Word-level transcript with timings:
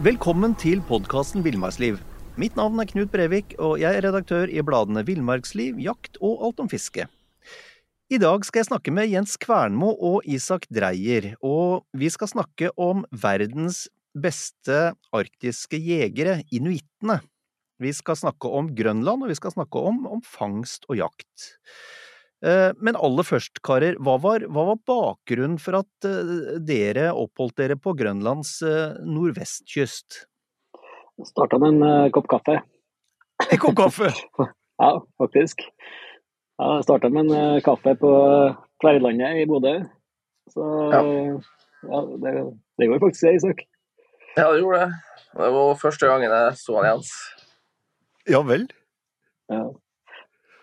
Velkommen 0.00 0.54
til 0.56 0.78
podkasten 0.88 1.42
Villmarksliv. 1.44 1.98
Mitt 2.40 2.54
navn 2.56 2.80
er 2.80 2.86
Knut 2.88 3.10
Brevik, 3.12 3.50
og 3.60 3.74
jeg 3.82 3.98
er 3.98 4.06
redaktør 4.06 4.48
i 4.48 4.62
bladene 4.64 5.02
Villmarksliv, 5.04 5.76
Jakt 5.76 6.16
og 6.24 6.40
Alt 6.46 6.62
om 6.64 6.70
fiske. 6.72 7.04
I 8.08 8.20
dag 8.22 8.46
skal 8.48 8.62
jeg 8.62 8.68
snakke 8.70 8.94
med 8.96 9.10
Jens 9.12 9.36
Kvernmo 9.36 9.90
og 9.92 10.24
Isak 10.24 10.64
Dreyer, 10.72 11.34
og 11.44 11.84
vi 11.92 12.08
skal 12.08 12.32
snakke 12.32 12.70
om 12.80 13.04
verdens 13.12 13.90
beste 14.16 14.94
arktiske 15.12 15.76
jegere, 15.76 16.38
inuittene. 16.48 17.18
Vi 17.76 17.92
skal 17.92 18.16
snakke 18.22 18.48
om 18.48 18.72
Grønland, 18.72 19.28
og 19.28 19.28
vi 19.28 19.36
skal 19.36 19.52
snakke 19.52 19.84
om, 19.84 20.06
om 20.08 20.24
fangst 20.24 20.88
og 20.88 20.96
jakt. 21.02 21.50
Eh, 22.40 22.70
men 22.80 22.96
aller 22.96 23.26
først, 23.26 23.60
karer, 23.66 23.98
hva 24.00 24.16
var, 24.22 24.46
hva 24.48 24.70
var 24.70 24.78
bakgrunnen 24.88 25.58
for 25.60 25.82
at 25.82 26.08
eh, 26.08 26.60
dere 26.64 27.10
oppholdt 27.12 27.58
dere 27.60 27.76
på 27.76 27.92
Grønlands 27.98 28.54
eh, 28.64 28.96
nordvestkyst? 29.04 30.22
Starta 31.28 31.58
med 31.60 31.74
en 31.74 31.84
uh, 31.84 32.10
kopp 32.14 32.30
kaffe. 32.32 32.62
En 33.44 33.60
kopp 33.60 33.76
kaffe? 33.76 34.08
ja, 34.80 34.92
faktisk. 35.20 35.60
Jeg 36.60 36.86
starta 36.86 37.10
med 37.12 37.28
en 37.28 37.58
uh, 37.58 37.60
kaffe 37.64 37.92
på 38.00 38.12
Tverrlandet 38.80 39.42
i 39.42 39.44
Bodø. 39.50 39.74
Så 40.48 40.64
ja. 40.94 41.02
ja 41.90 42.00
det, 42.24 42.32
det 42.80 42.88
går 42.88 43.02
faktisk 43.04 43.26
det, 43.26 43.34
Isak. 43.36 43.60
Ja, 44.38 44.48
det 44.48 44.62
gjorde 44.62 44.80
det. 44.86 45.20
Det 45.36 45.52
var 45.58 45.76
første 45.82 46.08
gangen 46.08 46.32
jeg 46.32 46.56
så 46.62 46.78
han 46.78 46.88
Jens. 46.88 47.12
Ja 48.30 48.40
vel? 48.48 48.64
Ja. 49.52 49.66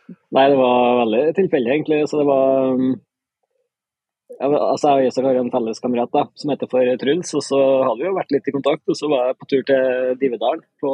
Nei, 0.07 0.47
det 0.52 0.57
var 0.59 1.02
veldig 1.02 1.21
tilfeldig, 1.38 1.73
egentlig. 1.73 1.99
Så 2.07 2.21
det 2.21 2.27
var 2.27 2.73
um, 2.77 2.95
altså 4.39 4.93
Jeg 4.93 5.07
og 5.07 5.11
Isak 5.11 5.27
har 5.27 5.39
en 5.39 5.52
felles 5.52 5.83
kamerat 5.83 6.13
da, 6.13 6.25
som 6.38 6.52
heter 6.53 6.70
for 6.71 6.91
Truls. 7.02 7.33
Og 7.38 7.43
så 7.45 7.61
hadde 7.83 8.02
vi 8.02 8.09
jo 8.09 8.17
vært 8.17 8.33
litt 8.35 8.49
i 8.49 8.55
kontakt, 8.55 8.83
og 8.88 8.99
så 8.99 9.09
var 9.11 9.31
jeg 9.31 9.39
på 9.39 9.49
tur 9.52 9.64
til 9.67 10.19
Divedalen 10.22 10.64
på 10.83 10.94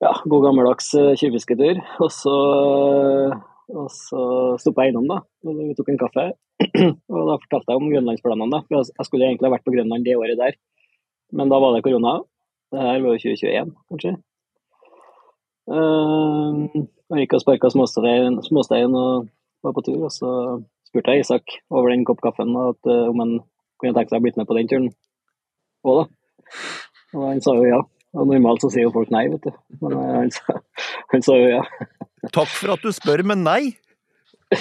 ja, 0.00 0.14
god 0.32 0.46
gammeldags 0.46 0.94
eh, 0.96 1.12
tjuvfisketur. 1.20 1.82
Og 2.00 2.12
så, 2.14 2.36
og 3.74 3.90
så 3.94 4.22
stoppa 4.62 4.86
jeg 4.86 4.94
innom, 4.94 5.10
da. 5.10 5.20
Og 5.46 5.60
vi 5.60 5.76
tok 5.78 5.92
en 5.92 6.00
kaffe. 6.00 6.30
og 7.12 7.20
da 7.28 7.38
fortalte 7.44 7.72
jeg 7.72 7.82
om 7.82 7.92
grønlandsplanene. 7.92 8.50
da. 8.56 8.64
For 8.68 8.90
jeg 8.90 9.08
skulle 9.08 9.28
egentlig 9.28 9.50
ha 9.50 9.54
vært 9.56 9.68
på 9.68 9.76
Grønland 9.76 10.06
det 10.06 10.18
året 10.18 10.40
der, 10.40 10.58
men 11.36 11.52
da 11.52 11.60
var 11.62 11.76
det 11.76 11.84
korona. 11.86 12.18
Det 12.70 12.82
her 12.82 13.00
var 13.02 13.16
jo 13.16 13.22
2021, 13.22 13.72
kanskje. 13.90 14.16
Uh, 15.70 16.66
jeg 17.14 17.24
gikk 17.24 17.36
og 17.36 17.42
sparka 17.44 17.68
småstein, 17.70 18.40
småstein 18.42 18.94
og 18.98 19.28
var 19.62 19.74
på 19.76 19.84
tur. 19.86 20.00
Og 20.08 20.12
så 20.14 20.30
spurte 20.88 21.14
jeg 21.14 21.22
Isak 21.24 21.44
over 21.70 21.88
den 21.92 22.04
kopp 22.08 22.20
kaffen 22.24 22.50
at, 22.58 22.80
uh, 22.90 23.06
om 23.12 23.18
han 23.22 23.32
kunne 23.80 23.94
tenke 23.94 24.10
seg 24.10 24.18
å 24.18 24.24
blitt 24.24 24.38
med 24.40 24.48
på 24.48 24.56
den 24.58 24.70
turen 24.70 24.88
òg, 25.86 25.94
da. 26.00 26.04
Og 27.14 27.22
han 27.28 27.42
sa 27.44 27.50
jo 27.58 27.64
ja. 27.68 27.80
Og 28.18 28.26
normalt 28.26 28.62
så 28.64 28.68
sier 28.74 28.84
jo 28.88 28.94
folk 28.94 29.10
nei, 29.14 29.24
vet 29.30 29.44
du. 29.46 29.52
Men 29.84 29.90
uh, 29.94 30.02
han, 30.18 30.30
sa, 30.34 30.42
han, 31.12 31.22
sa, 31.22 31.32
jo 31.38 31.48
ja. 31.52 31.62
Takk 32.34 32.50
for 32.50 32.68
at 32.74 32.82
du 32.82 32.90
spør, 32.94 33.22
men 33.30 33.40
nei. 33.46 33.62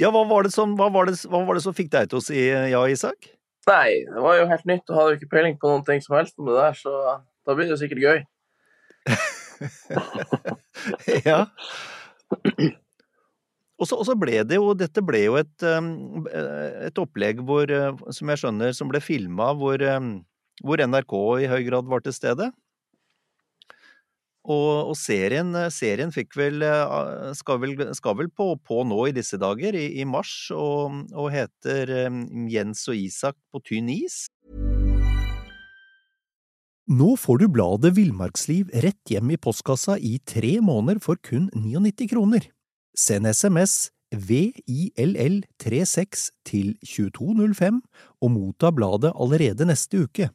ja, 0.00 0.08
hva 0.08 0.22
var, 0.30 0.48
som, 0.48 0.72
hva, 0.80 0.88
var 0.94 1.04
det, 1.10 1.20
hva 1.28 1.44
var 1.44 1.54
det 1.58 1.64
som 1.66 1.76
fikk 1.76 1.90
deg 1.92 2.08
til 2.08 2.18
å 2.22 2.24
si 2.24 2.38
ja, 2.48 2.80
Isak? 2.88 3.18
Nei, 3.68 4.02
det 4.08 4.22
var 4.24 4.38
jo 4.38 4.48
helt 4.50 4.68
nytt 4.68 4.88
og 4.88 4.96
hadde 4.96 5.12
jo 5.12 5.18
ikke 5.18 5.32
peiling 5.34 5.58
på 5.60 5.68
noen 5.68 5.84
ting 5.86 6.00
som 6.04 6.16
helst 6.16 6.38
om 6.40 6.48
det 6.48 6.56
der, 6.56 6.78
så 6.78 6.92
da 7.46 7.56
blir 7.56 7.68
det 7.68 7.74
jo 7.74 7.80
sikkert 7.80 8.04
gøy. 8.04 8.22
ja. 11.28 11.42
Og 13.80 13.88
så, 13.88 14.14
ble 14.20 14.42
det 14.46 14.58
jo 14.58 14.72
Dette 14.76 15.02
ble 15.04 15.22
jo 15.24 15.36
et, 15.40 15.64
um, 15.64 16.26
et 16.30 17.00
opplegg 17.00 17.40
hvor, 17.48 17.68
uh, 17.68 18.00
som 18.14 18.32
jeg 18.32 18.42
skjønner, 18.42 18.74
som 18.76 18.90
ble 18.92 19.00
filma, 19.04 19.50
hvor, 19.56 19.80
um, 19.96 20.12
hvor 20.64 20.82
NRK 20.84 21.14
i 21.44 21.48
høy 21.50 21.62
grad 21.68 21.88
var 21.88 22.04
til 22.04 22.16
stede. 22.16 22.50
Og, 24.48 24.92
og 24.92 24.96
serien, 24.96 25.52
serien, 25.68 26.12
fikk 26.14 26.36
vel 26.40 26.62
uh, 26.64 27.28
Skal 27.36 27.58
vel, 27.60 27.74
skal 27.96 28.16
vel 28.16 28.30
på, 28.32 28.56
på, 28.64 28.84
nå 28.88 29.08
i 29.10 29.12
disse 29.12 29.36
dager, 29.40 29.74
i, 29.76 30.00
i 30.00 30.04
mars, 30.08 30.50
og, 30.56 31.04
og, 31.12 31.28
heter 31.34 32.08
um, 32.08 32.46
Jens 32.48 32.88
og 32.88 32.96
Isak 32.96 33.36
på 33.52 33.60
tynn 33.68 33.90
is. 33.92 34.28
Nå 36.90 37.14
får 37.20 37.38
du 37.38 37.46
bladet 37.52 37.92
Villmarksliv 37.94 38.66
rett 38.82 39.10
hjem 39.12 39.30
i 39.36 39.38
postkassa 39.38 39.94
i 40.00 40.18
tre 40.26 40.60
måneder 40.64 40.98
for 41.04 41.14
kun 41.22 41.50
99 41.54 42.08
kroner. 42.10 42.48
Send 42.98 43.30
SMS 43.30 43.92
VILL36 44.10 46.34
til 46.48 46.74
2205 46.82 47.78
og 48.18 48.28
motta 48.34 48.74
bladet 48.74 49.14
allerede 49.14 49.62
neste 49.70 50.02
uke. 50.02 50.34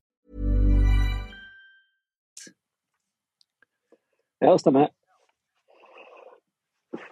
Ja, 4.41 4.57
stemmer. 4.57 4.87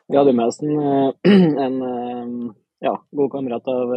Vi 0.07 0.17
hadde 0.17 0.31
med 0.33 0.45
oss 0.49 0.63
en, 0.63 0.79
eh, 0.79 1.13
en 1.65 1.81
eh, 1.81 2.53
ja, 2.79 3.05
god 3.11 3.31
kamerat 3.31 3.67
av 3.67 3.91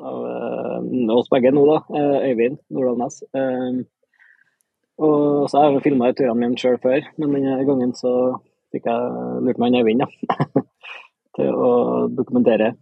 av 0.00 0.22
uh, 0.24 1.12
oss 1.12 1.28
begge 1.28 1.50
nå, 1.52 1.60
da. 1.68 1.98
Øyvind 2.24 2.56
Nordahl 2.72 2.96
Næss. 3.02 3.18
Og 4.96 5.50
så 5.50 5.58
har 5.60 5.74
jeg 5.74 5.82
filma 5.84 6.08
turene 6.16 6.40
mine 6.40 6.56
sjøl 6.56 6.78
før, 6.80 7.04
men 7.20 7.34
denne 7.36 7.58
gangen 7.68 7.92
så 7.98 8.14
fikk 8.72 8.88
jeg 8.88 9.44
lurt 9.44 9.60
meg 9.60 9.74
inn 9.74 9.80
Øyvind 9.82 10.06
ja. 10.06 10.08
til 11.36 11.52
å 11.52 11.70
dokumentere 12.16 12.72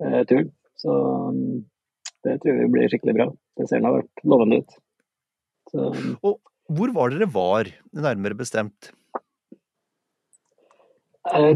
turen. 0.00 0.48
Så 0.80 0.96
det 2.24 2.40
tror 2.40 2.62
vi 2.62 2.72
blir 2.72 2.88
skikkelig 2.88 3.18
bra. 3.20 3.28
Det 3.60 3.68
ser 3.68 3.84
nå 3.84 3.98
lovende 4.24 4.62
ut. 4.62 4.80
Så, 5.68 5.92
og 6.24 6.40
hvor 6.68 6.92
var 6.94 7.12
dere 7.12 7.28
var, 7.32 7.70
nærmere 7.96 8.36
bestemt? 8.36 8.92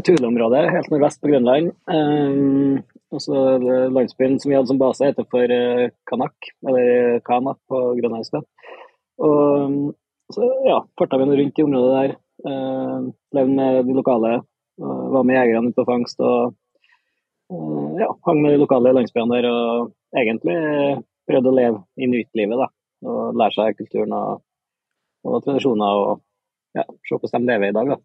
Tuleområdet, 0.05 0.67
helt 0.69 0.89
nordvest 0.91 1.21
på 1.21 1.29
Grønland. 1.31 1.71
Um, 1.89 2.81
også 3.13 3.57
landsbyen 3.93 4.39
som 4.41 4.51
vi 4.51 4.57
hadde 4.57 4.69
som 4.69 4.81
base, 4.81 5.05
heter 5.05 5.25
for 5.29 5.49
uh, 5.49 5.89
Kanak, 6.09 6.49
eller 6.67 7.19
Kana 7.25 7.55
på 7.69 7.81
grønlandsk. 7.97 8.41
Og 9.23 9.93
så 10.33 10.49
ja, 10.65 10.79
farta 10.97 11.19
vi 11.21 11.29
rundt 11.29 11.59
i 11.59 11.65
området 11.65 11.93
der. 11.93 12.15
Levde 13.37 13.53
med 13.53 13.85
de 13.85 13.93
lokale. 13.93 14.31
Var 14.81 15.25
med 15.29 15.37
jegerne 15.37 15.73
på 15.75 15.85
fangst 15.85 16.21
og 16.25 16.55
ja, 17.99 18.07
hang 18.25 18.39
med 18.41 18.55
de 18.55 18.61
lokale 18.63 18.93
landsbyene 18.97 19.37
der. 19.37 19.49
Og 19.49 20.17
egentlig 20.17 20.57
prøvde 21.29 21.51
å 21.51 21.57
leve 21.59 21.83
inuittlivet, 22.01 22.57
da. 22.63 22.69
Og 23.05 23.37
lære 23.37 23.57
seg 23.57 23.77
kulturen 23.77 24.15
og, 24.17 24.41
og 25.23 25.43
tradisjoner 25.45 26.01
og 26.03 26.21
ja, 26.77 26.83
se 27.07 27.17
hvordan 27.17 27.45
de 27.45 27.53
lever 27.53 27.71
i 27.71 27.77
dag, 27.77 27.93
da. 27.93 27.99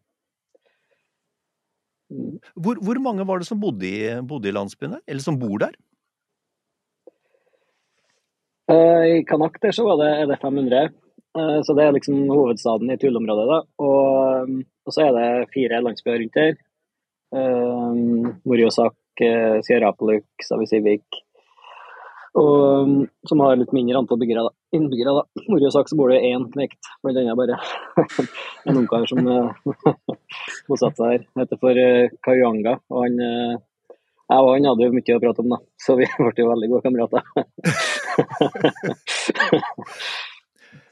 Hvor, 2.57 2.79
hvor, 2.81 3.01
mange 3.05 3.27
var 3.29 3.41
det 3.41 3.49
som 3.49 3.61
bodde 3.61 3.85
i, 3.85 3.99
bodde 4.25 4.49
i 4.49 4.55
landsbyene, 4.55 5.03
eller 5.07 5.25
som 5.25 5.37
bor 5.41 5.59
der? 5.61 5.75
Uh, 8.69 9.05
I 9.19 9.25
Kanak 9.29 9.61
der 9.63 9.73
så 9.77 9.85
var 9.85 10.01
det, 10.01 10.09
er 10.23 10.31
det 10.31 10.41
500. 10.41 10.89
Uh, 11.37 11.43
eh, 11.43 11.61
så 11.65 11.77
det 11.77 11.85
er 11.85 11.95
liksom 11.97 12.29
hovedstaden 12.33 12.93
i 12.93 12.97
Tullområdet. 13.01 13.61
Og, 13.81 14.49
um, 14.49 14.63
og, 14.87 14.93
så 14.93 15.09
er 15.09 15.13
det 15.17 15.53
fire 15.53 15.83
landsbyer 15.85 16.21
rundt 16.23 16.41
her. 16.41 16.57
Moriosak, 18.49 18.97
Sierrapoluk, 19.67 20.25
Savisivik, 20.41 21.05
og, 22.39 22.55
um, 22.87 22.93
som 23.29 23.41
har 23.43 23.57
litt 23.59 23.73
mindre 23.75 23.99
antall 24.01 24.19
byggere, 24.21 24.45
da. 24.47 24.53
innbyggere. 24.77 25.15
da. 25.17 25.45
Moriosak 25.51 25.89
så 25.91 25.97
bor 25.99 26.13
det 26.13 26.21
én 26.29 26.45
knekt, 26.53 26.91
blant 27.03 27.19
annet 27.21 27.39
bare 27.39 27.57
en 28.69 28.81
ungkar 28.83 29.07
som 29.11 29.27
uh, 29.27 29.53
bosatte 30.69 31.01
seg 31.01 31.15
her. 31.15 31.25
Heter 31.41 31.61
for 31.63 31.81
uh, 31.83 32.13
Kayuanga. 32.27 32.77
Og 32.93 33.07
han, 33.07 33.19
uh, 33.19 33.97
jeg 34.29 34.45
og 34.45 34.53
han 34.53 34.69
hadde 34.71 34.87
jo 34.87 34.95
mye 34.95 35.17
å 35.17 35.23
prate 35.25 35.45
om, 35.45 35.57
da. 35.57 35.61
så 35.83 35.97
vi 35.99 36.11
ble 36.21 36.45
jo 36.45 36.51
veldig 36.53 36.71
gode 36.75 36.85
kamerater. 36.87 37.23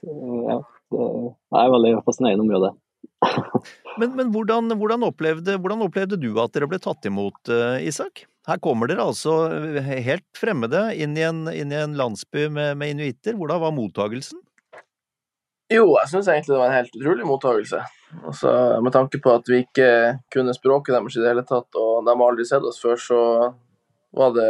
ja, 0.06 0.58
det 0.62 1.04
er 1.04 1.62
et 1.66 1.76
veldig 1.76 1.94
fascinerende 2.06 2.46
område. 2.46 2.74
men, 4.00 4.10
men 4.16 4.32
hvordan, 4.32 4.72
hvordan, 4.78 5.04
opplevde, 5.06 5.60
hvordan, 5.60 5.84
opplevde, 5.86 6.18
du 6.20 6.32
at 6.42 6.52
dere 6.56 6.68
ble 6.70 6.80
tatt 6.82 7.06
imot, 7.08 7.52
Isak? 7.84 8.26
Her 8.46 8.60
kommer 8.62 8.86
dere 8.86 9.02
altså 9.02 9.32
helt 9.82 10.26
fremmede 10.38 10.88
inn 10.94 11.16
i 11.18 11.24
en, 11.26 11.46
inn 11.50 11.72
i 11.72 11.80
en 11.80 11.96
landsby 11.98 12.46
med, 12.46 12.76
med 12.78 12.94
inuitter. 12.94 13.34
Hvordan 13.34 13.62
var 13.64 13.74
mottagelsen? 13.74 14.38
Jo, 15.72 15.96
jeg 15.98 16.10
syns 16.12 16.28
egentlig 16.30 16.52
det 16.52 16.60
var 16.60 16.70
en 16.70 16.76
helt 16.78 16.94
utrolig 16.94 17.26
mottakelse. 17.26 17.80
Altså, 18.22 18.50
med 18.86 18.94
tanke 18.94 19.18
på 19.22 19.32
at 19.34 19.48
vi 19.50 19.64
ikke 19.64 19.88
kunne 20.30 20.54
språket 20.54 20.94
deres 20.94 21.16
i 21.18 21.24
det 21.24 21.32
hele 21.32 21.42
tatt, 21.48 21.66
og 21.74 22.06
de 22.06 22.14
har 22.14 22.30
aldri 22.30 22.46
sett 22.46 22.68
oss 22.68 22.78
før, 22.78 23.00
så 23.02 23.18
var 24.16 24.36
det 24.36 24.46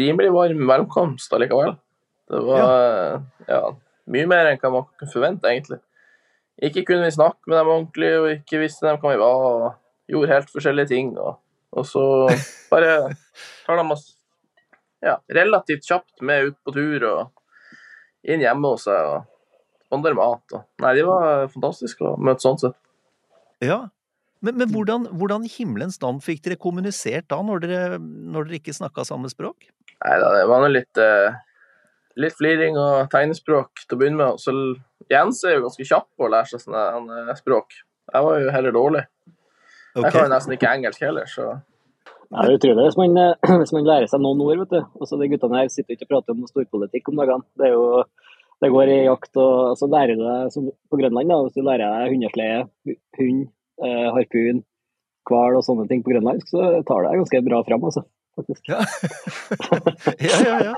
rimelig 0.00 0.32
varm 0.32 0.64
velkomst 0.70 1.36
allikevel. 1.36 1.76
Det 2.30 2.40
var 2.46 2.62
ja. 2.64 3.20
ja 3.50 3.60
mye 4.10 4.30
mer 4.30 4.48
enn 4.48 4.58
hva 4.62 4.72
man 4.78 4.88
kunne 4.96 5.12
forvente, 5.12 5.50
egentlig. 5.50 5.82
Ikke 6.60 6.86
kunne 6.88 7.04
vi 7.04 7.14
snakke 7.14 7.44
med 7.50 7.58
dem 7.60 7.72
ordentlig, 7.74 8.10
og 8.16 8.32
ikke 8.32 8.62
visste 8.64 8.88
dem 8.88 8.98
hva 9.02 9.12
vi 9.12 9.20
var, 9.20 9.44
og 9.50 10.10
gjorde 10.10 10.34
helt 10.34 10.52
forskjellige 10.56 10.92
ting. 10.94 11.12
Og, 11.20 11.36
og 11.70 11.86
så 11.86 12.04
bare 12.72 13.12
tar 13.66 13.78
de 13.78 13.84
oss 13.94 14.06
ja, 15.04 15.16
relativt 15.32 15.86
kjapt 15.86 16.24
med 16.26 16.50
ut 16.50 16.56
på 16.66 16.74
tur 16.76 17.06
og 17.08 18.26
inn 18.26 18.42
hjemme 18.42 18.74
hos 18.74 18.88
seg. 18.88 19.12
og 19.14 19.28
spandere 19.90 20.14
mat. 20.14 20.44
Og, 20.54 20.66
nei, 20.84 20.94
de 20.98 21.06
var 21.08 21.48
fantastiske 21.50 22.06
å 22.06 22.14
møte 22.22 22.44
sånn 22.44 22.60
sett. 22.62 22.78
Ja, 23.64 23.88
men, 24.40 24.56
men 24.56 24.70
hvordan, 24.72 25.08
hvordan, 25.18 25.44
himmelens 25.50 25.98
navn 26.00 26.22
fikk 26.24 26.44
dere 26.46 26.60
kommunisert 26.60 27.26
da, 27.28 27.40
når 27.44 27.64
dere, 27.66 27.98
når 27.98 28.48
dere 28.48 28.60
ikke 28.60 28.76
snakka 28.76 29.04
samme 29.08 29.28
språk? 29.32 29.66
Nei 30.00 30.16
da, 30.22 30.30
det 30.38 30.46
var 30.48 30.68
litt, 30.70 31.00
eh, 31.02 31.34
litt 32.22 32.38
fliring 32.38 32.78
og 32.80 33.10
tegnespråk 33.12 33.82
til 33.84 33.98
å 33.98 34.00
begynne 34.00 34.22
med. 34.22 34.40
Så 34.40 34.54
Jens 35.10 35.42
er 35.44 35.58
jo 35.58 35.66
ganske 35.66 35.88
kjapp 35.90 36.08
på 36.16 36.28
å 36.28 36.32
lære 36.32 36.52
seg 36.54 36.64
sånne 36.64 37.26
eh, 37.26 37.36
språk. 37.42 37.82
Jeg 38.10 38.26
var 38.26 38.40
jo 38.40 38.54
heller 38.54 38.74
dårlig. 38.74 39.04
Okay. 39.90 40.04
Jeg 40.06 40.14
kan 40.14 40.24
jo 40.24 40.32
nesten 40.34 40.56
ikke 40.56 40.72
engelsk 40.76 41.02
heller, 41.02 41.28
så 41.30 41.50
Nei, 42.30 42.44
det 42.46 42.50
er 42.52 42.58
utrolig 42.60 42.82
hvis 42.86 42.98
man, 43.00 43.16
hvis 43.60 43.72
man 43.74 43.88
lærer 43.88 44.10
seg 44.10 44.20
noen 44.22 44.42
ord. 44.44 44.60
vet 44.62 44.74
du. 44.76 44.98
Også 45.02 45.18
de 45.18 45.26
guttene 45.32 45.62
her 45.64 45.70
sitter 45.72 45.96
ikke 45.96 46.06
og 46.06 46.12
prater 46.12 46.36
om 46.36 46.44
storpolitikk 46.46 47.10
om 47.10 47.18
dagene. 47.18 47.46
Det 47.58 47.66
er 47.66 47.74
jo 47.74 48.04
det 48.60 48.68
går 48.68 48.90
i 48.92 48.98
jakt, 49.06 49.32
og 49.40 49.78
så 49.80 49.88
lærer 49.88 50.18
du 50.18 50.22
deg 50.26 50.50
som 50.52 50.66
på 50.68 50.98
Grønland, 51.00 51.30
da, 51.32 51.38
hvis 51.46 51.56
du 51.56 51.64
lærer 51.64 51.94
deg 51.96 52.12
hundeslede, 52.12 52.96
hund, 53.16 53.38
eh, 53.80 54.08
harpun, 54.12 54.60
hval 55.30 55.56
og 55.56 55.64
sånne 55.64 55.86
ting 55.88 56.02
på 56.04 56.12
grønlandsk, 56.12 56.50
så 56.52 56.66
tar 56.84 57.04
det 57.06 57.12
deg 57.12 57.22
ganske 57.22 57.40
bra 57.46 57.62
fram, 57.64 57.86
altså. 57.88 58.04
Faktisk. 58.36 58.68
Ja, 58.68 58.82
ja, 60.28 60.36
ja. 60.44 60.58
ja. 60.68 60.74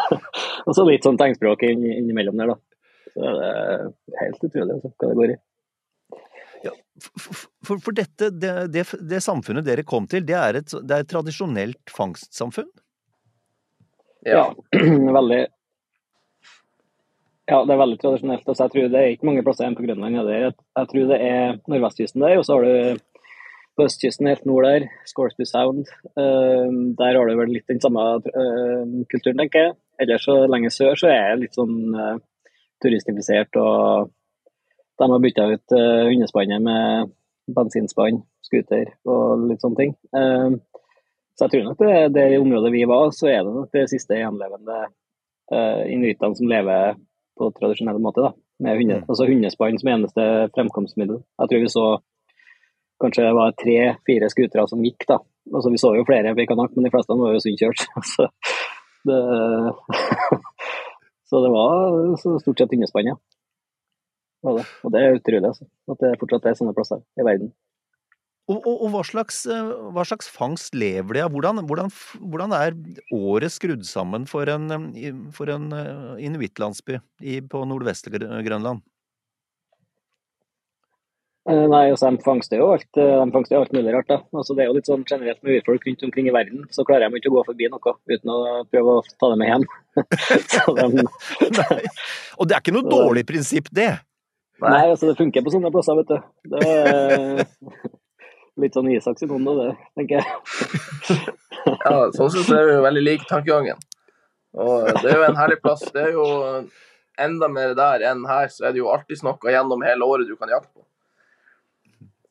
og 0.66 0.76
så 0.76 0.84
litt 0.86 1.06
sånn 1.06 1.18
tegnspråk 1.20 1.64
inn, 1.68 1.82
innimellom 1.94 2.38
der, 2.40 2.52
da. 2.52 2.60
Så 3.14 3.32
det 3.40 3.48
er 3.48 4.20
helt 4.20 4.46
utrolig 4.48 4.76
altså, 4.76 4.92
hva 4.92 5.10
det 5.10 5.18
går 5.22 5.34
i. 5.34 5.40
Ja, 6.64 6.72
for, 7.66 7.80
for 7.82 7.96
dette, 7.96 8.30
det, 8.32 8.52
det, 8.72 8.86
det, 9.04 9.20
samfunnet 9.24 9.66
dere 9.66 9.84
kom 9.86 10.06
til, 10.10 10.24
det 10.26 10.36
er 10.38 10.60
et, 10.62 10.72
det 10.72 10.96
er 10.96 11.04
et 11.04 11.10
tradisjonelt 11.10 11.92
fangstsamfunn? 11.92 12.70
Ja, 14.24 14.46
veldig, 15.18 15.42
ja, 17.44 17.58
det 17.60 17.74
er 17.74 17.80
veldig 17.80 17.98
tradisjonelt. 18.00 18.46
Altså, 18.48 18.64
jeg 18.64 18.72
tror 18.72 18.92
Det 18.92 19.00
er 19.00 19.10
ikke 19.12 19.28
mange 19.28 19.42
plasser 19.44 19.66
igjen 19.66 19.76
på 19.76 19.84
Grønland. 19.84 20.16
Jeg, 20.16 20.54
jeg 20.78 20.90
tror 20.92 21.10
det 21.10 21.18
er 21.20 21.58
nordvestkysten 21.68 22.24
der, 22.24 22.38
og 22.40 22.46
så 22.46 22.56
har 22.56 22.64
du 22.64 23.02
på 23.74 23.88
østkysten 23.88 24.28
helt 24.30 24.44
nord 24.48 24.64
der, 24.68 24.86
Scoresby 25.10 25.44
Sound. 25.48 25.90
Uh, 26.16 26.70
der 26.96 27.18
har 27.18 27.28
du 27.28 27.34
vel 27.36 27.52
litt 27.56 27.68
den 27.68 27.82
samme 27.82 28.04
uh, 28.22 28.84
kulturen, 29.10 29.42
tenker 29.42 29.66
jeg. 29.66 29.74
Ellers 30.00 30.24
så 30.26 30.38
lenge 30.50 30.72
sør 30.72 30.96
så 30.98 31.10
er 31.10 31.32
jeg 31.32 31.40
litt 31.42 31.58
sånn 31.58 31.76
uh, 31.92 32.16
turistifisert, 32.82 33.58
og 33.60 34.12
de 35.00 35.10
har 35.10 35.22
bytta 35.22 35.46
ut 35.52 35.74
uh, 35.74 36.04
hundespannet 36.10 36.62
med 36.62 37.12
bensinspann, 37.54 38.22
scooter 38.44 38.92
og 39.10 39.48
litt 39.48 39.64
sånne 39.64 39.80
ting. 39.80 39.96
Uh, 40.14 40.56
så 41.34 41.46
jeg 41.46 41.54
tror 41.54 41.66
nok 41.66 41.80
det, 41.82 41.96
det 42.14 42.28
området 42.38 42.70
vi 42.74 42.84
var, 42.86 43.10
så 43.14 43.28
er 43.32 43.42
det 43.42 43.54
nok 43.56 43.74
det 43.74 43.88
siste 43.90 44.20
gjenlevende 44.20 44.78
uh, 44.86 45.82
inuittene 45.90 46.38
som 46.38 46.50
lever 46.50 46.94
på 47.34 47.50
tradisjonell 47.58 47.98
måte. 48.02 48.22
da, 48.22 48.32
med 48.62 48.78
hunde, 48.78 49.00
mm. 49.02 49.06
altså 49.10 49.26
Hundespann 49.26 49.78
som 49.80 49.90
eneste 49.90 50.26
fremkomstmiddel. 50.54 51.22
Jeg 51.40 51.50
tror 51.50 51.64
vi 51.64 51.72
så 51.72 51.86
kanskje 53.02 53.26
det 53.26 53.34
var 53.36 53.56
tre-fire 53.58 54.30
scootere 54.30 54.66
som 54.70 54.84
gikk. 54.84 55.06
da, 55.10 55.18
altså 55.52 55.72
Vi 55.72 55.80
så 55.82 55.94
jo 55.96 56.06
flere 56.06 56.34
på 56.36 56.46
Kanak, 56.50 56.74
men 56.76 56.86
de 56.86 56.92
fleste 56.94 57.18
var 57.18 57.34
jo 57.34 57.42
sundkjørt. 57.42 57.86
så, 58.14 58.28
det, 59.10 59.20
så 61.28 61.42
det 61.44 61.54
var 61.56 62.14
så 62.22 62.38
stort 62.42 62.62
sett 62.62 62.76
hundespann, 62.76 63.10
ja. 63.12 63.18
Og 64.44 64.92
det 64.92 65.00
er 65.00 65.18
utrolig 65.18 65.48
altså, 65.48 65.68
at 65.90 66.02
det 66.04 66.16
fortsatt 66.20 66.50
er 66.50 66.58
sånne 66.58 66.76
plasser 66.76 67.00
i 67.18 67.26
verden. 67.26 67.52
Og, 68.44 68.58
og, 68.60 68.74
og 68.84 68.90
hva, 68.92 69.02
slags, 69.08 69.38
eh, 69.48 69.68
hva, 69.96 70.04
slags, 70.04 70.26
fangst 70.28 70.74
lever 70.76 71.16
de 71.16 71.22
av? 71.24 71.32
Hvordan, 71.32 71.62
hvordan, 71.64 71.92
hvordan, 72.20 72.52
er 72.52 72.74
året 73.16 73.54
skrudd 73.54 73.86
sammen 73.88 74.26
for 74.28 74.50
en, 74.52 74.68
eh, 74.92 75.14
for 75.32 75.48
en 75.52 75.70
eh, 75.72 76.26
inuittlandsby 76.26 77.00
på 77.48 77.64
Nordvest-Grønland? 77.70 78.84
Nei, 81.44 81.82
altså 81.92 82.08
De 82.08 82.24
fangster 82.24 82.56
jo 82.56 82.70
alt, 82.72 82.88
fangster 83.32 83.58
alt 83.58 83.72
mulig 83.76 83.92
rart. 83.92 84.08
da. 84.08 84.22
Altså, 84.32 84.54
det 84.56 84.64
er 84.64 84.70
jo 84.70 84.76
litt 84.78 84.88
sånn 84.88 85.04
generelt 85.04 85.42
med 85.44 85.58
urfolk 85.58 85.84
rundt 85.84 86.04
omkring 86.06 86.30
i 86.30 86.32
verden, 86.32 86.62
så 86.72 86.86
klarer 86.88 87.12
de 87.12 87.20
ikke 87.20 87.28
å 87.32 87.34
gå 87.34 87.42
forbi 87.50 87.68
noe 87.68 87.92
uten 88.08 88.32
å 88.32 88.38
prøve 88.72 88.94
å 88.94 89.02
ta 89.20 89.28
det 89.28 89.36
med 89.42 89.52
hjem. 89.52 89.66
de... 90.78 91.04
Og 92.40 92.48
det 92.48 92.56
er 92.56 92.62
ikke 92.62 92.76
noe 92.76 92.88
dårlig 92.88 93.26
prinsipp, 93.28 93.68
det? 93.76 93.92
Nei, 94.64 94.84
altså 94.90 95.10
det 95.10 95.18
funker 95.18 95.44
på 95.44 95.52
sånne 95.54 95.72
plasser, 95.74 95.98
vet 96.00 96.10
du. 96.10 96.18
Det 96.52 96.60
er 96.68 97.44
litt 98.62 98.76
sånn 98.76 98.90
Isaks 98.92 99.24
i 99.24 99.28
hånd, 99.30 99.50
det, 99.58 99.74
tenker 99.98 100.20
jeg. 100.20 101.18
ja, 101.66 101.98
sånn 102.14 102.32
sett 102.32 102.52
er 102.54 102.68
vi 102.68 102.78
jo 102.78 102.86
veldig 102.86 103.04
like 103.04 103.28
tankegangen. 103.30 103.82
Og 104.54 104.88
det 105.02 105.10
er 105.10 105.18
jo 105.18 105.26
en 105.26 105.38
herlig 105.38 105.60
plass. 105.62 105.82
Det 105.94 106.02
er 106.04 106.12
jo 106.14 106.26
enda 107.20 107.48
mer 107.50 107.74
der 107.78 108.04
enn 108.10 108.24
her, 108.28 108.50
så 108.50 108.68
er 108.68 108.74
det 108.74 108.82
jo 108.82 108.90
alltid 108.92 109.22
noe 109.26 109.54
gjennom 109.54 109.82
hele 109.86 110.06
året 110.06 110.30
du 110.30 110.36
kan 110.38 110.52
jakte 110.52 110.70
på. 110.72 110.84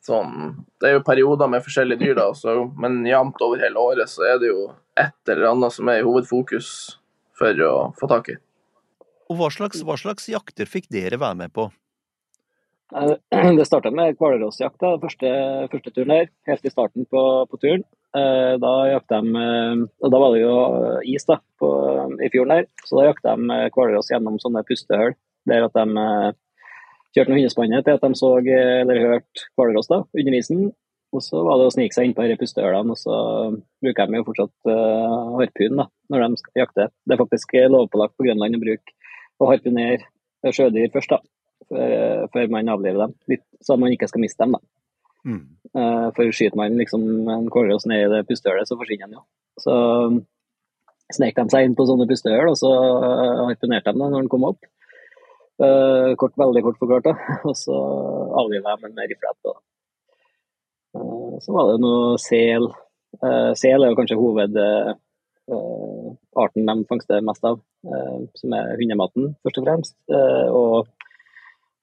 Sånn, 0.04 0.56
det 0.84 0.90
er 0.90 0.98
jo 0.98 1.06
perioder 1.08 1.48
med 1.52 1.64
forskjellige 1.64 2.02
dyr, 2.02 2.16
da, 2.18 2.26
så, 2.36 2.58
men 2.80 3.06
jevnt 3.08 3.40
over 3.44 3.62
hele 3.64 3.80
året 3.80 4.12
så 4.12 4.26
er 4.34 4.42
det 4.42 4.50
jo 4.50 4.66
et 5.00 5.32
eller 5.32 5.54
annet 5.54 5.76
som 5.76 5.88
er 5.92 6.02
i 6.02 6.04
hovedfokus 6.04 6.72
for 7.40 7.64
å 7.64 7.76
få 8.00 8.10
tak 8.12 8.34
i. 8.34 8.36
Og 9.32 9.40
hva 9.40 9.48
slags, 9.54 9.80
hva 9.88 9.96
slags 10.00 10.28
jakter 10.28 10.68
fikk 10.68 10.92
dere 10.92 11.20
være 11.22 11.40
med 11.46 11.56
på? 11.56 11.70
Det 13.58 13.66
starta 13.66 13.90
med 13.94 14.18
hvalrossjakt 14.20 14.84
første, 15.02 15.30
første 15.72 15.92
turen 15.96 16.14
her, 16.14 16.28
helt 16.50 16.68
i 16.68 16.72
starten 16.72 17.08
på, 17.10 17.24
på 17.50 17.60
turen. 17.62 17.82
Eh, 18.14 18.54
da 18.62 18.74
de 19.10 19.20
eh, 19.42 19.82
Og 20.04 20.14
da 20.14 20.22
var 20.22 20.36
det 20.36 20.44
jo 20.44 20.54
is 21.16 21.26
da, 21.26 21.40
på, 21.60 21.70
i 22.22 22.30
fjorden 22.30 22.60
her, 22.60 22.70
så 22.86 23.00
da 23.00 23.08
jakta 23.08 23.36
de 23.40 23.60
hvalross 23.74 24.14
gjennom 24.14 24.38
sånne 24.42 24.66
pustehull. 24.68 25.18
Der 25.50 25.66
at 25.66 25.76
de 25.76 26.06
eh, 26.06 26.30
kjørte 27.16 27.34
noe 27.34 27.42
hundespannet 27.42 27.88
til 27.88 27.98
at 27.98 28.06
de 28.06 28.20
så 28.22 28.32
eller 28.46 29.04
hørte 29.08 29.50
hvalross 29.58 29.92
under 29.94 30.38
isen. 30.38 30.70
Og 31.14 31.22
så 31.22 31.42
var 31.46 31.60
det 31.62 31.70
å 31.70 31.74
snike 31.74 31.94
seg 31.94 32.08
inn 32.08 32.16
på 32.18 32.26
disse 32.26 32.42
pustehullene, 32.42 32.94
og 32.94 32.98
så 32.98 33.18
bruker 33.86 34.10
de 34.10 34.18
jo 34.18 34.26
fortsatt 34.26 34.66
uh, 34.66 35.36
harpun 35.38 35.78
da, 35.78 35.86
når 36.10 36.24
de 36.24 36.40
skal 36.42 36.62
jakte. 36.64 36.88
Det 37.06 37.14
er 37.14 37.20
faktisk 37.22 37.54
lovpålagt 37.70 38.16
på 38.18 38.26
Grønland 38.26 38.58
å 38.58 38.62
bruke 38.64 38.96
å 39.38 39.52
harpunere 39.52 40.50
sjødyr 40.50 40.90
først. 40.96 41.14
da 41.14 41.22
før, 41.70 42.28
før 42.34 42.54
man 42.54 42.72
avliver 42.74 43.06
dem. 43.06 43.16
Litt, 43.32 43.46
så 43.64 43.78
man 43.80 43.94
ikke 43.96 44.10
skal 44.12 44.24
miste 44.24 44.44
dem. 44.44 44.58
da. 44.58 44.64
Mm. 45.24 45.44
Uh, 45.74 46.08
for 46.16 46.36
skyter 46.36 46.60
man 46.60 46.78
liksom 46.78 47.04
en 47.32 47.50
kålross 47.52 47.88
ned 47.90 48.06
i 48.06 48.12
det 48.12 48.26
pustehullet, 48.28 48.68
så 48.68 48.78
forsvinner 48.80 49.08
den 49.08 49.20
jo. 49.20 49.24
Så 49.64 49.74
snek 51.14 51.38
de 51.38 51.46
seg 51.52 51.68
inn 51.68 51.78
på 51.78 51.86
sånne 51.88 52.08
pustehull, 52.10 52.52
og 52.52 52.58
så 52.60 52.72
harpunerte 53.48 53.94
de 53.94 54.02
da 54.02 54.10
når 54.10 54.20
den 54.20 54.32
kom 54.34 54.48
opp. 54.50 54.62
Uh, 55.62 56.12
kort, 56.20 56.36
veldig 56.40 56.64
kort 56.66 56.80
forklart, 56.82 57.08
da. 57.08 57.14
Og 57.50 57.56
så 57.56 57.78
avliva 58.42 58.74
de 58.82 58.90
med 58.90 59.12
rifle 59.12 59.54
så 61.42 61.54
var 61.54 61.72
det 61.72 61.82
noe 61.82 62.18
sel. 62.22 62.68
Sel 63.58 63.82
er 63.82 63.90
jo 63.90 63.96
kanskje 63.98 64.20
hovedarten 64.20 66.68
de 66.70 66.76
fangster 66.90 67.26
mest 67.26 67.44
av, 67.50 67.56
som 68.38 68.54
er 68.58 68.78
hundematen, 68.78 69.24
først 69.42 69.60
og 69.62 69.66
fremst. 69.66 69.96
og 70.54 70.86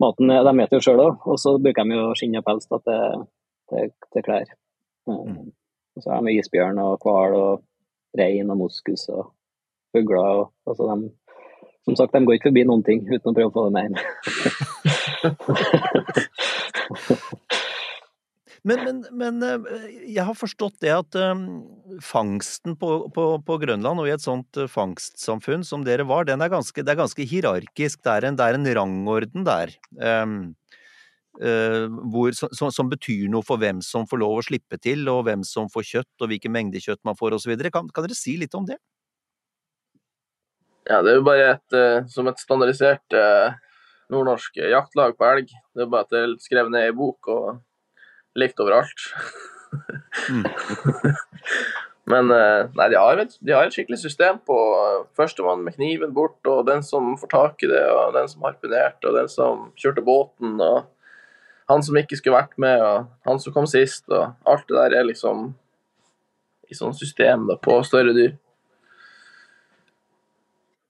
maten 0.00 0.30
de 0.30 0.66
jo 0.74 0.80
sjøl 0.84 1.02
òg, 1.04 1.14
og 1.28 1.36
så 1.40 1.50
bruker 1.62 1.84
de 1.88 1.94
jo 1.98 2.14
skinn 2.18 2.38
og 2.40 2.46
pels 2.46 2.66
da, 2.70 2.76
til, 2.86 3.00
til, 3.70 3.92
til, 4.12 4.22
klær. 4.26 4.48
Mm. 5.10 5.50
Og 5.96 6.04
så 6.04 6.08
har 6.14 6.20
de 6.24 6.36
isbjørn 6.38 6.78
og 6.82 6.92
hval 7.04 7.32
og 7.38 7.52
rein 8.18 8.52
og 8.52 8.60
moskus 8.62 9.02
og 9.12 9.22
fugler. 9.94 10.44
Og, 10.44 10.46
altså 10.66 10.82
de, 10.90 10.96
som 11.84 11.94
sagt, 11.96 12.14
de 12.14 12.24
går 12.26 12.38
ikke 12.38 12.50
forbi 12.50 12.62
noen 12.68 12.84
ting 12.86 13.00
uten 13.08 13.30
å 13.30 13.36
prøve 13.36 13.50
å 13.50 13.56
få 13.56 13.62
det 13.68 13.74
med 13.76 13.82
hjem. 13.86 13.96
Men, 18.62 18.82
men, 18.84 18.98
men, 19.16 19.42
eh, 19.42 19.84
jeg 20.12 20.24
har 20.26 20.36
forstått 20.36 20.82
det 20.84 20.92
at 20.92 21.16
um, 21.16 21.44
fangsten 22.04 22.76
på, 22.76 22.92
på, 23.14 23.24
på, 23.46 23.58
Grønland 23.62 24.02
og 24.02 24.08
i 24.08 24.12
et 24.12 24.24
sånt 24.24 24.58
eh, 24.60 24.68
fangstsamfunn 24.68 25.64
som 25.64 25.84
dere 25.86 26.04
var, 26.08 26.26
den 26.28 26.44
er 26.44 26.52
ganske, 26.52 26.84
det 26.84 26.92
er 26.92 27.00
ganske 27.00 27.24
hierarkisk. 27.24 28.02
Det 28.04 28.12
er 28.12 28.28
en, 28.28 28.36
det 28.36 28.48
er 28.48 28.58
en 28.58 28.68
rangorden 28.76 29.46
der. 29.48 29.72
Um, 29.96 30.34
uh, 31.40 31.88
hvor, 32.12 32.36
som, 32.36 32.68
som, 32.68 32.90
betyr 32.92 33.30
noe 33.32 33.46
for 33.46 33.60
hvem 33.62 33.80
som 33.84 34.04
får 34.10 34.20
lov 34.20 34.42
å 34.42 34.44
slippe 34.44 34.80
til, 34.82 35.08
og 35.08 35.24
hvem 35.30 35.46
som 35.46 35.72
får 35.72 35.88
kjøtt, 35.94 36.12
og 36.20 36.32
hvilke 36.32 36.52
mengder 36.52 36.84
kjøtt 36.84 37.00
man 37.08 37.16
får 37.16 37.38
osv. 37.38 37.56
Kan, 37.72 37.88
kan 37.88 38.08
dere 38.08 38.18
si 38.18 38.36
litt 38.40 38.58
om 38.58 38.68
det? 38.68 38.76
Ja, 40.90 41.00
det 41.06 41.14
er 41.14 41.20
jo 41.20 41.24
bare 41.24 41.48
et, 41.54 41.80
som 42.10 42.28
et 42.28 42.40
standardisert 42.42 43.14
nordnorsk 44.10 44.56
jaktlag 44.58 45.14
på 45.16 45.28
elg. 45.28 45.52
Det 45.76 45.84
er 45.84 45.90
bare 45.92 46.08
at 46.08 46.12
det 46.12 46.22
er 46.24 46.38
skrevet 46.42 46.72
ned 46.74 46.88
i 46.90 46.96
bok 46.96 47.28
og 47.30 47.60
likt 48.40 48.62
overalt. 48.62 49.06
mm. 50.30 50.44
Men 52.10 52.30
eh, 52.34 52.68
nei, 52.74 52.86
de 52.90 52.98
har, 52.98 53.20
et, 53.22 53.34
de 53.44 53.54
har, 53.54 53.66
et, 53.66 53.74
skikkelig 53.74 54.00
system 54.02 54.40
på 54.48 54.56
eh, 54.56 55.02
førstemann 55.18 55.62
med 55.66 55.76
kniven 55.76 56.14
bort, 56.16 56.38
og 56.48 56.64
den 56.66 56.82
som 56.86 57.12
får 57.20 57.30
tak 57.34 57.64
i 57.66 57.70
det, 57.70 57.82
og 57.92 58.16
den 58.16 58.30
som 58.30 58.46
harpunerte, 58.46 59.10
og 59.10 59.18
den 59.18 59.30
som 59.30 59.68
kjørte 59.78 60.04
båten, 60.06 60.56
og 60.64 60.88
han 61.70 61.84
som 61.86 61.98
ikke 62.00 62.18
skulle 62.18 62.40
vært 62.40 62.56
med, 62.62 62.82
og 62.82 63.10
han 63.28 63.42
som 63.42 63.54
kom 63.54 63.68
sist, 63.70 64.08
og 64.10 64.32
alt 64.48 64.66
det 64.68 64.78
der 64.78 64.98
er 65.00 65.06
liksom 65.06 65.52
i 66.70 66.78
sånn 66.78 66.94
system 66.96 67.46
da, 67.50 67.58
på 67.60 67.78
større 67.86 68.14
dyr. 68.16 68.34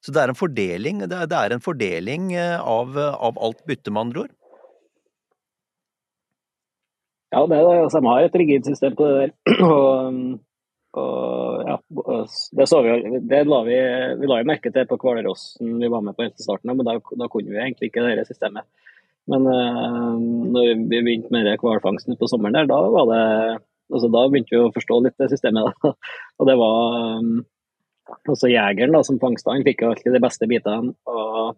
Så 0.01 0.15
det 0.17 0.23
er 0.23 0.33
en 0.33 0.39
fordeling, 0.39 1.03
det 1.05 1.17
er, 1.17 1.29
det 1.29 1.37
er 1.37 1.55
en 1.57 1.65
fordeling 1.65 2.31
eh, 2.33 2.57
av, 2.57 2.97
av 2.97 3.41
alt 3.41 3.65
bytte, 3.69 3.93
med 3.93 4.07
andre 4.07 4.25
ord? 4.25 4.37
Ja, 7.31 7.45
det. 7.47 7.59
Altså, 7.63 8.01
de 8.01 8.11
har 8.11 8.27
et 8.27 8.39
rigid 8.43 8.67
system 8.67 8.97
på 8.99 9.07
det 9.07 9.19
der. 9.21 9.35
og 9.71 10.39
og, 10.91 11.63
ja, 11.69 11.77
det, 12.51 12.65
så 12.67 12.81
vi, 12.83 12.95
det 13.31 13.45
la 13.47 13.61
vi, 13.63 13.77
vi 14.19 14.27
la 14.27 14.41
merke 14.47 14.73
til 14.75 14.89
på 14.91 14.99
kvaleråsen 14.99 15.77
vi 15.79 15.91
var 15.93 16.03
med 16.03 16.17
på 16.17 16.25
helt 16.27 16.41
i 16.41 16.47
starten, 16.47 16.73
men 16.75 16.87
da, 16.87 16.97
da, 16.99 17.29
kunne 17.31 17.53
vi 17.53 17.61
egentlig 17.63 17.91
ikke 17.91 18.03
det 18.09 18.27
systemet. 18.27 18.67
Men 19.31 19.47
uh, 19.47 20.17
når 20.19 20.67
vi 20.91 20.99
begynte 21.05 21.31
med 21.31 21.53
hvalfangsten 21.63 22.19
på 22.19 22.27
sommeren, 22.31 22.57
der, 22.59 22.67
da, 22.67 22.81
var 22.91 23.07
det, 23.13 23.23
altså, 23.93 24.11
da 24.11 24.25
begynte 24.27 24.57
vi 24.57 24.63
å 24.65 24.75
forstå 24.75 24.99
litt 25.05 25.23
det 25.23 25.31
systemet. 25.31 25.71
Da. 25.85 25.95
Og 26.43 26.51
det 26.51 26.59
var 26.59 26.99
um, 27.21 27.33
også 28.35 28.51
jegeren 28.51 28.97
da, 28.97 29.05
som 29.07 29.23
fangsta, 29.23 29.55
han 29.55 29.67
fikk 29.67 29.85
jo 29.85 29.93
alltid 29.93 30.17
de 30.17 30.25
beste 30.27 30.51
bitene. 30.51 30.97
Og, 31.07 31.55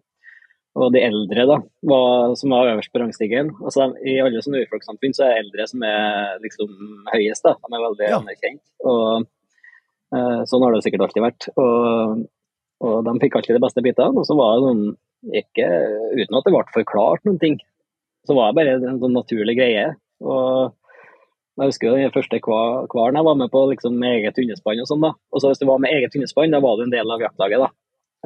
og 0.73 0.89
de 0.95 1.01
eldre 1.05 1.45
da, 1.49 1.57
var, 1.85 2.33
som 2.39 2.53
var 2.53 2.71
øverst 2.71 2.91
på 2.93 3.01
rangstigen. 3.01 3.51
Altså, 3.61 3.91
I 4.01 4.17
alle 4.23 4.41
sånne 4.41 4.63
urfolkssamfunn 4.63 5.13
så 5.13 5.27
er 5.27 5.35
det 5.35 5.41
eldre 5.43 5.67
som 5.69 5.85
er 5.85 6.39
liksom 6.41 6.71
høyest. 7.11 7.45
da, 7.45 7.53
De 7.61 7.77
er 7.77 7.83
veldig 7.85 8.07
ja. 8.09 8.17
anerkjent. 8.17 8.63
og 8.81 9.27
eh, 10.17 10.39
Sånn 10.49 10.65
har 10.65 10.73
det 10.73 10.81
sikkert 10.85 11.05
alltid 11.05 11.25
vært. 11.27 11.49
Og, 11.61 12.23
og 12.89 12.95
De 13.05 13.13
fikk 13.21 13.37
alltid 13.37 13.59
de 13.59 13.65
beste 13.67 13.85
bitene. 13.85 14.17
Og 14.17 14.25
så 14.25 14.37
var 14.39 14.55
det 14.57 14.65
noen, 14.65 14.95
ikke 15.43 15.67
uten 16.17 16.39
at 16.39 16.49
det 16.49 16.55
ble 16.55 16.63
forklart 16.79 17.29
noen 17.29 17.37
ting, 17.43 17.59
så 18.25 18.35
var 18.35 18.49
det 18.49 18.57
bare 18.57 18.73
en 18.79 19.03
sånn 19.03 19.13
naturlig 19.19 19.59
greie. 19.59 19.91
og 20.25 20.73
jeg 21.53 21.69
husker 21.69 21.85
jo 21.91 21.97
den 22.01 22.13
første 22.15 22.39
hvalen 22.41 23.17
jeg 23.19 23.25
var 23.27 23.35
med 23.37 23.51
på 23.53 23.59
liksom, 23.69 23.97
med 24.01 24.15
eget 24.17 24.39
hundespann. 24.41 24.79
og 24.81 24.89
sånn 24.89 25.03
da. 25.05 25.11
Og 25.29 25.41
så 25.41 25.51
Hvis 25.51 25.61
du 25.61 25.67
var 25.69 25.77
med 25.83 25.93
eget 25.93 26.15
hundespann, 26.15 26.49
da 26.49 26.61
var 26.63 26.79
du 26.79 26.87
en 26.87 26.93
del 26.93 27.11
av 27.13 27.21
jaktlaget. 27.21 27.61
da. 27.61 27.69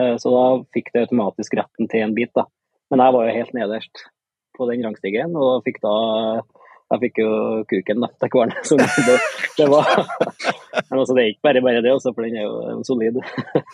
Eh, 0.01 0.15
så 0.21 0.33
da 0.33 0.45
fikk 0.75 0.91
det 0.93 1.07
automatisk 1.07 1.57
retten 1.57 1.89
til 1.91 2.05
en 2.05 2.15
bit. 2.17 2.33
da. 2.35 2.45
Men 2.91 3.03
jeg 3.03 3.15
var 3.15 3.27
jo 3.27 3.37
helt 3.39 3.57
nederst 3.57 4.05
på 4.57 4.69
den 4.69 4.85
rangstigen, 4.85 5.35
og 5.37 5.65
fikk 5.65 5.81
da 5.83 5.95
jeg 6.87 7.01
fikk 7.01 7.17
jo 7.19 7.31
kuken 7.67 8.03
da, 8.05 8.09
til 8.21 8.31
kvarne. 8.31 8.59
Så 8.67 8.77
det, 8.79 8.87
det, 9.57 9.67
var 9.67 9.89
Men 10.89 11.01
altså, 11.01 11.15
det 11.17 11.23
er 11.23 11.31
ikke 11.33 11.47
bare 11.49 11.63
bare 11.65 11.81
det, 11.83 11.93
også, 11.93 12.13
for 12.15 12.23
den 12.23 12.37
er 12.39 12.45
jo 12.45 12.61
en 12.71 12.85
solid, 12.87 13.19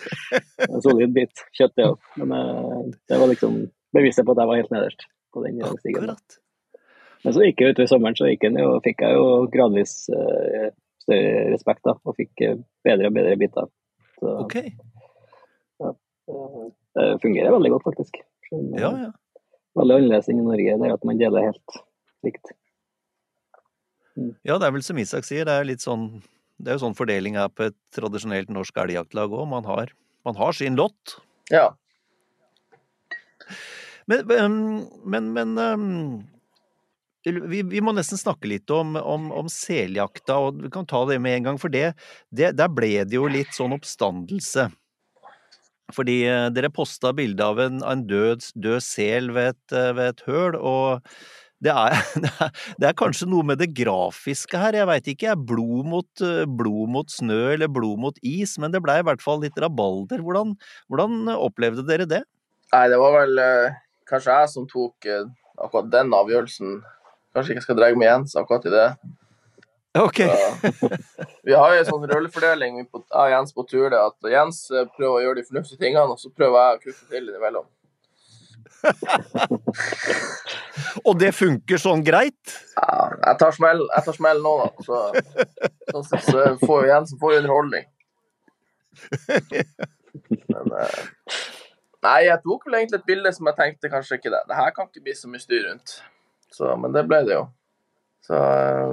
en 0.70 0.86
solid 0.86 1.14
bit 1.14 1.44
kjøtt, 1.54 1.76
det 1.78 1.90
òg. 1.92 2.00
Men 2.22 2.34
eh, 2.40 2.80
det 3.12 3.20
var 3.22 3.30
liksom 3.30 3.60
beviset 3.94 4.26
på 4.26 4.34
at 4.34 4.42
jeg 4.42 4.52
var 4.52 4.62
helt 4.64 4.74
nederst 4.74 5.06
på 5.34 5.44
den 5.46 5.62
rangstigen. 5.62 6.16
Men 7.24 7.36
så 7.36 7.46
gikk 7.46 7.62
jeg 7.62 7.76
utover 7.76 7.92
sommeren, 7.92 8.18
så 8.18 8.32
gikk 8.32 8.48
jeg, 8.50 8.66
og 8.66 8.82
fikk 8.84 9.06
jeg 9.06 9.16
jo 9.16 9.28
gradvis 9.54 9.94
uh, 10.12 10.66
større 11.06 11.46
respekt 11.54 11.86
da, 11.88 11.94
og 12.04 12.18
fikk 12.18 12.42
bedre 12.84 13.08
og 13.08 13.16
bedre 13.16 13.38
biter. 13.40 13.70
Så, 14.18 14.34
okay. 14.42 14.74
Det 16.28 17.08
fungerer 17.24 17.52
veldig 17.52 17.72
godt, 17.76 17.88
faktisk. 17.90 18.20
Ja, 18.52 18.92
ja. 19.08 19.10
Veldig 19.80 19.96
annerledes 19.98 20.30
enn 20.30 20.44
i 20.44 20.46
Norge, 20.46 20.76
det 20.80 20.90
er 20.90 20.94
at 20.96 21.08
man 21.08 21.20
deler 21.20 21.48
helt 21.50 21.80
likt. 22.26 22.54
Mm. 24.14 24.36
Ja, 24.46 24.60
det 24.62 24.68
er 24.68 24.76
vel 24.76 24.86
som 24.86 25.00
Isak 25.02 25.26
sier, 25.26 25.48
det 25.50 25.56
er 25.58 25.66
litt 25.68 25.82
sånn 25.84 26.22
det 26.64 26.72
er 26.72 26.78
jo 26.78 26.84
sånn 26.86 26.98
fordeling 26.98 27.38
her 27.40 27.50
på 27.52 27.68
et 27.68 27.78
tradisjonelt 27.96 28.52
norsk 28.54 28.78
elgjaktlag 28.86 29.34
òg. 29.34 29.48
Man, 29.50 29.66
man, 30.24 30.38
har 30.38 30.56
sin 30.56 30.78
lott. 30.80 31.18
Ja. 31.52 31.72
Men, 34.08 34.30
men, 35.04 35.32
men 35.34 35.58
vi, 37.24 37.62
vi, 37.64 37.82
må 37.84 37.94
nesten 37.96 38.20
snakke 38.20 38.50
litt 38.52 38.72
om, 38.74 38.96
om, 39.00 39.30
om, 39.32 39.50
seljakta, 39.52 40.38
og 40.40 40.62
vi 40.66 40.72
kan 40.72 40.88
ta 40.88 41.04
det 41.10 41.20
med 41.24 41.40
en 41.40 41.50
gang. 41.50 41.60
For 41.60 41.74
det, 41.74 41.94
det, 42.30 42.54
der 42.60 42.72
ble 42.72 42.94
det 43.08 43.18
jo 43.20 43.30
litt 43.32 43.56
sånn 43.56 43.76
oppstandelse. 43.76 44.70
Fordi 45.94 46.24
eh, 46.30 46.50
dere 46.54 46.72
posta 46.74 47.14
bilde 47.16 47.46
av 47.46 47.62
en, 47.64 47.80
en 47.86 48.04
død, 48.10 48.46
død, 48.60 48.82
sel 48.84 49.32
ved 49.36 49.54
et, 49.54 49.76
eh, 49.76 49.92
ved 49.98 50.14
et 50.14 50.24
høl, 50.28 50.58
og 50.58 51.08
det 51.64 51.72
er, 51.72 51.96
det 52.82 52.90
er, 52.90 52.98
kanskje 53.00 53.30
noe 53.32 53.46
med 53.48 53.62
det 53.62 53.70
grafiske 53.78 54.60
her, 54.60 54.76
jeg 54.76 54.90
veit 54.90 55.10
ikke. 55.14 55.38
Blod 55.52 55.88
mot, 55.90 56.10
eh, 56.26 56.44
blod 56.50 56.92
mot 56.96 57.14
snø 57.14 57.42
eller 57.54 57.72
blod 57.72 58.02
mot 58.04 58.20
is, 58.26 58.58
men 58.62 58.74
det 58.74 58.84
blei 58.84 59.00
i 59.02 59.08
hvert 59.08 59.24
fall 59.24 59.44
litt 59.44 59.60
rabalder. 59.62 60.24
Hvordan, 60.26 60.58
hvordan, 60.92 61.32
opplevde 61.38 61.86
dere 61.88 62.10
det? 62.10 62.24
Nei, 62.74 62.86
det 62.90 63.00
var 63.00 63.20
vel 63.22 63.42
kanskje 64.10 64.38
jeg 64.40 64.54
som 64.56 64.66
tok 64.70 65.08
akkurat 65.62 65.92
den 65.94 66.16
avgjørelsen. 66.18 66.80
Kanskje 67.34 67.54
ikke 67.54 67.62
jeg 67.62 67.68
skal 67.68 67.78
dra 67.78 67.92
meg 67.94 68.08
igjen 68.08 68.26
akkurat 68.42 68.66
i 68.66 68.74
det. 68.74 68.88
Ok. 70.00 70.20
vi 71.44 71.54
har 71.54 71.74
jo 71.74 71.80
en 71.80 71.86
sånn 71.86 72.08
rollefordeling 72.10 72.88
av 73.14 73.30
Jens 73.30 73.54
på 73.54 73.64
tur, 73.70 73.90
det 73.94 74.00
at 74.02 74.32
Jens 74.32 74.72
eh, 74.74 74.88
prøver 74.98 75.20
å 75.20 75.24
gjøre 75.28 75.42
de 75.42 75.48
fornuftige 75.52 75.82
tingene, 75.84 76.16
og 76.16 76.22
så 76.22 76.32
prøver 76.34 76.58
jeg 76.58 76.80
å 76.80 76.84
kutte 76.88 77.04
til 77.12 77.30
innimellom. 77.30 77.68
og 81.08 81.14
det 81.22 81.32
funker 81.38 81.78
sånn 81.80 82.02
greit? 82.04 82.56
Ja, 82.74 83.14
jeg 83.14 83.36
tar 83.44 83.54
smell, 83.56 83.82
jeg 83.94 84.04
tar 84.10 84.18
smell 84.18 84.42
nå, 84.44 84.54
da. 84.64 84.70
Så, 84.88 84.96
så, 85.94 86.02
så, 86.02 86.16
så 86.26 86.38
får 86.66 86.90
Jens 86.90 87.14
får 87.22 87.38
underholdning. 87.44 87.86
Men 90.50 90.66
uh, 90.74 91.02
Nei, 92.04 92.26
jeg 92.28 92.42
tok 92.44 92.66
vel 92.68 92.82
egentlig 92.82 93.00
et 93.00 93.08
bilde 93.08 93.32
som 93.36 93.48
jeg 93.48 93.58
tenkte 93.60 93.92
kanskje 93.92 94.18
ikke 94.20 94.32
det. 94.34 94.42
Det 94.50 94.58
her 94.58 94.74
kan 94.76 94.90
ikke 94.90 95.04
bli 95.06 95.14
så 95.16 95.30
mye 95.32 95.44
styr 95.44 95.68
rundt. 95.70 95.90
Så, 96.52 96.74
men 96.82 96.96
det 96.96 97.06
ble 97.08 97.20
det 97.30 97.38
jo. 97.38 97.46
Så, 98.24 98.38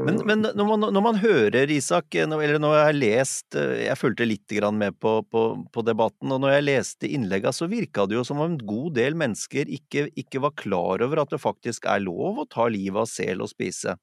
men, 0.05 0.17
um, 0.21 0.27
men 0.27 0.41
når, 0.43 0.65
man, 0.67 0.85
når, 0.91 1.03
man, 1.05 1.19
hører 1.23 1.71
Isak, 1.71 2.17
eller 2.19 2.57
når 2.59 2.73
jeg 2.75 2.87
har 2.89 2.97
lest 2.97 3.55
eh, 3.55 3.85
Jeg 3.85 3.99
fulgte 4.01 4.27
litt 4.27 4.57
med 4.75 4.97
på, 4.99 5.13
på, 5.23 5.43
på, 5.71 5.85
debatten, 5.87 6.33
og 6.35 6.41
når 6.43 6.57
jeg 6.57 6.67
leste 6.67 7.07
innleggene, 7.07 7.55
så 7.55 7.69
virka 7.71 8.09
det 8.11 8.19
jo 8.19 8.25
som 8.27 8.43
om 8.43 8.51
en 8.51 8.59
god 8.59 8.97
del 8.99 9.15
mennesker 9.15 9.71
ikke, 9.71 10.09
ikke, 10.19 10.43
var 10.43 10.57
klar 10.59 11.07
over 11.07 11.23
at 11.23 11.31
det 11.31 11.39
faktisk 11.39 11.87
er 11.87 12.03
lov 12.03 12.43
å 12.43 12.49
ta 12.51 12.67
livet 12.67 13.05
av 13.05 13.07
sel 13.07 13.47
og 13.47 13.53
spise. 13.55 13.95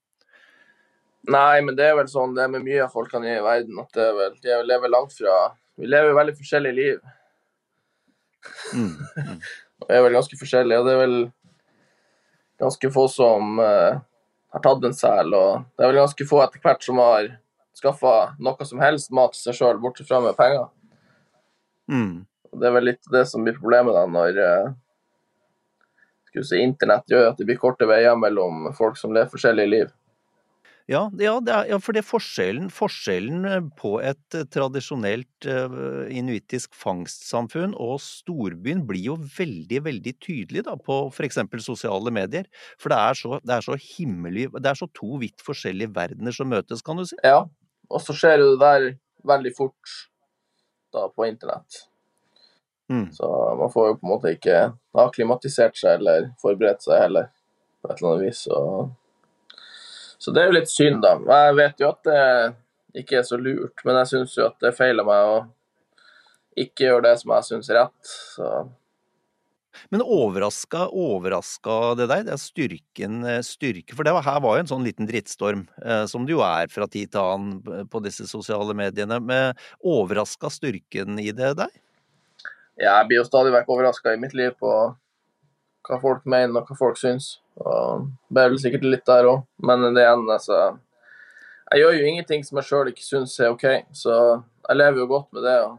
Nei, 1.27 1.59
men 1.59 1.75
det 1.75 1.89
er 1.89 1.99
vel 1.99 2.07
sånn 2.07 2.37
det 2.37 2.47
er 2.47 2.55
med 2.55 2.63
mye 2.63 2.87
av 2.87 2.95
folkene 2.95 3.35
i 3.35 3.43
verden, 3.43 3.83
at 3.83 3.91
det 3.99 4.07
er 4.07 4.17
vel, 4.23 4.41
de 4.47 4.63
lever 4.63 4.95
langt 4.95 5.11
fra 5.11 5.37
Vi 5.75 5.91
lever 5.91 6.13
jo 6.13 6.21
veldig 6.23 6.39
forskjellige 6.39 6.77
liv. 6.79 7.15
Mm, 8.71 8.93
mm. 9.27 9.47
og 9.83 9.91
er 9.91 10.07
vel 10.07 10.21
ganske 10.21 10.39
forskjellige, 10.39 10.79
og 10.79 10.87
det 10.87 10.95
er 10.95 11.03
vel 11.03 11.21
ganske 12.63 12.95
få 12.95 13.09
som 13.11 13.59
uh, 13.59 13.99
har 14.53 14.63
tatt 14.63 14.87
en 14.87 14.95
sel. 14.95 15.33
Og 15.33 15.67
det 15.75 15.83
er 15.83 15.91
vel 15.91 16.01
ganske 16.01 16.27
få 16.29 16.41
etter 16.45 16.63
hvert 16.63 16.85
som 16.85 17.01
har 17.01 17.29
skaffa 17.77 18.15
noe 18.41 18.65
som 18.65 18.81
helst 18.81 19.13
mat 19.13 19.35
til 19.35 19.47
seg 19.47 19.59
sjøl, 19.59 19.79
bortsett 19.81 20.09
fra 20.09 20.21
med 20.23 20.37
penger. 20.37 20.67
Mm. 21.91 22.25
Det 22.57 22.67
er 22.67 22.73
vel 22.73 22.89
litt 22.89 23.11
det 23.13 23.25
som 23.29 23.43
blir 23.45 23.57
problemet 23.57 23.95
da, 23.95 24.05
når 24.09 24.39
uh, 24.41 24.75
si, 26.41 26.59
internett 26.61 27.09
gjør 27.11 27.31
at 27.31 27.39
det 27.39 27.47
blir 27.49 27.59
korte 27.61 27.87
veier 27.89 28.17
mellom 28.19 28.69
folk 28.77 28.97
som 28.99 29.13
lever 29.15 29.31
forskjellige 29.31 29.73
liv. 29.73 29.93
Ja, 30.87 31.01
ja, 31.19 31.33
er, 31.43 31.65
ja, 31.67 31.77
for 31.83 31.91
det 31.97 32.05
forskjellen, 32.07 32.69
forskjellen 32.71 33.45
eh, 33.47 33.63
på 33.75 33.97
et 33.99 34.35
eh, 34.37 34.45
tradisjonelt 34.47 35.47
uh, 35.49 36.05
inuittisk 36.07 36.75
fangstsamfunn 36.79 37.73
og 37.75 37.97
storbyen 37.99 38.85
blir 38.87 39.09
jo 39.09 39.17
veldig, 39.19 39.81
veldig 39.83 40.13
tydelig 40.23 40.63
da, 40.63 40.77
på 40.79 41.01
f.eks. 41.11 41.41
sosiale 41.65 42.13
medier. 42.15 42.47
For 42.79 42.93
det 42.93 42.99
er, 43.03 43.19
så, 43.19 43.39
det 43.43 43.57
er 43.57 43.65
så 43.65 43.75
himmelig 43.83 44.45
Det 44.55 44.69
er 44.71 44.79
så 44.79 44.87
to 44.95 45.19
vidt 45.19 45.43
forskjellige 45.43 45.91
verdener 45.97 46.35
som 46.35 46.47
møtes, 46.55 46.83
kan 46.87 47.01
du 47.01 47.03
si. 47.09 47.19
Ja, 47.19 47.41
og 47.91 48.03
så 48.05 48.15
skjer 48.15 48.39
jo 48.45 48.53
det 48.53 48.61
der 48.61 48.87
veldig 49.27 49.51
fort 49.57 49.97
da 50.95 51.09
på 51.11 51.27
internett. 51.27 51.81
Mm. 52.87 53.09
Så 53.11 53.27
man 53.59 53.73
får 53.73 53.89
jo 53.89 53.97
på 53.99 54.07
en 54.07 54.13
måte 54.13 54.31
ikke 54.37 54.63
akklimatisert 55.03 55.75
seg 55.75 55.99
eller 55.99 56.29
forberedt 56.39 56.87
seg 56.87 57.03
heller, 57.03 57.27
på 57.83 57.91
et 57.91 57.99
eller 57.99 58.13
annet 58.13 58.25
vis. 58.29 58.45
og 58.55 58.95
så 60.17 60.33
det 60.33 60.41
er 60.41 60.49
jo 60.49 60.57
litt 60.57 60.71
synd, 60.71 61.03
da. 61.05 61.17
Jeg 61.19 61.59
vet 61.59 61.83
jo 61.83 61.91
at 61.91 62.01
det 62.07 62.23
ikke 63.03 63.19
er 63.19 63.27
så 63.27 63.37
lurt, 63.37 63.85
men 63.85 63.99
jeg 64.01 64.11
syns 64.13 64.35
jo 64.37 64.47
at 64.47 64.57
det 64.63 64.73
feiler 64.77 65.05
meg 65.07 65.29
å 65.29 65.37
ikke 66.57 66.87
gjøre 66.87 67.05
det 67.05 67.15
som 67.21 67.33
jeg 67.35 67.47
syns 67.51 67.69
er 67.69 67.81
rett. 67.83 68.11
Så. 68.33 68.51
Men 69.93 70.01
overraska, 70.01 70.87
overraska 70.89 71.77
det 71.99 72.07
deg? 72.09 72.25
Det 72.27 72.33
er 72.33 72.41
styrken, 72.41 73.19
eh, 73.29 73.41
styrke 73.45 73.95
For 73.95 74.07
det 74.07 74.13
var, 74.15 74.25
her 74.25 74.39
var 74.43 74.57
jo 74.57 74.65
en 74.65 74.71
sånn 74.73 74.85
liten 74.87 75.09
drittstorm, 75.09 75.67
eh, 75.83 76.05
som 76.09 76.25
det 76.25 76.33
jo 76.33 76.41
er 76.45 76.71
fra 76.73 76.87
tid 76.89 77.13
til 77.13 77.21
annen 77.21 77.87
på 77.91 78.01
disse 78.03 78.27
sosiale 78.29 78.73
mediene. 78.77 79.19
Men 79.21 79.53
overraska 79.85 80.49
styrken 80.53 81.21
i 81.21 81.29
det 81.31 81.53
deg? 81.61 81.81
Ja, 82.77 82.99
jeg 82.99 83.09
blir 83.09 83.21
jo 83.21 83.29
stadig 83.29 83.53
vekk 83.53 83.69
overraska 83.73 84.13
i 84.13 84.21
mitt 84.21 84.35
liv 84.37 84.53
på 84.59 84.71
hva 85.87 86.01
folk 86.01 86.25
mener 86.25 86.61
og 86.61 86.69
hva 86.69 86.77
folk 86.77 86.99
syns. 86.99 87.37
Og 87.57 88.05
det 88.29 88.43
er 88.43 88.51
vel 88.51 88.61
sikkert 88.61 88.85
litt 88.85 89.07
der 89.09 89.29
òg, 89.29 89.41
men 89.65 89.87
det 89.95 90.03
igjen, 90.03 90.27
altså 90.29 90.59
Jeg 91.71 91.81
gjør 91.81 91.97
jo 91.97 92.11
ingenting 92.11 92.45
som 92.45 92.59
jeg 92.61 92.69
sjøl 92.69 92.91
ikke 92.93 93.05
syns 93.05 93.39
er 93.39 93.51
OK, 93.51 93.65
så 93.91 94.13
jeg 94.67 94.79
lever 94.79 95.03
jo 95.03 95.11
godt 95.11 95.29
med 95.35 95.47
det. 95.47 95.57
og 95.65 95.77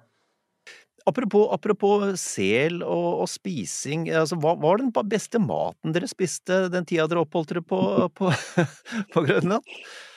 Apropos, 1.09 1.47
apropos 1.55 2.03
sel 2.21 2.83
og, 2.83 3.23
og 3.23 3.29
spising, 3.33 4.09
altså, 4.13 4.37
hva 4.43 4.53
var 4.61 4.81
den 4.83 4.91
beste 5.09 5.41
maten 5.41 5.95
dere 5.95 6.09
spiste 6.11 6.67
den 6.73 6.85
tida 6.89 7.07
dere 7.09 7.23
oppholdt 7.23 7.55
dere 7.55 7.63
på, 7.65 7.81
på, 8.19 8.29
på 9.15 9.23
Grønland? 9.25 9.65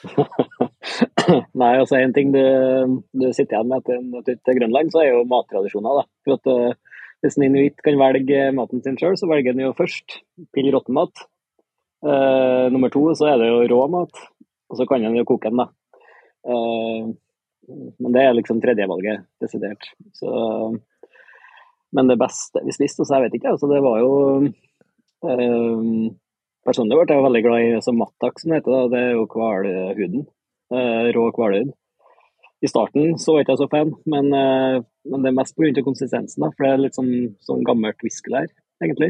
Nei, 1.61 1.71
altså 1.77 1.95
en 1.95 2.15
ting 2.17 2.33
du, 2.35 2.41
du 3.15 3.27
sitter 3.29 3.55
igjen 3.55 3.71
med 3.71 3.83
etter 3.83 4.01
en 4.01 4.11
tur 4.17 4.35
til 4.35 4.59
Grønland, 4.59 4.91
så 4.91 5.03
er 5.03 5.13
jo 5.13 5.27
mattradisjoner. 5.31 6.01
da. 6.01 6.07
For 6.25 6.39
at 6.39 6.51
uh, 6.51 6.99
Hvis 7.23 7.37
en 7.37 7.47
inuitt 7.47 7.83
kan 7.85 7.99
velge 8.01 8.49
maten 8.57 8.83
sin 8.83 8.99
sjøl, 8.99 9.15
så 9.19 9.29
velger 9.31 9.55
en 9.55 9.67
jo 9.69 9.75
først 9.77 10.19
pill 10.57 10.71
råttenmat. 10.75 11.23
Uh, 12.01 12.71
nummer 12.73 12.89
to 12.89 13.03
så 13.13 13.27
er 13.29 13.37
det 13.37 13.49
jo 13.51 13.65
rå 13.69 13.81
mat, 13.93 14.21
og 14.71 14.77
så 14.77 14.87
kan 14.89 15.03
en 15.05 15.19
jo 15.19 15.27
koke 15.27 15.51
den. 15.51 15.61
da. 15.61 15.67
Uh, 16.41 17.11
men 18.01 18.15
det 18.15 18.23
er 18.25 18.33
liksom 18.33 18.61
tredjevalget, 18.61 19.27
desidert. 19.41 19.85
Så, 20.17 20.31
men 21.93 22.09
det 22.09 22.17
beste 22.19 22.63
vi 22.65 22.73
spiste, 22.73 23.05
så 23.05 23.19
jeg 23.19 23.27
vet 23.27 23.37
ikke, 23.37 23.53
altså 23.53 23.69
det 23.71 23.83
var 23.85 24.01
jo 24.01 24.11
uh, 25.27 26.09
Personlig 26.61 26.93
ble 26.93 27.15
jeg 27.15 27.23
veldig 27.25 27.39
glad 27.41 27.63
i 27.65 27.69
som 27.81 27.95
mattak, 27.97 28.35
som 28.37 28.51
det 28.51 28.59
heter. 28.59 28.83
Det 28.93 28.99
er 29.01 29.15
jo 29.15 29.23
hvalhuden. 29.33 30.27
Rå 31.15 31.23
hvalhud. 31.33 31.71
I 32.61 32.69
starten 32.69 33.15
så 33.17 33.33
var 33.33 33.41
jeg 33.41 33.47
ikke 33.47 33.55
så 33.63 33.67
fan, 33.71 33.95
men, 34.13 34.29
men 34.29 35.25
det 35.25 35.31
er 35.31 35.37
mest 35.39 35.57
pga. 35.57 35.81
konsistensen. 35.81 36.45
da, 36.45 36.51
For 36.53 36.67
det 36.67 36.69
er 36.69 36.83
litt 36.83 36.99
sånn, 36.99 37.09
sånn 37.41 37.65
gammelt 37.65 38.05
whiskelær, 38.05 38.45
egentlig. 38.77 39.09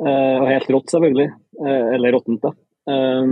Eh, 0.00 0.36
og 0.40 0.48
helt 0.48 0.70
rått, 0.72 0.92
selvfølgelig. 0.94 1.28
Eh, 1.60 1.86
eller 1.96 2.16
råttent, 2.16 2.42
da. 2.44 2.54
Eh, 2.92 3.26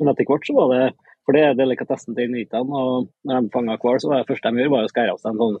men 0.00 0.12
etter 0.12 0.28
hvert 0.28 0.46
så 0.48 0.56
var 0.56 0.74
det 0.74 0.84
for 1.30 1.36
det 1.36 1.42
er 1.46 1.58
delikatessen 1.58 2.16
til 2.16 2.26
inuittene. 2.26 2.74
Og 2.74 3.10
når 3.28 3.44
de 3.44 3.52
fanga 3.54 3.76
hval, 3.78 4.00
så 4.02 4.10
var 4.10 4.22
det 4.22 4.30
første 4.32 4.50
de 4.50 4.62
gjorde, 4.64 4.74
var 4.74 4.88
å 4.88 4.92
skære 4.92 5.14
av 5.14 5.20
seg 5.22 5.30
en 5.30 5.42
sånn 5.42 5.58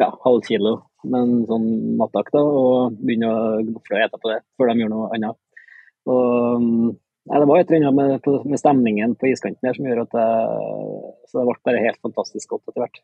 ja, 0.00 0.08
halv 0.24 0.44
kilo 0.46 0.74
med 1.04 1.20
en 1.20 1.46
sånn 1.48 1.68
mattak 1.98 2.30
da, 2.32 2.40
og 2.40 2.98
begynne 3.00 3.28
å 3.28 3.38
gnofle 3.64 3.96
og 3.96 4.04
ete 4.04 4.20
på 4.20 4.30
det 4.30 4.38
før 4.56 4.70
de 4.70 4.84
gjorde 4.84 4.94
noe 4.94 5.08
annet. 5.16 5.38
Og, 6.08 6.68
nei, 6.94 7.40
det 7.40 7.48
var 7.50 7.60
et 7.60 7.72
eller 7.72 7.88
annet 7.88 7.98
med, 7.98 8.28
med, 8.52 8.60
stemningen 8.60 9.16
på 9.20 9.32
iskanten 9.32 9.68
her 9.68 9.76
som 9.76 9.88
gjør 9.88 10.04
at 10.04 10.14
det, 10.14 10.28
så 11.28 11.40
det 11.40 11.48
ble 11.48 11.56
bare 11.68 11.82
helt 11.84 12.00
fantastisk 12.06 12.54
godt 12.54 12.70
etter 12.70 12.84
hvert. 12.84 13.02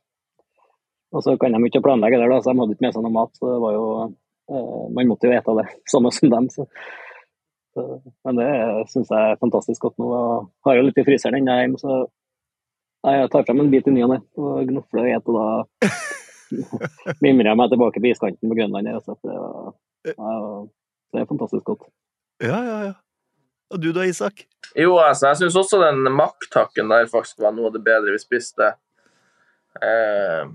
Og 1.17 1.25
så 1.25 1.37
kan 1.41 1.57
de 1.57 1.69
ikke 1.69 1.85
planlegge 1.85 2.21
det, 2.21 2.31
da, 2.33 2.39
så 2.39 2.53
de 2.53 2.63
hadde 2.63 2.77
ikke 2.77 2.87
med 2.87 2.97
seg 2.97 3.05
noe 3.05 3.17
mat. 3.17 3.35
så 3.39 3.51
det 3.51 3.59
var 3.65 3.77
jo, 3.77 3.85
eh, 4.53 4.87
Man 4.97 5.11
måtte 5.11 5.29
jo 5.29 5.37
ete 5.37 5.59
det, 5.59 5.67
samme 5.93 6.13
som 6.15 6.33
dem. 6.33 6.49
så 6.53 6.69
men 8.27 8.39
det 8.41 8.51
syns 8.93 9.11
jeg 9.13 9.33
er 9.33 9.41
fantastisk 9.41 9.87
godt 9.87 9.99
nå. 10.03 10.11
Jeg 10.11 10.69
har 10.69 10.79
jo 10.79 10.87
litt 10.87 11.01
i 11.01 11.07
fryseren 11.07 11.39
ennå 11.41 11.57
hjemme, 11.61 11.81
så 11.81 12.05
jeg 13.07 13.31
tar 13.33 13.47
frem 13.47 13.63
en 13.63 13.71
bit 13.71 13.87
i 13.87 13.95
ny 13.95 14.03
og 14.07 14.13
ne 14.15 14.21
og 14.41 14.67
gnofler 14.71 15.05
og 15.05 15.11
spiser. 15.11 15.31
Og 15.31 15.37
da 15.39 17.17
mimrer 17.25 17.53
jeg 17.53 17.61
meg 17.61 17.73
tilbake 17.73 18.03
på 18.03 18.11
iskanten 18.11 18.51
på 18.51 18.59
Grønland. 18.59 18.91
Altså, 18.91 19.17
det, 19.23 20.15
var, 20.19 20.67
det 21.13 21.23
er 21.23 21.31
fantastisk 21.31 21.65
godt. 21.69 21.87
Ja, 22.43 22.59
ja, 22.67 22.79
ja. 22.91 22.95
Og 23.75 23.83
du 23.83 23.91
da, 23.95 24.05
Isak? 24.07 24.45
Jo, 24.79 24.97
altså, 25.03 25.31
jeg 25.31 25.41
syns 25.41 25.59
også 25.59 25.81
den 25.83 26.07
makktakken 26.15 26.91
der 26.93 27.09
faktisk 27.11 27.41
var 27.43 27.55
noe 27.55 27.71
av 27.71 27.75
det 27.75 27.83
bedre 27.87 28.15
vi 28.15 28.23
spiste. 28.23 28.75
Eh, 29.83 30.47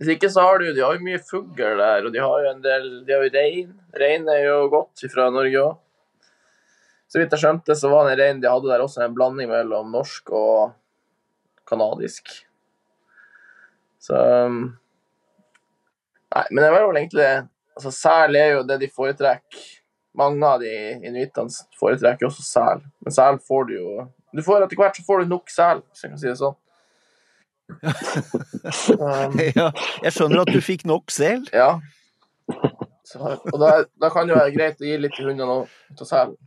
hvis 0.00 0.14
ikke 0.14 0.28
så 0.30 0.44
har 0.46 0.60
du 0.60 0.68
De 0.70 0.82
har 0.84 0.94
jo 0.94 1.02
mye 1.04 1.18
fugl 1.26 1.78
der, 1.80 2.04
og 2.06 2.12
de 2.14 2.20
har 2.22 2.44
jo 2.44 2.50
en 2.52 2.60
del 2.62 2.84
De 3.04 3.12
har 3.12 3.24
jo 3.26 3.32
rein. 3.34 3.72
Rein 3.98 4.28
er 4.30 4.44
jo 4.46 4.58
godt 4.72 5.02
fra 5.12 5.28
Norge 5.34 5.64
òg. 5.64 5.78
Så 7.10 7.18
vidt 7.18 7.32
jeg 7.34 7.42
skjønte, 7.42 7.74
så 7.74 7.90
var 7.90 8.06
den 8.06 8.20
reinen 8.20 8.42
de 8.42 8.50
hadde 8.50 8.70
der 8.70 8.84
også 8.84 9.02
en 9.02 9.16
blanding 9.16 9.50
mellom 9.50 9.90
norsk 9.90 10.30
og 10.30 10.76
kanadisk. 11.66 12.30
Så 14.00 14.14
um, 14.46 14.62
Nei, 16.30 16.44
men 16.52 16.62
det 16.62 16.70
var 16.70 16.84
vel 16.86 17.00
egentlig 17.00 17.26
altså 17.74 17.90
Sel 17.90 18.36
er 18.38 18.52
jo 18.54 18.62
det 18.68 18.76
de 18.84 18.88
foretrekker. 18.94 19.66
Mange 20.20 20.46
av 20.46 20.62
de 20.62 20.70
inuittene 21.06 21.50
foretrekker 21.78 22.26
også 22.26 22.42
sel, 22.42 22.80
men 23.02 23.14
sel 23.14 23.38
får 23.46 23.68
du 23.68 23.76
jo 23.76 24.06
du 24.34 24.42
får 24.46 24.64
Etter 24.64 24.78
hvert 24.78 24.98
så 24.98 25.04
får 25.06 25.22
du 25.22 25.30
nok 25.30 25.50
sel, 25.50 25.80
hvis 25.90 26.04
jeg 26.04 26.12
kan 26.12 26.20
si 26.22 26.28
det 26.28 26.38
sånn. 26.38 26.58
um, 28.98 29.40
ja, 29.58 29.68
jeg 30.04 30.14
skjønner 30.14 30.42
at 30.44 30.52
du 30.54 30.60
fikk 30.62 30.84
nok 30.86 31.10
sel. 31.14 31.42
Ja. 31.54 31.72
Så, 33.06 33.18
og 33.22 33.56
da, 33.58 33.72
da, 33.98 34.10
kan 34.10 34.26
det 34.26 34.34
jo 34.34 34.38
være 34.38 34.54
greit 34.54 34.82
å 34.82 34.86
gi 34.86 34.98
litt 35.02 35.14
til 35.16 35.30
hundene 35.30 35.62
òg, 35.62 35.74
til 35.98 36.06
selen. 36.06 36.38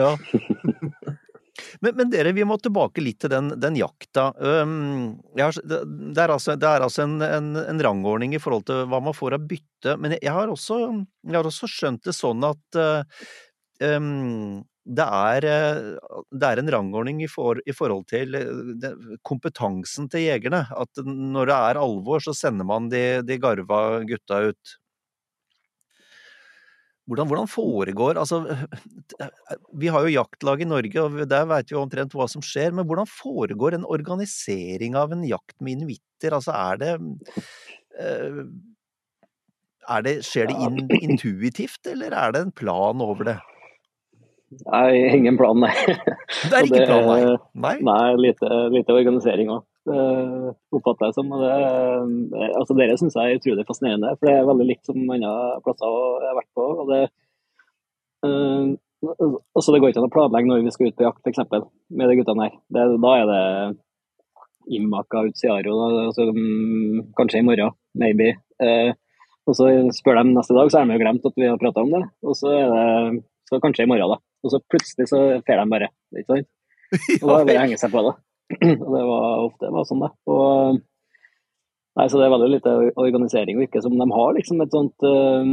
Ja. 0.00 0.14
Men, 1.80 1.96
men, 1.96 2.10
dere, 2.12 2.32
vi 2.32 2.44
må 2.46 2.56
tilbake 2.60 3.02
litt 3.04 3.20
til 3.22 3.32
den, 3.32 3.50
den 3.60 3.76
jakta. 3.78 4.30
Det, 4.32 5.42
er 5.42 6.32
altså, 6.32 6.56
det 6.56 6.68
er 6.68 6.84
altså 6.84 7.04
en, 7.04 7.20
en, 7.24 7.52
en, 7.60 7.82
rangordning 7.84 8.34
i 8.36 8.40
forhold 8.42 8.66
til 8.68 8.86
hva 8.90 9.00
man 9.04 9.16
får 9.16 9.36
av 9.36 9.46
bytte, 9.50 9.96
men 10.00 10.16
jeg 10.16 10.32
har 10.34 10.50
også, 10.52 10.80
jeg 11.28 11.36
har 11.36 11.48
også 11.48 11.70
skjønt 11.70 12.04
det 12.08 12.16
sånn 12.16 12.44
at 12.48 12.80
um, 12.80 14.60
det, 14.84 15.06
er, 15.06 15.46
det 16.32 16.50
er, 16.50 16.62
en 16.62 16.72
rangordning 16.74 17.22
i, 17.24 17.30
for, 17.30 17.60
i 17.68 17.76
forhold 17.76 18.08
til 18.10 18.36
kompetansen 19.26 20.08
til 20.12 20.26
jegerne. 20.26 20.64
At 20.74 21.02
når 21.04 21.52
det 21.52 21.58
er 21.70 21.82
alvor, 21.84 22.24
så 22.24 22.36
sender 22.36 22.68
man 22.68 22.88
de, 22.92 23.04
de 23.26 23.40
garva 23.40 24.00
gutta 24.08 24.44
ut. 24.50 24.79
Hvordan, 27.10 27.26
hvordan, 27.26 27.48
foregår 27.50 28.18
Altså, 28.22 28.44
vi 29.82 29.90
har 29.90 30.06
jo 30.06 30.14
jaktlag 30.14 30.62
i 30.62 30.68
Norge, 30.70 31.02
og 31.02 31.18
der 31.30 31.48
vet 31.50 31.72
vi 31.72 31.78
omtrent 31.80 32.14
hva 32.14 32.28
som 32.30 32.44
skjer, 32.44 32.70
men 32.76 32.86
hvordan 32.86 33.08
foregår 33.10 33.74
en 33.74 33.86
organisering 33.88 34.94
av 34.98 35.14
en 35.16 35.24
jakt 35.26 35.56
med 35.58 35.80
inuitter? 35.80 36.36
Altså, 36.38 36.54
er 36.54 36.78
det, 36.78 36.92
eh, 37.98 38.42
er 39.90 40.06
det 40.06 40.20
Skjer 40.28 40.52
det 40.52 40.58
in, 40.62 40.84
intuitivt, 41.00 41.82
eller 41.90 42.14
er 42.14 42.36
det 42.36 42.44
en 42.46 42.54
plan 42.54 43.02
over 43.02 43.32
det? 43.32 43.40
Nei, 44.66 45.10
ingen 45.14 45.36
plan, 45.38 45.58
nei. 45.62 45.74
Det 46.50 46.56
er 46.58 46.66
ikke 46.66 46.86
plan, 46.86 47.10
nei? 47.10 47.34
Nei, 47.54 47.74
nei 47.86 48.06
lite, 48.18 48.48
lite 48.74 48.94
organisering 48.94 49.50
òg. 49.54 49.66
Uh, 49.88 50.52
oppfatter 50.76 51.08
jeg 51.08 51.16
som. 51.16 51.32
Og 51.32 51.40
det, 51.40 51.54
uh, 52.36 52.46
altså 52.60 52.76
Dere 52.76 52.98
syns 53.00 53.16
jeg 53.16 53.32
er 53.32 53.40
utrolig 53.40 53.64
fascinerende, 53.68 54.12
for 54.18 54.28
det 54.28 54.36
er 54.36 54.48
veldig 54.50 54.68
likt 54.68 54.88
som 54.90 55.00
andre 55.00 55.32
plasser 55.64 55.96
jeg 55.96 56.28
har 56.28 56.38
vært 56.38 56.50
på. 56.58 56.66
og 56.82 56.92
det 56.92 57.02
uh, 58.26 58.76
altså 59.56 59.72
Det 59.72 59.80
går 59.80 59.92
ikke 59.92 60.02
an 60.02 60.10
å 60.10 60.12
planlegge 60.12 60.50
når 60.50 60.66
vi 60.66 60.74
skal 60.74 60.90
ut 60.90 60.98
på 60.98 61.06
jakt, 61.06 61.22
f.eks. 61.24 61.70
med 61.96 62.12
de 62.12 62.18
guttene 62.18 62.48
her. 62.48 62.58
Det, 62.68 62.86
da 63.00 63.14
er 63.16 63.30
det 63.30 63.44
Imaka 64.76 65.24
Utsiaro, 65.30 65.76
altså, 66.04 66.28
um, 66.28 67.00
kanskje 67.16 67.40
i 67.40 67.46
morgen, 67.46 67.72
maybe. 67.98 68.34
Uh, 68.60 68.92
og 69.48 69.56
så 69.56 69.70
spør 69.96 70.20
de 70.20 70.34
neste 70.34 70.54
dag, 70.54 70.70
så 70.70 70.82
har 70.82 70.86
de 70.86 70.94
jo 70.94 71.02
glemt 71.02 71.26
at 71.26 71.38
vi 71.40 71.48
har 71.48 71.58
prata 71.58 71.82
om 71.82 71.94
det. 71.96 72.04
Og 72.22 72.36
så 72.38 72.52
er 72.54 72.68
det 72.70 73.22
så 73.50 73.58
kanskje 73.62 73.88
i 73.88 73.90
morgen, 73.90 74.12
da. 74.12 74.20
Og 74.44 74.52
så 74.52 74.60
plutselig 74.70 75.08
så 75.10 75.20
får 75.46 75.62
de 75.62 75.70
bare. 75.72 75.88
ikke 76.16 76.36
sant? 76.36 76.50
Og 77.22 77.30
da 77.30 77.38
vil 77.40 77.54
de 77.54 77.62
henge 77.62 77.78
seg 77.80 77.92
på 77.94 78.04
det. 78.06 78.14
Og 78.84 78.88
det 78.94 79.02
var 79.06 79.44
ofte 79.46 79.66
det 79.66 79.74
var 79.74 79.88
sånn, 79.88 80.04
det. 80.04 80.10
Og, 80.30 80.80
nei, 81.98 82.06
så 82.10 82.20
det 82.20 82.26
er 82.26 82.32
veldig 82.34 82.52
lite 82.56 82.76
organisering, 82.98 83.60
virker 83.62 83.84
som 83.84 83.98
de 83.98 84.08
har 84.14 84.32
liksom 84.36 84.64
et 84.64 84.74
sånt 84.74 85.06
uh, 85.06 85.52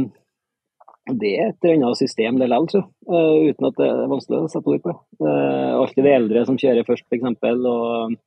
Det 1.08 1.34
er 1.34 1.52
et 1.52 1.68
eller 1.68 1.78
annet 1.78 2.00
system 2.00 2.40
det 2.40 2.50
likevel, 2.50 2.88
uh, 3.10 3.36
uten 3.48 3.70
at 3.70 3.78
det 3.78 3.90
er 3.90 4.10
vanskelig 4.10 4.42
å 4.42 4.52
sette 4.52 4.74
ord 4.74 4.84
på. 4.84 4.96
Uh, 5.22 5.78
alltid 5.82 6.08
de 6.08 6.16
eldre 6.16 6.46
som 6.48 6.58
kjører 6.60 6.88
først, 6.88 7.06
f.eks. 7.06 7.46
Og, 7.72 8.18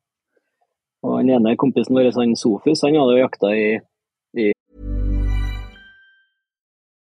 og 1.02 1.18
den 1.20 1.36
ene 1.36 1.58
kompisen 1.60 1.98
vår, 1.98 2.14
han 2.16 2.38
Sofus, 2.40 2.86
han 2.86 3.00
hadde 3.00 3.18
jo 3.20 3.26
jakta 3.26 3.56
i 3.58 3.72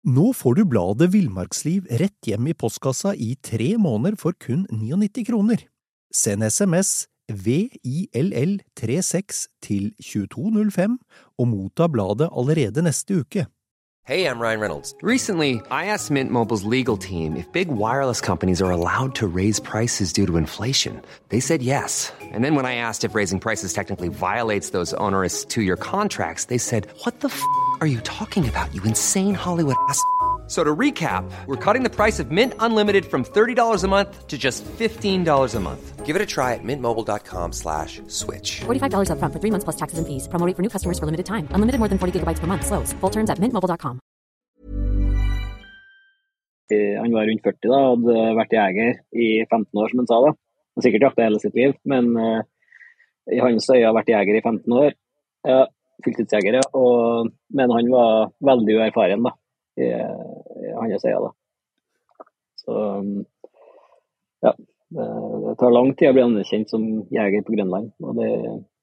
nå 0.03 0.33
får 0.35 0.57
du 0.59 0.65
bladet 0.67 1.13
Villmarksliv 1.13 1.85
rett 2.01 2.27
hjem 2.27 2.49
i 2.51 2.55
postkassa 2.59 3.13
i 3.15 3.37
tre 3.39 3.77
måneder 3.79 4.17
for 4.19 4.35
kun 4.35 4.65
99 4.67 5.23
kroner. 5.29 5.61
Send 6.11 6.43
SMS 6.43 7.05
VILL36 7.31 9.47
til 9.63 9.95
2205 10.03 10.99
og 11.39 11.49
motta 11.49 11.87
bladet 11.87 12.29
allerede 12.39 12.83
neste 12.83 13.21
uke. 13.21 13.47
Hey, 14.05 14.27
I'm 14.27 14.41
Ryan 14.41 14.61
Reynolds. 14.61 14.97
Recently, 15.01 15.61
I 15.71 15.87
asked 15.87 16.11
Mint 16.11 16.33
Mobile's 16.33 16.65
legal 16.65 16.97
team 16.97 17.37
if 17.37 17.47
big 17.53 17.69
wireless 17.69 18.21
companies 18.21 18.61
are 18.61 18.73
allowed 18.73 19.15
to 19.15 19.29
raise 19.29 19.61
prices 19.61 20.13
due 20.13 20.27
to 20.27 20.37
inflation. 20.37 21.01
They 21.29 21.39
said 21.39 21.63
yes. 21.63 22.13
And 22.35 22.45
then 22.45 22.57
when 22.57 22.67
I 22.67 22.75
asked 22.75 23.05
if 23.05 23.15
raising 23.15 23.39
prices 23.39 23.73
technically 23.73 24.09
violates 24.09 24.71
those 24.71 24.93
onerous 24.95 25.45
two-year 25.45 25.77
contracts, 25.77 26.47
they 26.47 26.59
said, 26.59 26.89
what 27.05 27.21
the 27.21 27.29
f*** 27.29 27.41
are 27.81 27.87
you 27.87 28.01
talking 28.01 28.49
about, 28.49 28.75
you 28.75 28.83
insane 28.83 29.35
Hollywood 29.35 29.77
ass?" 29.89 30.03
So 30.53 30.63
to 30.63 30.77
recap, 30.77 31.25
we're 31.47 31.57
cutting 31.57 31.83
the 31.83 31.89
price 31.89 32.19
of 32.21 32.31
Mint 32.31 32.53
Unlimited 32.61 33.07
from 33.07 33.25
$30 33.25 33.85
a 33.85 33.89
month 33.89 34.29
to 34.29 34.37
just 34.37 34.67
$15 34.67 35.25
a 35.57 35.61
month. 35.61 36.05
Give 36.05 36.15
it 36.15 36.21
a 36.21 36.27
try 36.27 36.53
at 36.53 36.61
mintmobile.com 36.63 37.53
slash 37.55 38.03
switch. 38.09 38.61
$45 38.61 39.13
up 39.13 39.19
front 39.19 39.33
for 39.33 39.41
three 39.41 39.51
months 39.51 39.65
plus 39.65 39.77
taxes 39.77 39.99
and 39.99 40.07
fees. 40.07 40.29
Promo 40.29 40.45
for 40.55 40.61
new 40.61 40.69
customers 40.69 40.99
for 40.99 41.07
limited 41.07 41.25
time. 41.25 41.49
Unlimited 41.53 41.79
more 41.79 41.89
than 41.89 41.97
40 41.97 42.21
gigabytes 42.21 42.39
per 42.39 42.47
month. 42.47 42.67
Slows. 42.67 42.93
Full 43.01 43.09
terms 43.09 43.31
at 43.31 43.39
mintmobile.com. 43.39 43.99
Han 47.01 47.13
var 47.17 47.27
rundt 47.27 47.45
40 47.49 47.73
da, 47.73 47.81
hadde 47.89 48.37
vært 48.37 48.57
jeger 48.57 48.95
i 49.13 49.29
15 49.49 49.81
år, 49.81 49.89
som 49.89 50.03
han 50.03 50.11
sa. 50.11 50.19
da. 50.21 50.33
Han 50.37 50.81
har 50.81 50.85
sikkert 50.85 51.07
jakta 51.09 51.27
hele 51.31 51.41
sitt 51.41 51.57
liv, 51.57 51.75
men 51.89 52.13
uh, 52.17 52.41
i 53.33 53.41
hans 53.41 53.69
øyne 53.73 53.87
har 53.89 53.97
vært 53.97 54.13
jeger 54.13 54.37
i 54.37 54.45
15 54.45 54.77
år. 54.85 54.97
Ja, 55.49 55.63
fulltidsjeger, 56.05 56.61
ja. 56.61 56.65
Og, 56.77 57.33
men 57.53 57.73
han 57.73 57.89
var 57.93 58.33
veldig 58.53 58.79
uerfaren 58.79 59.25
da, 59.29 59.35
i, 59.81 59.89
i 59.89 60.75
hans 60.77 61.07
øyne. 61.09 61.33
Så 62.63 62.77
ja. 64.43 64.55
Det, 64.93 65.05
det, 65.47 65.57
tar 65.57 65.73
lang 65.73 65.95
tid 65.97 66.11
å 66.11 66.13
bli 66.13 66.25
anerkjent 66.27 66.69
som 66.69 66.83
jeger 67.15 67.45
på 67.47 67.55
Grønland. 67.55 67.95
Og 68.05 68.19
det, 68.19 68.29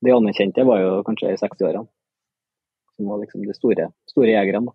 de 0.01 0.13
anerkjente 0.15 0.65
var 0.65 0.81
jo 0.81 0.93
kanskje 1.05 1.35
i 1.35 1.37
60-årene. 1.37 1.85
Som 2.97 3.11
var 3.11 3.19
liksom 3.21 3.43
de 3.45 3.53
store, 3.53 3.91
store 4.09 4.33
jegerne. 4.33 4.73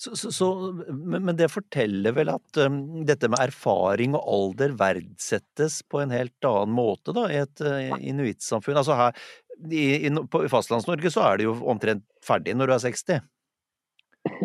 Så, 0.00 0.16
så, 0.16 0.30
så, 0.34 0.48
men 0.90 1.36
det 1.38 1.52
forteller 1.52 2.16
vel 2.16 2.32
at 2.32 2.58
um, 2.64 2.80
dette 3.06 3.28
med 3.30 3.44
erfaring 3.44 4.16
og 4.18 4.24
alder 4.36 4.74
verdsettes 4.80 5.78
på 5.86 6.00
en 6.02 6.12
helt 6.12 6.48
annen 6.48 6.74
måte 6.74 7.14
da, 7.14 7.28
i 7.30 7.38
et 7.44 7.62
uh, 7.62 7.94
inuittsamfunn? 8.00 8.80
Altså 8.80 8.96
her, 8.98 9.20
i, 9.70 9.84
i, 10.08 10.10
på 10.10 10.42
Fastlands-Norge 10.50 11.12
så 11.14 11.28
er 11.28 11.38
det 11.38 11.46
jo 11.46 11.54
omtrent 11.70 12.04
ferdig 12.26 12.56
når 12.58 12.72
du 12.72 12.76
er 12.76 12.84
60. 12.88 13.22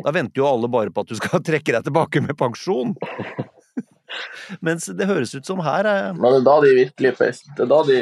Da 0.03 0.13
venter 0.15 0.41
jo 0.41 0.47
alle 0.49 0.69
bare 0.71 0.93
på 0.93 1.03
at 1.05 1.11
du 1.11 1.17
skal 1.19 1.43
trekke 1.49 1.75
deg 1.75 1.87
tilbake 1.87 2.23
med 2.25 2.37
pensjon. 2.39 2.95
Mens 4.65 4.87
det 4.97 5.07
høres 5.09 5.35
ut 5.35 5.45
som 5.45 5.61
her 5.61 5.85
er 5.85 6.15
Men 6.17 6.33
det 6.33 6.39
er 6.41 6.47
da 6.47 6.55
de 6.63 6.71
virkelig 6.77 7.13
feist. 7.19 7.51
Det 7.57 7.65
er 7.65 7.69
da 7.71 7.83
de, 7.87 7.99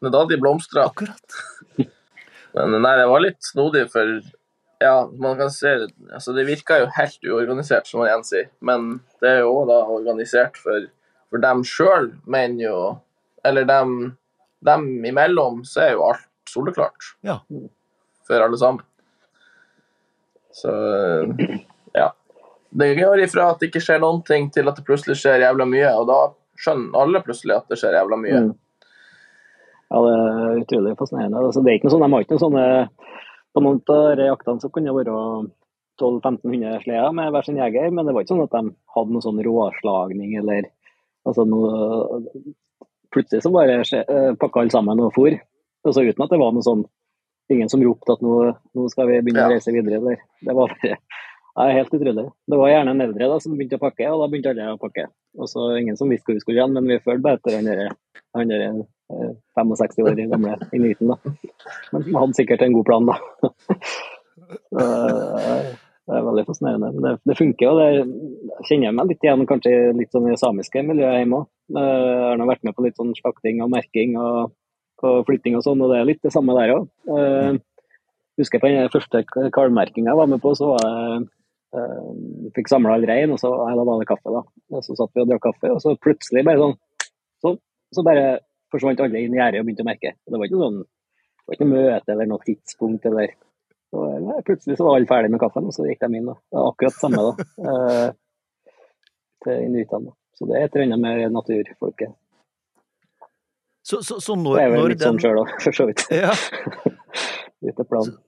det 0.00 0.10
er 0.10 0.14
da 0.16 0.26
de 0.28 0.38
blomstrer. 0.40 0.90
Akkurat. 0.90 1.40
Men 2.56 2.80
nei, 2.82 2.96
det 2.98 3.08
var 3.08 3.24
litt 3.24 3.40
snodig, 3.46 3.86
for 3.92 4.20
ja, 4.80 4.94
man 5.12 5.36
kan 5.36 5.50
se 5.52 5.70
altså 6.08 6.32
Det 6.32 6.46
virker 6.48 6.80
jo 6.80 6.92
helt 6.96 7.26
uorganisert, 7.28 7.88
som 7.88 8.04
Jens 8.06 8.32
sier. 8.32 8.48
Men 8.64 8.98
det 9.20 9.36
er 9.36 9.42
jo 9.44 9.64
da 9.68 9.82
organisert 9.92 10.56
for, 10.60 10.88
for 11.28 11.42
dem 11.42 11.62
sjøl, 11.68 12.10
mener 12.24 12.64
jo 12.64 12.78
Eller 13.44 13.68
dem, 13.68 14.16
dem, 14.66 14.88
imellom, 15.08 15.62
så 15.64 15.84
er 15.84 15.94
jo 15.94 16.06
alt 16.10 16.26
soleklart. 16.50 17.12
Ja. 17.24 17.38
For 18.28 18.42
alle 18.44 18.58
sammen. 18.60 18.84
Så 20.56 20.72
ja. 22.00 22.10
Det 22.70 22.90
går 22.98 23.24
ifra 23.24 23.50
at 23.50 23.62
det 23.62 23.70
ikke 23.70 23.82
skjer 23.82 24.02
noen 24.02 24.20
ting, 24.26 24.50
til 24.54 24.70
at 24.70 24.78
det 24.78 24.86
plutselig 24.86 25.18
skjer 25.18 25.42
jævla 25.44 25.66
mye. 25.68 25.94
Og 26.00 26.06
da 26.10 26.18
skjønner 26.60 26.98
alle 27.02 27.22
plutselig 27.26 27.56
at 27.56 27.70
det 27.72 27.80
skjer 27.80 27.96
jævla 27.98 28.18
mye. 28.20 28.42
Mm. 28.46 28.52
Ja, 29.90 30.02
det 30.06 30.12
er 30.14 30.60
utrolig 30.60 30.98
fascinerende. 30.98 31.42
Altså, 31.48 31.64
det 31.66 31.72
er 31.72 31.80
ikke 31.80 31.88
noe 31.88 31.96
sånn, 31.96 32.04
De 32.06 32.14
har 32.14 32.26
ikke 32.26 32.36
noe 32.36 32.44
sånne 32.44 32.66
på 33.50 33.62
noen 33.64 33.80
av 33.90 34.20
jaktene 34.22 34.62
så 34.62 34.70
kunne 34.70 34.90
det 34.90 34.96
være 35.00 35.14
1200-1500 36.00 36.84
sleder 36.84 37.16
med 37.16 37.32
hver 37.34 37.46
sin 37.46 37.58
jeger, 37.58 37.90
men 37.92 38.06
det 38.06 38.14
var 38.14 38.24
ikke 38.24 38.34
sånn 38.34 38.46
at 38.46 38.54
de 38.54 38.74
hadde 38.94 39.14
noe 39.14 39.24
sånn 39.24 39.42
råslagning 39.46 40.36
eller 40.40 40.70
altså 41.28 41.46
noe 41.48 42.22
Plutselig 43.10 43.42
så 43.42 43.50
bare 43.50 43.80
uh, 43.82 44.36
pakka 44.38 44.60
alle 44.60 44.70
sammen 44.70 45.00
og 45.02 45.08
for. 45.16 45.34
Altså 45.82 46.04
uten 46.06 46.22
at 46.22 46.30
det 46.30 46.36
var 46.38 46.52
noe 46.54 46.62
sånn 46.62 46.84
Ingen 47.50 47.72
som 47.72 47.82
ropte 47.84 48.16
at 48.16 48.22
nå, 48.24 48.34
nå 48.76 48.86
skal 48.92 49.10
vi 49.10 49.22
begynne 49.24 49.44
ja. 49.44 49.50
å 49.50 49.56
reise 49.56 49.74
videre. 49.74 50.00
Der. 50.04 50.22
Det 50.46 50.56
var 50.56 50.74
bare 50.74 50.94
ja, 50.94 51.66
helt 51.76 51.94
utrolig. 51.94 52.26
Det 52.46 52.60
var 52.62 52.68
gjerne 52.70 52.94
en 52.94 53.04
eldre 53.06 53.30
da, 53.32 53.36
som 53.42 53.56
begynte 53.56 53.80
å 53.80 53.82
pakke, 53.82 54.12
og 54.12 54.22
da 54.22 54.30
begynte 54.30 54.54
alle 54.54 54.76
å 54.76 54.80
pakke. 54.80 55.04
Og 55.38 55.50
så 55.50 55.60
Ingen 55.80 55.98
som 55.98 56.12
visste 56.12 56.30
hvor 56.30 56.38
vi 56.38 56.44
skulle 56.44 56.62
hen, 56.62 56.76
men 56.76 56.88
vi 56.88 57.02
følte 57.02 57.26
bare 57.26 57.40
etter 57.40 57.52
han 57.58 58.50
der 58.50 58.64
65 59.58 60.06
år 60.06 60.14
gamle 60.30 60.52
inuitten. 60.76 61.06
da. 61.10 61.16
Men 61.92 62.00
han 62.06 62.20
hadde 62.22 62.38
sikkert 62.38 62.66
en 62.66 62.76
god 62.78 62.86
plan, 62.90 63.04
da. 63.10 63.16
Det 66.10 66.18
er 66.18 66.24
veldig 66.26 66.42
fascinerende. 66.48 66.88
Men 66.96 67.04
det, 67.04 67.10
det 67.30 67.36
funker 67.38 67.68
jo. 67.68 67.72
Det 67.78 68.66
kjenner 68.66 68.88
jeg 68.88 68.94
meg 68.98 69.10
litt 69.12 69.26
igjen 69.26 69.44
kanskje 69.46 69.74
litt 69.94 70.14
sånn 70.14 70.26
i 70.26 70.32
det 70.32 70.40
samiske 70.40 70.82
miljøet 70.82 71.20
hjemme 71.20 71.42
òg. 71.42 71.50
Jeg 71.70 72.40
har 72.40 72.48
vært 72.50 72.64
med 72.66 72.74
på 72.74 72.82
litt 72.82 72.96
sånn 72.98 73.12
slakting 73.14 73.60
og 73.62 73.70
merking 73.70 74.16
og, 74.18 74.50
og 75.08 75.26
flytting 75.28 75.56
og 75.58 75.64
sånn, 75.66 75.80
og 75.84 75.92
det 75.92 75.98
er 76.00 76.08
litt 76.08 76.22
det 76.24 76.32
samme 76.34 76.56
der 76.58 76.74
òg. 76.76 76.88
Jeg 77.10 78.44
husker 78.44 78.62
på 78.62 78.70
den 78.72 78.92
første 78.92 79.24
kalvmerkinga 79.52 80.12
jeg 80.12 80.20
var 80.20 80.30
med 80.30 80.40
på, 80.40 80.54
så 80.56 80.70
var 80.72 80.86
jeg 80.86 81.24
uh, 81.76 82.12
fikk 82.56 82.70
samla 82.72 82.94
all 82.96 83.04
rein, 83.08 83.34
og 83.34 83.40
så 83.42 83.50
da 83.52 83.84
var 83.84 84.00
det 84.00 84.08
kaffe. 84.08 84.32
da. 84.32 84.44
Og 84.72 84.86
Så 84.86 84.96
satt 84.98 85.12
vi 85.14 85.24
og 85.24 85.28
drakk 85.28 85.44
kaffe, 85.50 85.72
og 85.74 85.82
så 85.82 85.96
plutselig 86.00 86.46
bare 86.46 86.62
sånn 86.62 86.78
så, 87.40 87.54
så 87.94 88.04
bare 88.06 88.38
forsvant 88.72 89.02
alle 89.04 89.24
inn 89.24 89.34
i 89.34 89.40
gjerdet 89.40 89.60
og 89.60 89.68
begynte 89.68 89.84
å 89.84 89.90
merke. 89.90 90.14
Det 90.24 90.40
var 90.40 90.48
ikke 90.48 90.62
sånn, 90.62 90.80
det 90.84 91.50
var 91.50 91.58
ikke 91.58 91.68
noe 91.68 91.84
møte 91.84 92.14
eller 92.14 92.30
noe 92.30 92.46
tidspunkt. 92.46 93.06
eller 93.10 93.34
så, 93.90 94.06
nei, 94.22 94.38
Plutselig 94.46 94.78
så 94.78 94.86
var 94.86 94.98
alle 94.98 95.10
ferdig 95.10 95.32
med 95.34 95.42
kaffen, 95.42 95.68
og 95.68 95.76
så 95.76 95.86
gikk 95.88 96.02
de 96.04 96.20
inn. 96.20 96.30
Da. 96.30 96.36
Det 96.40 96.58
var 96.60 96.72
akkurat 96.72 96.98
samme 96.98 97.26
da, 97.26 97.46
uh, 97.66 98.08
til 99.44 99.64
inuittene. 99.68 100.14
Så 100.38 100.48
det 100.48 100.56
er 100.56 100.66
et 100.66 100.76
eller 100.76 100.88
annet 100.88 101.02
med 101.04 101.34
naturfolket. 101.36 102.14
Så, 103.90 104.02
så, 104.06 104.20
så 104.22 104.36
når, 104.38 104.56
det 104.56 104.64
er 104.64 104.74
vel 104.74 104.90
litt 104.92 105.00
den... 105.00 105.06
sånn 105.06 105.18
den 105.18 105.24
sjøl 105.24 105.42
òg, 105.42 105.54
for 105.64 105.76
så 105.80 105.86
vidt. 105.90 106.04
ja. 106.14 106.34
Litt 107.66 107.80
av 107.82 107.88
planen. 107.90 108.18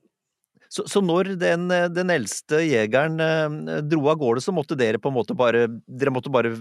Så, 0.73 0.83
så 0.89 1.01
når 1.05 1.35
den, 1.37 1.67
den 1.93 2.09
eldste 2.09 2.59
jegeren 2.65 3.21
eh, 3.21 3.81
dro 3.85 4.07
av 4.09 4.17
gårde, 4.21 4.41
så 4.41 4.53
måtte 4.53 4.77
dere 4.77 4.97
på 5.01 5.11
en 5.11 5.15
måte 5.15 5.35
bare 5.37 5.67
Dere 5.69 6.13
måtte 6.13 6.33
bare 6.33 6.51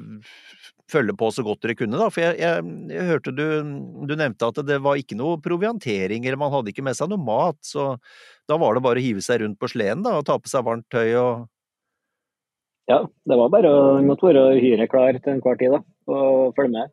følge 0.92 1.14
på 1.16 1.30
så 1.32 1.44
godt 1.46 1.62
dere 1.64 1.76
kunne, 1.78 1.96
da? 1.96 2.10
For 2.12 2.20
jeg, 2.20 2.36
jeg, 2.42 2.74
jeg 2.92 3.08
hørte 3.08 3.32
du, 3.32 3.44
du 4.04 4.12
nevnte 4.12 4.50
at 4.50 4.60
det 4.68 4.78
var 4.84 5.00
ikke 5.00 5.16
noe 5.16 5.40
proviantering, 5.40 6.26
eller 6.26 6.40
man 6.40 6.52
hadde 6.52 6.72
ikke 6.72 6.84
med 6.84 6.98
seg 6.98 7.08
noe 7.08 7.24
mat, 7.24 7.56
så 7.64 7.94
da 8.50 8.58
var 8.60 8.76
det 8.76 8.84
bare 8.84 9.00
å 9.00 9.06
hive 9.06 9.24
seg 9.24 9.40
rundt 9.42 9.60
på 9.60 9.70
sleden 9.72 10.04
da, 10.04 10.18
og 10.20 10.26
ta 10.28 10.36
på 10.36 10.50
seg 10.52 10.66
varmt 10.68 10.88
tøy 10.92 11.08
og 11.16 11.48
Ja, 12.90 12.98
det 13.08 13.38
var 13.38 13.52
bare 13.54 13.70
å 13.72 13.82
måtte 14.04 14.28
være 14.28 14.58
uhyre 14.58 14.88
klar 14.92 15.16
til 15.16 15.36
enhver 15.38 15.56
tid 15.56 15.72
da, 15.78 15.80
og 16.12 16.52
følge 16.58 16.74
med. 16.76 16.92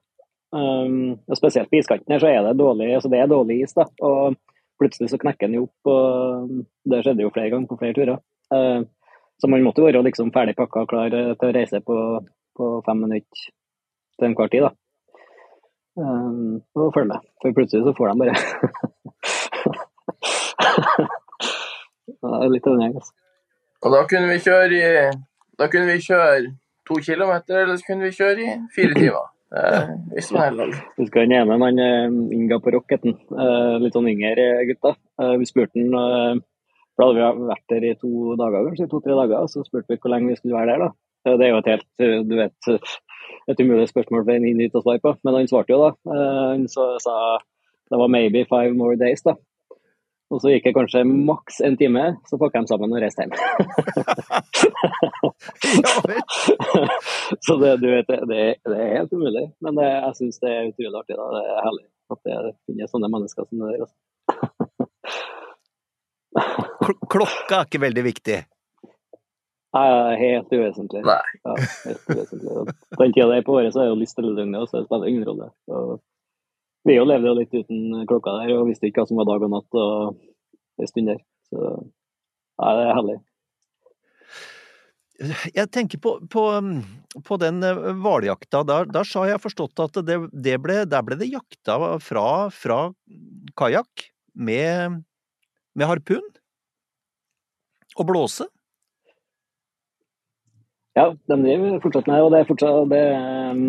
Um, 0.50 1.20
og 1.30 1.38
spesielt 1.38 1.70
på 1.70 1.78
iskanten 1.78 2.14
her 2.14 2.22
så 2.24 2.30
er 2.32 2.42
det 2.48 2.58
dårlig, 2.58 2.88
altså 2.98 3.10
det 3.12 3.20
er 3.22 3.30
dårlig 3.30 3.62
is. 3.64 3.76
da, 3.78 3.86
og 4.06 4.40
Plutselig 4.80 5.10
så 5.12 5.18
knekker 5.20 5.50
den 5.50 5.58
jo 5.58 5.66
opp, 5.68 5.90
og 5.92 6.52
det 6.88 7.02
skjedde 7.04 7.26
jo 7.26 7.34
flere 7.36 7.52
ganger 7.52 7.68
på 7.68 7.78
flere 7.82 7.96
turer. 7.98 8.20
Uh, 8.54 8.82
så 9.40 9.48
man 9.52 9.64
måtte 9.66 9.84
være 9.84 10.00
liksom 10.08 10.32
ferdig 10.36 10.56
pakka 10.56 10.86
og 10.86 10.92
klar 10.92 11.12
til 11.12 11.48
å 11.50 11.56
reise 11.56 11.82
på, 11.84 11.96
på 12.56 12.70
fem 12.86 12.98
minutter 13.04 13.40
til 14.16 14.28
enhver 14.30 14.50
tid. 14.54 14.64
da. 14.68 14.72
Um, 16.00 16.64
og 16.80 16.94
følg 16.96 17.08
med, 17.12 17.20
for 17.42 17.52
plutselig 17.58 17.84
så 17.84 17.94
får 17.98 18.08
de 18.08 18.16
bare 18.22 18.36
litt 22.54 22.68
avhengig, 22.72 22.96
altså. 23.02 23.14
Og 23.84 23.90
da 23.96 24.00
kunne 24.12 24.28
vi 24.28 24.40
kjøre 24.44 24.76
i 24.76 24.80
Da 25.60 25.68
kunne 25.72 25.88
vi 25.88 26.04
kjøre 26.04 26.56
to 26.88 26.96
kilometer, 27.04 27.56
eller 27.64 27.76
så 27.80 27.84
kunne 27.88 28.08
vi 28.08 28.16
kjøre 28.16 28.40
i 28.44 28.56
fire 28.76 28.94
timer. 28.96 29.28
Eh, 29.50 29.90
man 30.32 30.44
heller. 30.44 30.76
Husker 31.00 31.24
han 31.24 31.34
ene, 31.34 31.58
han 31.64 31.82
eh, 31.82 32.38
Inga 32.38 32.60
på 32.62 32.74
Rocketen, 32.76 33.16
eh, 33.34 33.76
litt 33.82 33.96
sånn 33.98 34.10
yngre 34.12 34.48
gutta. 34.70 34.94
Eh, 35.22 35.36
vi 35.42 35.50
spurte 35.50 35.82
han 35.82 36.44
For 36.96 37.02
da 37.02 37.08
hadde 37.08 37.20
vi 37.40 37.50
vært 37.50 37.72
der 37.72 37.86
i 37.88 37.94
to 37.98 38.36
dager, 38.40 38.66
kanskje 38.68 38.90
to-tre 38.92 39.16
dager, 39.16 39.40
og 39.40 39.50
så 39.50 39.64
spurte 39.64 39.94
vi 39.94 39.98
hvor 40.04 40.12
lenge 40.12 40.34
vi 40.34 40.40
skulle 40.40 40.60
være 40.60 40.74
der. 40.74 40.84
da. 40.84 41.38
Det 41.40 41.46
er 41.46 41.54
jo 41.54 41.62
et 41.62 41.70
helt 41.72 42.28
du 42.28 42.34
vet, 42.36 42.70
et 43.50 43.62
umulig 43.64 43.88
spørsmål 43.88 44.26
for 44.26 44.34
en 44.34 44.48
inuitt 44.50 44.76
å 44.76 44.82
svare 44.84 45.02
på, 45.04 45.14
men 45.24 45.38
han 45.38 45.48
svarte 45.48 45.72
jo 45.72 45.80
da. 45.86 45.94
Han 46.12 46.68
sa 46.68 47.40
det 47.90 47.98
var 47.98 48.12
maybe 48.12 48.44
five 48.46 48.76
more 48.76 48.96
days, 49.00 49.24
da. 49.26 49.34
Og 50.30 50.38
så 50.42 50.52
gikk 50.54 50.66
det 50.68 50.76
kanskje 50.78 51.02
maks 51.10 51.56
en 51.66 51.78
time, 51.78 52.04
så 52.30 52.38
pakka 52.38 52.62
de 52.62 52.68
sammen 52.70 52.94
og 52.94 53.02
reiste 53.02 53.26
hjem. 53.26 53.34
Så 57.46 57.54
det, 57.62 57.72
du 57.82 57.88
vet, 57.90 58.08
det, 58.08 58.20
det, 58.30 58.56
det 58.66 58.78
er 58.78 58.98
helt 58.98 59.14
umulig. 59.14 59.46
Men 59.64 59.76
det, 59.78 59.88
jeg 59.90 60.16
syns 60.20 60.40
det 60.44 60.52
er 60.52 60.70
utrolig 60.70 60.98
artig. 61.02 61.16
da. 61.18 61.26
Det 61.34 61.42
er 61.46 61.66
herlig 61.66 61.86
at 62.10 62.20
det 62.26 62.36
finnes 62.70 62.92
sånne 62.94 63.14
mennesker 63.14 63.44
som 63.50 63.58
det 63.64 63.70
der. 63.74 63.82
Klokka 67.10 67.56
er 67.60 67.66
ikke 67.68 67.86
veldig 67.86 68.04
viktig. 68.06 68.38
Nei, 69.78 69.88
det 69.94 70.18
helt 70.18 70.54
uvesentlig. 70.54 71.02
Nei. 71.06 71.26
Ja, 71.46 71.54
helt 71.86 72.06
uvesentlig. 72.10 72.50
Den 72.98 73.14
tida 73.14 73.28
det 73.30 73.38
er 73.38 73.46
på 73.46 73.56
året, 73.60 73.74
så 73.74 73.80
er 73.84 73.88
det 73.90 73.94
jo 73.94 74.02
lyst 74.02 74.16
til 74.18 74.34
døgnet, 74.34 74.62
og 74.62 74.68
så 74.70 74.76
det 74.80 74.88
spiller 74.88 75.12
ingen 75.12 75.28
rolle. 75.30 75.48
Så 75.70 75.74
vi 76.88 76.96
jo 76.96 77.08
levde 77.08 77.32
jo 77.32 77.38
litt 77.38 77.56
uten 77.56 78.06
klokka 78.10 78.36
der, 78.40 78.54
og 78.58 78.70
visste 78.70 78.90
ikke 78.90 79.04
hva 79.04 79.10
som 79.10 79.20
var 79.20 79.28
dag 79.30 79.46
og 79.48 79.52
natt 79.56 79.80
og 79.80 80.20
en 80.80 80.90
stund 80.90 81.12
der. 81.12 81.20
Så 81.50 81.60
nei, 81.60 82.72
det 82.78 82.86
er 82.86 82.96
herlig. 82.98 83.18
Jeg 85.52 85.68
tenker 85.76 86.00
på, 86.00 86.14
på, 86.32 86.44
på 87.28 87.38
den 87.42 87.60
eh, 87.68 87.80
hvaljakta. 88.00 88.62
Der, 88.68 88.88
der 88.88 89.10
har 89.20 89.34
jeg 89.34 89.44
forstått 89.44 89.82
at 89.84 90.00
det, 90.08 90.22
det 90.32 90.56
ble, 90.64 90.86
der 90.88 91.04
ble 91.04 91.18
det 91.20 91.28
jakta 91.28 91.76
fra, 92.04 92.28
fra 92.56 92.80
kajakk 93.60 94.06
med, 94.40 95.02
med 95.76 95.92
harpun 95.92 96.24
og 98.00 98.08
blåse. 98.08 98.48
Ja, 100.96 101.12
de 101.12 101.36
driver 101.44 101.80
fortsatt 101.84 102.08
med 102.08 102.24
og 102.24 102.32
det. 102.34 102.40
er 102.40 102.50
fortsatt, 102.50 102.80
det 102.92 103.04
um, 103.56 103.66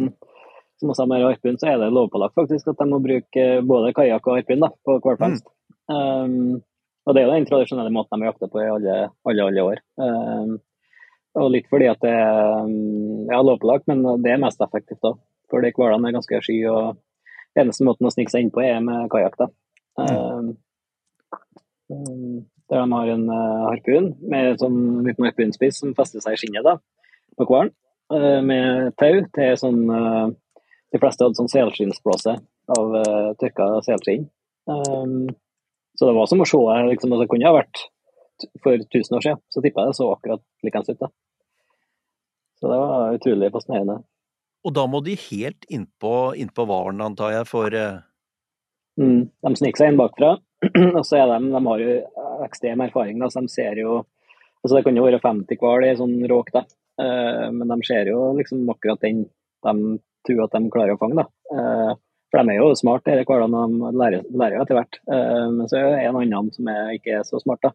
som 0.80 0.92
også 0.92 1.06
med 1.08 1.24
harpun, 1.26 1.58
så 1.60 1.70
er 1.70 1.78
det 1.80 1.92
lovpålagt 1.92 2.36
faktisk 2.38 2.72
at 2.72 2.80
de 2.80 2.88
må 2.88 3.00
bruke 3.04 3.46
både 3.68 3.92
kajakk 3.96 4.26
og 4.26 4.38
harpun 4.38 4.64
da, 4.64 4.70
på 4.86 4.96
hvalfangst. 5.04 5.46
Mm. 5.90 5.94
Um, 5.94 6.58
og 7.06 7.16
det 7.16 7.22
er 7.22 7.28
jo 7.28 7.36
den 7.36 7.48
tradisjonelle 7.48 7.92
måten 7.94 8.20
de 8.20 8.28
jakter 8.28 8.50
på 8.52 8.60
i 8.62 8.68
alle, 8.70 8.96
alle, 9.28 9.46
alle 9.46 9.66
år. 9.66 9.82
Um, 10.00 10.58
og 11.40 11.52
litt 11.54 11.68
fordi 11.70 11.86
at 11.90 12.00
det 12.02 12.10
er 12.10 12.70
ja, 13.30 13.42
lovpålagt, 13.46 13.86
men 13.90 14.02
det 14.24 14.32
er 14.34 14.42
mest 14.42 14.62
effektivt 14.64 15.02
da. 15.04 15.14
Fordi 15.50 15.72
hvalene 15.76 16.10
er 16.10 16.16
ganske 16.16 16.40
sky, 16.44 16.56
og 16.70 17.58
eneste 17.58 17.86
måten 17.86 18.06
å 18.06 18.12
snike 18.14 18.32
seg 18.32 18.46
innpå 18.46 18.62
er 18.64 18.80
med 18.84 19.10
kajakk. 19.12 19.38
Mm. 20.00 20.54
Um, 21.90 22.42
der 22.70 22.84
de 22.84 22.92
har 22.92 23.12
en 23.14 23.26
uh, 23.30 23.66
harpun 23.66 24.12
med 24.30 24.60
sånn 24.62 24.78
liten 25.06 25.26
harpunspiss 25.26 25.80
som 25.82 25.94
fester 25.98 26.22
seg 26.22 26.36
i 26.36 26.40
skinnet 26.40 26.66
da, 26.66 26.76
på 27.38 27.46
hvalen. 27.48 27.72
Uh, 28.10 28.38
med 28.46 28.94
tau 28.98 29.24
til 29.34 29.58
sånn 29.58 29.82
uh, 29.90 30.30
De 30.90 30.98
fleste 30.98 31.24
hadde 31.24 31.38
sånn 31.38 31.50
selskinnsblåse 31.52 32.34
av 32.74 32.98
uh, 32.98 33.30
tørka 33.40 33.68
selskinn. 33.86 34.26
Um, 34.70 35.30
så 35.98 36.08
det 36.08 36.16
var 36.16 36.28
som 36.30 36.42
å 36.42 36.46
se 36.48 36.58
liksom, 36.88 37.12
altså, 37.12 37.24
Det 37.24 37.30
kunne 37.30 37.48
ha 37.48 37.56
vært 37.56 37.82
for 38.64 38.76
1000 38.76 39.16
år 39.18 39.24
siden, 39.24 39.40
så 39.52 39.62
tippa 39.62 39.84
jeg 39.84 39.92
det 39.92 39.98
så 39.98 40.06
akkurat 40.14 40.42
likeens 40.64 40.88
ut. 40.88 41.00
da. 41.00 41.10
Så 42.60 42.70
det 42.70 42.78
var 42.80 43.16
utrolig 43.16 43.50
fascinerende. 43.52 43.98
Og 44.64 44.74
da 44.76 44.84
må 44.88 45.00
de 45.04 45.16
helt 45.28 45.66
innpå 45.72 46.14
inn 46.40 46.52
hvalen, 46.56 47.02
antar 47.04 47.34
jeg, 47.34 47.48
for 47.48 47.76
mm, 49.00 49.20
De 49.28 49.52
sniker 49.56 49.82
seg 49.82 49.92
inn 49.92 50.00
bakfra. 50.00 50.34
og 50.98 51.04
så 51.08 51.20
er 51.20 51.30
de, 51.30 51.52
de 51.54 51.62
har 51.66 51.84
jo 51.84 51.94
ekstrem 52.44 52.82
erfaring, 52.84 53.20
da, 53.20 53.30
så 53.32 53.44
de 53.44 53.52
ser 53.52 53.80
jo 53.80 54.02
altså 54.60 54.76
Det 54.76 54.84
kan 54.84 54.98
jo 54.98 55.06
være 55.06 55.22
50 55.24 55.56
hval 55.56 55.86
i 55.88 55.94
sånn 55.96 56.18
råk, 56.28 56.50
da. 56.52 56.66
Uh, 57.00 57.48
men 57.54 57.70
de 57.70 57.78
ser 57.88 58.10
jo 58.12 58.30
liksom 58.36 58.66
akkurat 58.68 59.00
den 59.04 59.22
de 59.64 60.00
tror 60.26 60.46
at 60.46 60.56
de 60.56 60.72
klarer 60.72 60.96
å 60.96 61.00
fange. 61.00 61.22
da. 61.22 61.26
Uh, 61.52 61.92
for 62.30 62.46
de 62.46 62.54
er 62.54 62.60
jo 62.60 62.74
smarte, 62.78 63.14
disse 63.18 63.26
hvalene. 63.28 63.62
De 63.82 64.00
lærer, 64.00 64.26
lærer 64.30 64.58
jo 64.58 64.64
etter 64.64 64.78
hvert. 64.78 64.98
Uh, 65.10 65.46
men 65.56 65.70
så 65.70 65.80
er 65.80 65.88
det 65.88 66.02
en 66.08 66.20
annen 66.20 66.50
som 66.54 66.70
er, 66.70 66.92
ikke 66.98 67.16
er 67.18 67.24
så 67.28 67.40
smart. 67.42 67.64
da. 67.64 67.74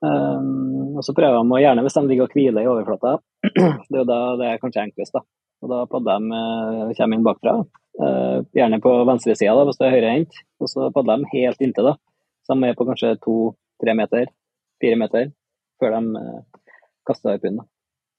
og 0.00 1.02
så 1.04 1.12
prøver 1.12 1.36
de 1.36 1.52
å 1.52 1.60
gjerne, 1.60 1.82
hvis 1.84 1.96
de 1.98 2.02
ligger 2.08 2.24
og 2.24 2.36
hviler 2.36 2.64
i 2.64 2.70
overflata, 2.70 3.18
det 3.90 3.98
er 3.98 4.00
jo 4.00 4.06
da 4.08 4.20
det 4.40 4.46
er 4.48 4.62
kanskje 4.62 4.86
enklest. 4.86 5.16
da. 5.16 5.24
Og 5.60 5.68
da 5.68 5.82
padler 5.92 6.24
de 6.24 6.94
kommer 6.96 7.18
inn 7.18 7.26
bakfra. 7.26 7.58
gjerne 8.56 8.78
på 8.80 8.94
venstresida 9.04 9.66
hvis 9.68 9.76
det 9.76 9.86
er 9.86 9.92
høyrehendt. 9.92 10.38
Og 10.60 10.70
så 10.72 10.88
padler 10.94 11.20
de 11.20 11.28
helt 11.34 11.60
inntil. 11.60 11.90
da. 11.90 11.98
Så 12.48 12.56
de 12.56 12.70
er 12.70 12.78
på 12.78 12.86
kanskje 12.88 13.12
to-tre 13.20 13.94
meter, 13.98 14.32
fire 14.80 14.96
meter, 15.02 15.28
før 15.82 15.98
de 15.98 16.24
kaster 17.04 17.34
harpunen. 17.34 17.68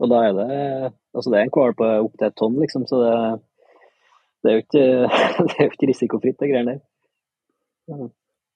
Og 0.01 0.09
da 0.13 0.21
er 0.27 0.37
det 0.37 0.59
altså 1.15 1.33
det 1.33 1.39
er 1.39 1.47
en 1.47 1.53
hval 1.55 1.75
på 1.77 1.89
opptil 2.07 2.27
et 2.29 2.37
tonn, 2.39 2.57
liksom, 2.61 2.87
så 2.89 3.01
det, 3.03 3.13
det, 4.41 4.51
er 4.51 4.57
jo 4.57 4.63
ikke, 4.65 4.87
det 5.51 5.57
er 5.57 5.67
jo 5.67 5.75
ikke 5.75 5.91
risikofritt, 5.91 6.39
det 6.39 6.51
greiene 6.51 6.77
der. 6.77 8.09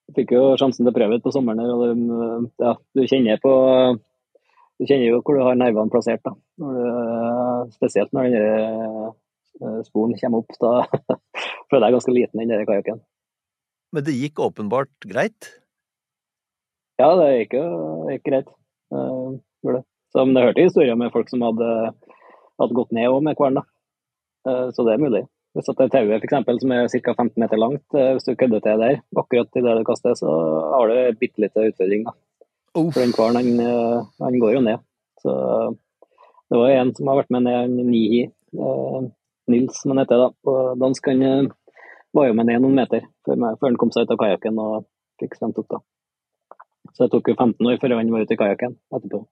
Jeg 0.06 0.20
fikk 0.20 0.36
jo 0.36 0.42
sjansen 0.60 0.86
til 0.86 0.94
å 0.94 0.96
prøve 0.96 1.18
det 1.18 1.26
på 1.26 1.34
sommeren, 1.34 1.66
og 1.66 1.86
det, 1.86 2.50
ja, 2.62 2.76
du 2.96 3.08
kjenner 3.10 3.42
på 3.44 3.54
du 4.76 4.84
kjenner 4.84 5.08
jo 5.08 5.22
hvor 5.24 5.38
du 5.38 5.44
har 5.46 5.56
nervene 5.56 5.92
plassert. 5.92 6.20
da. 6.26 6.34
Når 6.60 6.76
du, 6.76 7.76
spesielt 7.78 8.12
når 8.16 8.28
den 8.28 9.86
sporen 9.88 10.16
kommer 10.20 10.44
opp. 10.44 10.58
Da 10.60 10.74
føler 11.72 11.88
jeg 11.88 11.96
ganske 11.98 12.16
liten 12.16 12.42
den 12.42 12.66
kajakken. 12.68 13.00
Men 13.96 14.04
det 14.04 14.18
gikk 14.18 14.42
åpenbart 14.44 15.08
greit? 15.08 15.52
Ja, 17.00 17.14
det 17.20 17.30
gikk 17.40 17.58
jo 17.60 17.66
gikk 18.12 18.26
greit. 18.28 18.52
Uh, 18.92 19.40
det. 19.64 19.84
Så, 20.12 20.24
men 20.24 20.38
jeg 20.38 20.50
hørte 20.50 20.68
historier 20.68 21.00
med 21.00 21.14
folk 21.14 21.32
som 21.32 21.44
hadde, 21.44 21.70
hadde 22.62 22.78
gått 22.78 22.94
ned 22.96 23.16
med 23.24 23.38
kvalen. 23.38 23.66
Uh, 24.48 24.70
så 24.74 24.86
det 24.86 24.96
er 24.96 25.02
mulig. 25.02 25.24
Hvis 25.56 25.70
det 25.70 25.86
er 25.86 25.92
tauet 25.94 26.24
f.eks. 26.26 26.62
som 26.62 26.74
er 26.76 26.88
ca. 26.92 27.16
15 27.16 27.42
meter 27.42 27.60
langt, 27.60 27.86
uh, 27.96 28.12
hvis 28.14 28.28
du 28.28 28.36
kødder 28.36 28.64
til 28.64 28.82
der 28.84 29.02
akkurat 29.18 29.60
idet 29.60 29.76
du 29.80 29.84
kaster, 29.88 30.16
så 30.20 30.30
har 30.76 30.92
du 30.92 31.20
bitte 31.20 31.42
liten 31.42 31.72
utfordring. 31.72 32.06
da. 32.08 32.16
For 32.76 33.00
den 33.00 33.16
kvaren 33.16 33.40
han, 33.40 33.52
uh, 33.60 34.06
han, 34.22 34.40
går 34.40 34.58
jo 34.58 34.64
ned. 34.68 34.84
Så 35.24 35.36
det 36.52 36.60
var 36.62 36.74
en 36.76 36.96
som 36.96 37.08
har 37.10 37.22
vært 37.22 37.34
med 37.34 37.48
ned 37.48 37.62
en 37.64 37.90
Nihi, 37.90 38.26
Nils 39.50 39.80
som 39.82 39.94
han 39.94 40.04
heter 40.04 40.22
da, 40.22 40.30
på 40.46 40.54
dansk. 40.82 41.08
Han 41.10 41.50
var 42.16 42.30
jo 42.30 42.36
med 42.38 42.48
ned 42.50 42.62
noen 42.62 42.78
meter 42.78 43.08
før, 43.26 43.42
før 43.58 43.72
han 43.72 43.80
kom 43.82 43.92
seg 43.94 44.06
ut 44.06 44.14
av 44.14 44.22
kajakken 44.22 44.60
og 44.62 44.86
fikk 45.22 45.36
spent 45.40 45.58
opp. 45.62 45.72
da. 45.72 45.82
Så 46.94 47.06
det 47.06 47.12
tok 47.16 47.32
jo 47.32 47.36
15 47.36 47.72
år 47.72 47.80
før 47.82 47.98
han 47.98 48.12
var 48.14 48.28
ute 48.28 48.36
i 48.36 48.40
kajakken 48.40 48.78
etterpå. 48.94 49.24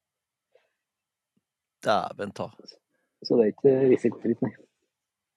Dæven 1.84 2.32
ta. 2.36 2.50
Så 3.24 3.40
det 3.40 3.46
er 3.46 3.54
ikke 3.54 3.74
risikofritt, 3.94 4.44
nei. 4.46 4.54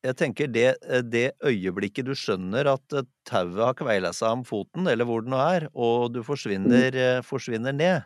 Jeg 0.07 0.15
tenker 0.21 0.51
det, 0.53 0.69
det, 1.11 1.25
øyeblikket 1.43 2.07
du 2.07 2.13
skjønner 2.15 2.69
at 2.71 2.95
tauet 3.27 3.59
har 3.59 3.75
kveila 3.75 4.13
seg 4.15 4.37
om 4.39 4.45
foten, 4.47 4.87
eller 4.91 5.09
hvor 5.09 5.25
det 5.25 5.33
nå 5.33 5.41
er, 5.43 5.67
og 5.75 6.13
du 6.15 6.21
forsvinner, 6.27 6.95
mm. 6.95 7.27
forsvinner 7.27 7.75
ned, 7.75 8.05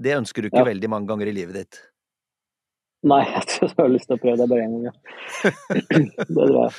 det 0.00 0.14
ønsker 0.20 0.44
du 0.44 0.50
ikke 0.50 0.62
ja. 0.62 0.68
veldig 0.70 0.90
mange 0.92 1.10
ganger 1.10 1.30
i 1.30 1.34
livet 1.34 1.58
ditt? 1.58 1.80
Nei, 3.10 3.22
jeg 3.34 3.48
tror 3.54 3.72
jeg 3.72 3.80
har 3.80 3.90
lyst 3.96 4.10
til 4.10 4.18
å 4.18 4.22
prøve 4.22 4.38
det 4.42 4.50
bare 4.52 4.66
én 4.66 4.76
gang, 4.76 4.84
ja. 4.90 4.94
det 6.20 6.28
tror 6.36 6.56
jeg. 6.60 6.72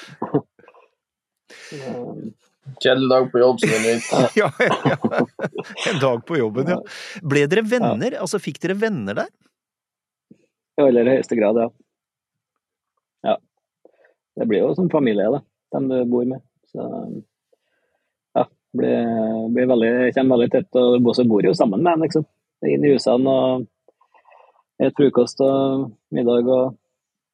Kjedelig 2.81 3.09
dag 3.11 3.25
på 3.33 3.41
jobb, 3.41 3.57
det 3.65 3.93
ja, 4.37 4.49
ja. 4.61 4.97
En 5.91 5.99
dag 5.99 6.21
på 6.27 6.37
jobben, 6.37 6.69
ja. 6.77 6.77
Ble 7.25 7.47
dere 7.51 7.65
venner? 7.67 8.15
Altså, 8.21 8.39
fikk 8.39 8.61
dere 8.63 8.77
venner 8.79 9.17
der? 9.23 9.31
I 10.85 10.91
aller 10.91 11.11
høyeste 11.15 11.37
grad, 11.39 11.59
ja. 11.61 11.69
Ja. 13.27 13.35
Det 14.35 14.47
blir 14.49 14.63
jo 14.63 14.75
som 14.75 14.89
familie, 14.89 15.29
da. 15.33 15.41
Dem 15.75 15.89
du 15.91 15.97
bor 16.09 16.25
med. 16.27 16.43
Så 16.71 16.85
ja. 18.35 18.45
Blir, 18.77 19.49
blir 19.55 19.69
veldig, 19.73 19.91
kommer 20.15 20.37
veldig 20.37 20.51
tett, 20.55 20.79
og 20.79 21.11
så 21.15 21.27
bor 21.27 21.45
jo 21.45 21.53
sammen 21.57 21.83
med 21.83 21.93
dem, 21.93 22.07
liksom. 22.07 22.27
Inn 22.67 22.85
i 22.85 22.93
husene 22.93 23.31
og 23.31 23.67
et 24.81 24.97
frokost 24.97 25.41
og 25.45 25.87
middag 26.13 26.49
og 26.49 26.75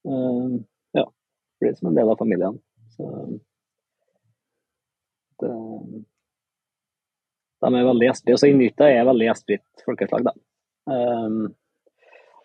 uh, 0.08 0.56
ja. 0.96 1.06
Blir 1.62 1.76
som 1.76 1.92
en 1.92 1.98
del 2.00 2.12
av 2.12 2.20
familien. 2.20 2.60
Så 2.96 3.08
det, 5.42 5.54
de 7.62 7.72
er 7.74 7.88
veldig 7.88 8.10
gjestfrie. 8.10 8.38
Så 8.40 8.50
Inuitter 8.52 8.92
er 8.92 9.08
veldig 9.08 9.30
gjestfritt 9.30 9.86
folkeslag, 9.86 10.28
da. 10.30 10.36
Um, 10.88 11.56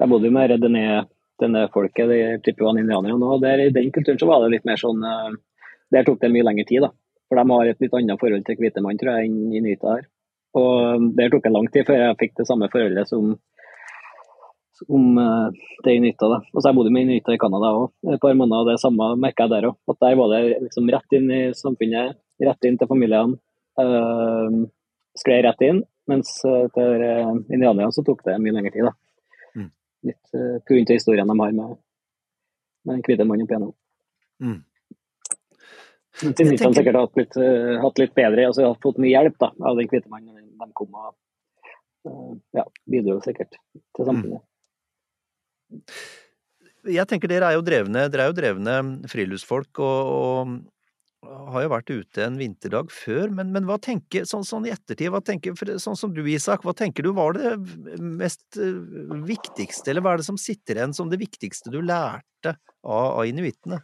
jeg 0.03 0.11
bodde 0.11 0.27
jo 0.27 0.35
med 0.35 0.51
Redené-folket, 0.51 2.11
de 2.11 2.19
Chippewan-indianerne, 2.43 3.23
og 3.23 3.43
der, 3.45 3.63
i 3.63 3.75
den 3.75 3.93
kulturen 3.95 4.19
så 4.19 4.27
var 4.27 4.43
det 4.43 4.57
litt 4.57 4.67
mer 4.69 4.81
sånn 4.81 5.05
uh, 5.07 5.31
Der 5.93 6.07
tok 6.07 6.19
det 6.23 6.33
mye 6.33 6.47
lengre 6.47 6.67
tid, 6.67 6.83
da. 6.87 6.91
For 7.29 7.39
de 7.39 7.55
har 7.55 7.71
et 7.71 7.85
litt 7.85 7.95
annet 7.97 8.21
forhold 8.21 8.45
til 8.47 8.59
hvite 8.59 8.83
mann, 8.85 8.99
tror 9.01 9.15
jeg, 9.15 9.31
enn 9.31 9.55
inuitter 9.61 9.91
har. 9.93 10.07
Og 10.59 11.07
der 11.17 11.31
tok 11.33 11.47
det 11.47 11.53
lang 11.53 11.69
tid 11.73 11.87
før 11.89 12.01
jeg 12.01 12.19
fikk 12.21 12.35
det 12.41 12.47
samme 12.49 12.69
forholdet 12.73 13.09
som 13.09 13.31
om 14.89 15.19
uh, 15.21 15.49
det 15.85 15.95
inuitter. 15.95 16.35
Og 16.51 16.59
så 16.59 16.71
jeg 16.71 16.79
bodde 16.81 16.93
med 16.93 17.07
inuitter 17.07 17.37
i 17.37 17.41
Canada 17.41 17.71
òg 17.77 18.13
et 18.13 18.21
par 18.25 18.35
måneder, 18.35 18.65
og 18.65 18.73
det 18.73 18.83
samme 18.83 19.13
merka 19.23 19.47
jeg 19.47 19.53
der 19.55 19.69
òg. 19.71 19.95
Der 20.03 20.19
var 20.19 20.33
det 20.33 20.43
liksom 20.65 20.91
rett 20.91 21.17
inn 21.19 21.31
i 21.31 21.43
samfunnet, 21.57 22.19
rett 22.49 22.69
inn 22.69 22.81
til 22.81 22.91
familiene. 22.91 23.39
Uh, 23.79 24.67
sklei 25.21 25.39
rett 25.47 25.65
inn. 25.69 25.85
Mens 26.11 26.35
uh, 26.49 26.67
indianerne 26.75 27.93
så 27.95 28.03
tok 28.05 28.25
det 28.27 28.41
mye 28.43 28.57
lengre 28.57 28.75
tid. 28.75 28.89
da. 28.91 28.97
Mm. 30.03 30.11
Litt 30.11 30.35
uh, 30.35 30.59
pga. 30.67 30.93
historien 30.93 31.29
de 31.29 31.39
har 31.39 31.57
med, 31.57 31.81
med 32.85 32.95
den 32.95 33.03
hvite 33.07 33.27
mannen 33.29 33.47
opp 33.47 33.55
igjennom. 33.55 33.75
Mm. 34.43 34.61
Tenker... 36.23 36.65
har 36.65 36.75
sikkert 36.77 36.99
hatt 37.01 37.21
litt, 37.21 37.37
uh, 37.39 37.77
hatt 37.83 38.01
litt 38.03 38.15
bedre, 38.15 38.47
altså 38.51 38.73
fått 38.83 39.01
mye 39.03 39.15
hjelp 39.15 39.39
da, 39.41 39.53
av 39.63 39.79
den 39.79 39.91
hvite 39.91 40.13
mannen. 40.13 40.51
De 40.63 40.69
kom 40.79 40.99
og 40.99 41.15
uh, 42.09 42.35
ja, 42.59 42.67
bidro 42.91 43.21
sikkert 43.25 43.57
til 43.73 44.11
samfunnet. 44.11 44.43
Mm. 45.73 45.87
Jeg 46.93 47.07
tenker 47.09 47.31
Dere 47.31 47.53
er 47.53 47.57
jo 47.57 47.65
drevne, 47.65 48.09
dere 48.11 48.27
er 48.27 48.33
jo 48.33 48.37
drevne 48.37 48.77
friluftsfolk, 49.11 49.79
og, 49.79 50.09
og, 50.13 50.57
har 51.23 51.63
jo 51.63 51.71
vært 51.71 51.91
ute 51.93 52.25
en 52.25 52.39
vinterdag 52.39 52.91
før, 52.91 53.31
men, 53.35 53.53
men 53.55 53.67
hva 53.69 53.77
tenker, 53.83 54.25
sånn, 54.29 54.45
sånn, 54.47 54.67
i 54.67 54.73
ettertid, 54.75 55.13
hva 55.15 55.21
tenker, 55.23 55.55
sånn 55.79 55.99
som 55.99 56.11
du 56.15 56.23
Isak, 56.27 56.65
hva 56.67 56.75
tenker 56.75 57.07
du 57.07 57.13
var 57.15 57.37
det 57.37 57.55
mest 58.03 58.59
uh, 58.59 59.23
viktigste, 59.29 59.93
eller 59.93 60.03
hva 60.03 60.17
er 60.17 60.23
det 60.23 60.27
som 60.27 60.41
sitter 60.41 60.81
igjen 60.81 60.97
som 60.97 61.13
det 61.13 61.21
viktigste 61.23 61.71
du 61.71 61.79
lærte 61.79 62.57
av, 62.83 63.07
av 63.21 63.23
inuittene? 63.31 63.79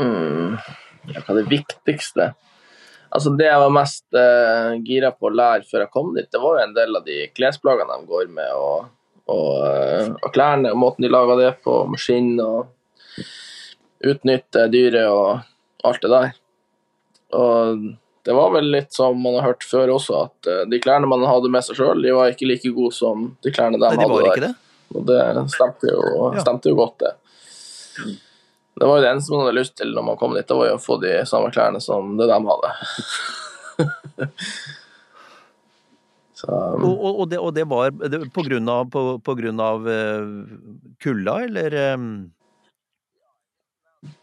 Mm, 0.00 0.60
hva 1.08 1.24
er 1.24 1.40
det 1.40 1.48
viktigste? 1.48 2.30
Altså 3.10 3.32
Det 3.34 3.48
jeg 3.48 3.62
var 3.64 3.72
mest 3.74 4.04
uh, 4.14 4.76
gira 4.86 5.14
på 5.16 5.30
å 5.30 5.34
lære 5.34 5.64
før 5.70 5.86
jeg 5.86 5.94
kom 5.96 6.12
dit, 6.18 6.28
det 6.28 6.42
var 6.42 6.58
jo 6.58 6.66
en 6.66 6.76
del 6.76 7.00
av 7.00 7.08
de 7.08 7.22
klesplagene 7.32 7.96
de 7.96 8.12
går 8.12 8.28
med, 8.36 8.52
og, 8.60 8.90
og, 9.24 9.54
uh, 9.64 10.12
og 10.20 10.34
klærne, 10.36 10.74
og 10.74 10.84
måten 10.84 11.08
de 11.08 11.14
lager 11.16 11.40
det 11.40 11.54
på, 11.64 11.80
med 11.88 12.02
skinn 12.02 12.36
og 12.44 12.76
utnytte 14.06 14.66
dyret 14.72 15.08
og 15.10 15.40
alt 15.84 16.00
det 16.04 16.10
der. 16.12 16.30
Og 17.36 17.82
det 18.26 18.34
var 18.36 18.50
vel 18.52 18.66
litt 18.72 18.92
som 18.92 19.16
man 19.22 19.36
har 19.38 19.46
hørt 19.52 19.64
før 19.64 19.92
også, 19.96 20.24
at 20.28 20.48
eh, 20.50 20.64
de 20.70 20.80
klærne 20.82 21.08
man 21.08 21.22
hadde 21.28 21.50
med 21.52 21.64
seg 21.64 21.78
sjøl, 21.78 22.02
de 22.04 22.12
var 22.16 22.32
ikke 22.32 22.48
like 22.50 22.72
gode 22.76 22.92
som 22.96 23.30
de 23.44 23.52
klærne 23.54 23.78
de 23.80 23.84
Nei, 23.86 23.96
de 23.96 24.08
hadde 24.08 24.34
der. 24.34 24.40
det. 24.48 24.54
Og 24.96 25.06
det 25.06 25.20
stemte 25.54 25.92
jo, 25.92 26.02
Ja. 26.34 26.40
stemte 26.44 26.68
jo 26.72 26.76
godt, 26.80 26.98
det. 27.04 27.12
Det 28.80 28.88
var 28.88 28.96
jo 28.98 29.04
det 29.04 29.10
eneste 29.12 29.32
man 29.34 29.42
hadde 29.44 29.58
lyst 29.60 29.74
til 29.76 29.90
når 29.94 30.04
man 30.06 30.16
kom 30.20 30.34
dit, 30.36 30.46
det 30.48 30.56
var 30.56 30.68
jo 30.70 30.76
å 30.78 30.82
få 30.82 30.96
de 31.02 31.14
samme 31.28 31.50
klærne 31.52 31.80
som 31.84 32.16
det 32.18 32.26
de 32.30 32.38
hadde. 32.50 32.70
Så 36.40 36.48
Og, 36.56 36.84
og, 37.04 37.18
og, 37.20 37.26
det, 37.30 37.38
og 37.38 37.52
det 37.54 37.66
var 37.68 37.90
på 38.32 38.44
grunn 38.46 38.68
av, 38.72 38.86
på, 38.92 39.02
på 39.24 39.34
grunn 39.36 39.60
av 39.60 39.88
eh, 39.92 40.28
kulda, 41.04 41.34
eller 41.50 41.76
eh, 41.76 41.96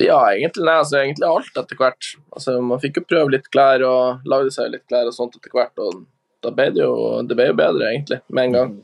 ja, 0.01 0.19
egentlig, 0.33 0.65
nei, 0.65 0.75
altså, 0.81 0.99
egentlig 1.03 1.27
alt 1.29 1.59
etter 1.61 1.77
hvert. 1.77 2.11
Altså, 2.33 2.57
man 2.65 2.81
fikk 2.81 3.01
jo 3.01 3.07
prøve 3.09 3.33
litt 3.35 3.49
klær 3.53 3.83
og 3.85 4.29
lagde 4.29 4.53
seg 4.53 4.71
litt 4.73 4.85
klær 4.89 5.09
og 5.09 5.15
sånt 5.15 5.37
etter 5.37 5.53
hvert, 5.53 5.77
og 5.77 6.03
da 6.45 6.53
ble 6.53 6.71
det 6.73 6.83
jo, 6.83 6.93
det 7.27 7.37
ble 7.37 7.51
jo 7.51 7.57
bedre, 7.57 7.91
egentlig, 7.91 8.21
med 8.33 8.49
en 8.49 8.57
gang. 8.57 8.75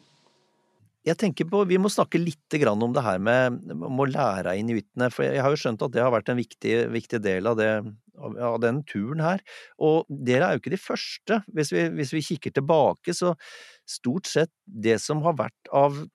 Jeg 1.04 1.20
tenker 1.20 1.48
på, 1.52 1.66
Vi 1.68 1.78
må 1.82 1.90
snakke 1.92 2.22
litt 2.22 2.56
om 2.70 2.94
det 2.96 3.04
her 3.04 3.20
med 3.20 3.74
om 3.74 4.00
å 4.00 4.08
lære 4.08 4.54
av 4.54 4.60
inuittene. 4.60 5.10
For 5.12 5.26
jeg 5.26 5.42
har 5.44 5.52
jo 5.52 5.60
skjønt 5.60 5.82
at 5.84 5.92
det 5.92 6.00
har 6.00 6.14
vært 6.14 6.30
en 6.32 6.40
viktig, 6.40 6.76
viktig 6.94 7.20
del 7.20 7.50
av, 7.50 7.58
det, 7.60 7.72
av, 8.16 8.38
av 8.54 8.60
den 8.64 8.80
turen 8.88 9.20
her. 9.20 9.44
Og 9.84 10.08
dere 10.08 10.48
er 10.48 10.56
jo 10.56 10.64
ikke 10.64 10.72
de 10.72 10.80
første. 10.80 11.42
Hvis 11.52 11.74
vi, 11.76 11.90
hvis 11.98 12.14
vi 12.16 12.24
kikker 12.24 12.56
tilbake, 12.56 13.12
så 13.18 13.34
stort 13.84 14.32
sett 14.32 14.54
det 14.64 14.96
som 15.04 15.26
har 15.28 15.36
vært 15.42 15.74
av 15.76 16.06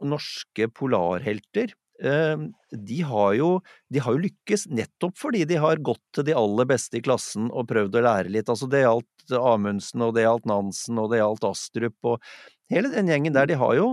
norske 0.00 0.70
polarhelter, 0.72 1.74
de 1.98 2.98
har, 3.02 3.32
jo, 3.34 3.48
de 3.90 4.02
har 4.04 4.14
jo 4.14 4.22
lykkes 4.22 4.68
nettopp 4.70 5.16
fordi 5.18 5.40
de 5.50 5.56
har 5.58 5.80
gått 5.82 6.02
til 6.14 6.28
de 6.28 6.36
aller 6.38 6.68
beste 6.70 7.00
i 7.00 7.02
klassen 7.02 7.48
og 7.50 7.66
prøvd 7.72 7.98
å 7.98 8.04
lære 8.06 8.30
litt. 8.34 8.50
Altså 8.52 8.68
det 8.70 8.84
gjaldt 8.84 9.34
Amundsen, 9.34 10.04
og 10.06 10.14
det 10.14 10.24
gjaldt 10.24 10.46
Nansen, 10.48 11.00
og 11.02 11.10
det 11.12 11.18
gjaldt 11.18 11.48
Astrup, 11.48 11.98
og 12.06 12.72
hele 12.72 12.92
den 12.94 13.10
gjengen 13.10 13.34
der, 13.34 13.50
de 13.50 13.58
har 13.58 13.74
jo 13.78 13.90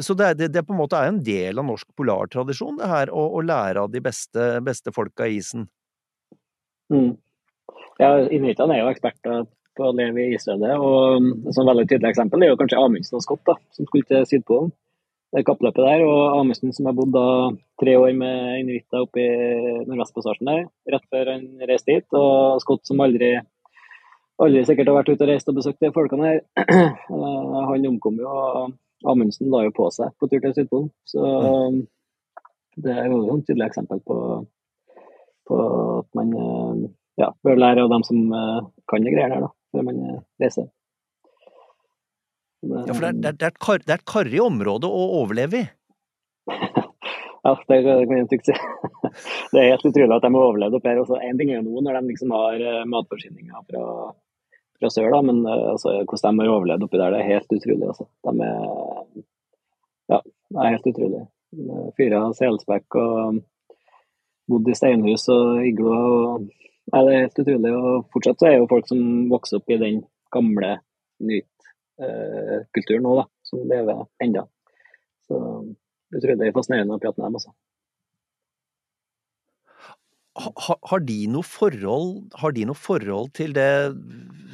så 0.00 0.14
det, 0.16 0.34
det, 0.34 0.46
det 0.54 0.62
på 0.64 0.72
en 0.72 0.78
måte 0.78 0.96
er 0.96 1.10
en 1.10 1.18
del 1.20 1.58
av 1.60 1.66
norsk 1.68 1.90
polartradisjon, 1.98 2.78
det 2.80 2.88
her, 2.88 3.10
å, 3.12 3.26
å 3.36 3.42
lære 3.44 3.82
av 3.82 3.90
de 3.92 4.00
beste, 4.00 4.46
beste 4.64 4.92
folka 4.94 5.26
i 5.28 5.36
isen. 5.36 5.66
Mm. 6.92 7.12
Ja, 8.00 8.14
Inuittene 8.32 8.78
er 8.78 8.84
jo 8.84 8.92
eksperter 8.92 9.44
på 9.76 9.88
å 9.88 9.92
leve 9.96 10.22
i 10.22 10.38
isødet. 10.38 10.72
og 10.78 11.28
Et 11.44 11.56
sånn 11.56 11.68
veldig 11.68 11.86
tydelig 11.90 12.14
eksempel 12.14 12.42
er 12.42 12.52
jo 12.52 12.58
kanskje 12.60 12.80
Amundsen 12.80 13.18
og 13.18 13.26
Scott, 13.26 13.44
da, 13.48 13.58
som 13.76 13.88
skulle 13.88 14.08
til 14.08 14.26
Sydpolen. 14.30 14.72
Det 15.34 15.42
kappløpet 15.42 15.82
der, 15.82 16.04
og 16.06 16.36
Amundsen 16.38 16.70
som 16.70 16.86
har 16.86 16.94
bodd 16.94 17.10
da 17.10 17.26
tre 17.82 17.96
år 17.98 18.12
med 18.14 18.60
inuitter 18.60 19.02
oppe 19.02 19.18
i 19.18 19.30
Nordvestpassasjen 19.88 20.46
der, 20.46 20.60
rett 20.94 21.08
før 21.10 21.30
han 21.32 21.48
reiste 21.66 21.90
dit. 21.90 22.06
Og 22.14 22.60
Scott 22.62 22.86
som 22.86 23.02
aldri, 23.02 23.32
aldri 24.44 24.62
sikkert 24.68 24.92
har 24.92 25.00
vært 25.00 25.10
ute 25.10 25.26
og 25.26 25.32
reist 25.32 25.50
og 25.50 25.58
besøkt 25.58 25.82
de 25.82 25.90
folkene 25.96 26.30
her. 26.30 26.40
Eh, 27.14 27.58
han 27.70 27.86
omkom 27.88 28.16
jo, 28.22 28.30
og 28.30 29.10
Amundsen 29.10 29.50
la 29.52 29.64
jo 29.64 29.72
på 29.74 29.88
seg 29.94 30.14
på 30.18 30.28
tur 30.30 30.40
til 30.42 30.54
Sydpolen. 30.54 30.88
Så 31.08 31.20
um, 31.22 31.82
det 32.84 32.94
er 32.94 33.10
jo 33.10 33.20
et 33.34 33.44
tydelig 33.46 33.66
eksempel 33.68 34.00
på, 34.06 34.16
på 35.48 35.58
at 35.98 36.08
man 36.18 36.32
eh, 36.44 36.86
ja, 37.22 37.32
bør 37.46 37.60
lære 37.60 37.84
av 37.84 37.92
dem 37.94 38.06
som 38.06 38.22
eh, 38.38 38.64
kan 38.90 39.06
de 39.06 39.14
greiene 39.14 39.38
her, 39.38 39.46
da, 39.48 39.52
før 39.74 39.86
man 39.90 40.02
reiser. 40.42 40.70
Men, 42.64 42.86
Ja, 42.88 42.94
for 42.96 43.04
det 43.04 43.10
er, 43.10 43.20
det 43.20 43.30
er, 43.30 43.38
det 43.40 43.48
er, 43.50 43.56
kar, 43.66 43.82
det 43.84 43.92
er 43.94 44.00
et 44.00 44.08
karrig 44.08 44.40
område 44.44 44.90
å 44.90 45.06
overleve 45.22 45.62
i. 45.62 45.68
Ja, 47.44 47.52
det 47.68 47.82
kan 47.84 48.16
jeg 48.16 48.28
trygt 48.30 48.46
si. 48.48 48.54
Det 49.52 49.60
er 49.60 49.74
helt 49.74 49.82
utrolig 49.84 50.16
at 50.16 50.24
de 50.24 50.30
har 50.32 50.44
overlevd 50.48 50.76
oppe 50.78 50.88
her. 50.88 51.00
Én 51.18 51.34
en 51.34 51.40
ting 51.40 51.50
er 51.52 51.58
jo 51.58 51.64
nå 51.66 51.82
når 51.84 51.98
de 51.98 52.12
liksom 52.14 52.32
har 52.32 52.62
eh, 52.70 52.86
matforsyninger 52.88 53.66
fra, 53.68 53.82
fra 54.80 54.90
sør, 54.94 55.10
da, 55.12 55.20
men 55.28 55.42
eh, 55.44 55.66
altså, 55.74 55.92
hvordan 56.08 56.40
de 56.40 56.46
har 56.46 56.54
overlevd 56.54 56.86
oppi 56.86 57.00
der, 57.02 57.12
det 57.12 57.20
er 57.20 57.32
helt 57.34 57.52
utrolig. 57.58 57.90
Altså. 57.92 58.08
De 58.24 58.48
er, 58.48 59.26
ja, 60.14 60.22
det 60.24 60.62
er 60.62 60.72
helt 60.72 60.88
utrolig. 60.94 61.22
Fyra 62.00 62.22
selspekk 62.40 62.98
og 63.02 63.42
bodd 64.50 64.72
i 64.72 64.78
steinhus 64.80 65.28
og 65.32 65.68
iglo. 65.68 65.92
Og, 65.92 66.48
ja, 66.94 67.04
det 67.04 67.12
er 67.12 67.26
helt 67.26 67.44
utrolig. 67.44 67.74
Og 67.76 68.08
fortsatt 68.16 68.40
så 68.40 68.48
er 68.48 68.56
jo 68.56 68.70
folk 68.72 68.88
som 68.88 69.04
vokser 69.32 69.60
opp 69.60 69.68
i 69.68 69.80
den 69.84 70.00
gamle 70.32 70.78
nyt-kulturen 72.00 73.04
nå, 73.06 73.14
da, 73.20 73.28
som 73.46 73.68
lever 73.70 74.06
enda. 74.24 74.46
Så 75.28 75.38
utrolig 76.14 76.54
fascinerende 76.54 76.96
å 76.96 77.02
prate 77.02 77.20
med 77.20 77.28
dem. 77.28 77.38
Altså. 77.40 77.54
Har, 80.34 80.78
har, 80.90 81.02
de 81.06 81.20
noe 81.30 81.46
forhold, 81.46 82.24
har 82.42 82.54
de 82.56 82.64
noe 82.66 82.74
forhold 82.74 83.28
til 83.38 83.52
det 83.54 83.94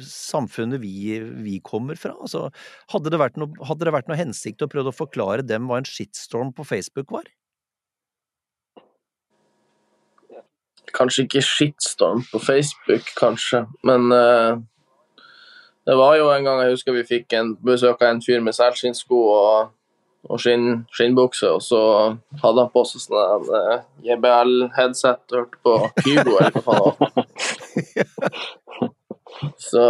samfunnet 0.05 0.81
vi, 0.83 1.17
vi 1.41 1.57
kommer 1.65 1.97
fra? 1.97 2.13
Altså, 2.21 2.49
hadde, 2.93 3.09
det 3.09 3.21
vært 3.21 3.39
noe, 3.41 3.49
hadde 3.65 3.87
det 3.87 3.93
vært 3.95 4.11
noe 4.11 4.19
hensikt 4.19 4.61
å 4.61 4.69
prøve 4.69 4.93
å 4.93 4.97
forklare 4.97 5.45
dem 5.45 5.65
hva 5.69 5.81
en 5.81 5.89
shitstorm 5.89 6.53
på 6.53 6.67
Facebook 6.69 7.09
var? 7.13 7.25
Kanskje 10.93 11.25
ikke 11.25 11.41
shitstorm 11.47 12.21
på 12.29 12.41
Facebook, 12.43 13.09
kanskje, 13.17 13.63
men 13.87 14.11
eh, 14.13 14.61
det 15.87 15.97
var 15.97 16.15
jo 16.19 16.29
en 16.31 16.45
gang 16.45 16.61
jeg 16.61 16.75
husker 16.75 16.93
vi 16.95 17.03
fikk 17.07 17.33
en 17.37 17.55
besøk 17.65 18.01
av 18.01 18.11
en 18.13 18.21
fyr 18.21 18.41
med 18.45 18.53
selskinnsko 18.53 19.21
og, 19.33 19.71
og 20.29 20.41
skinn, 20.41 20.83
skinnbukse, 20.93 21.49
og 21.49 21.61
så 21.65 21.81
hadde 22.43 22.65
han 22.65 22.73
på 22.73 22.83
seg 22.89 23.05
sånn 23.07 23.47
uh, 23.49 23.79
JBL-headset 24.05 25.33
og 25.33 25.39
hørte 25.39 25.57
på 25.65 25.73
Kygo, 26.05 26.37
eller 26.37 26.53
hva 26.59 26.61
faen 26.67 26.83
det 26.99 27.01
var. 27.07 28.49
Så 29.57 29.81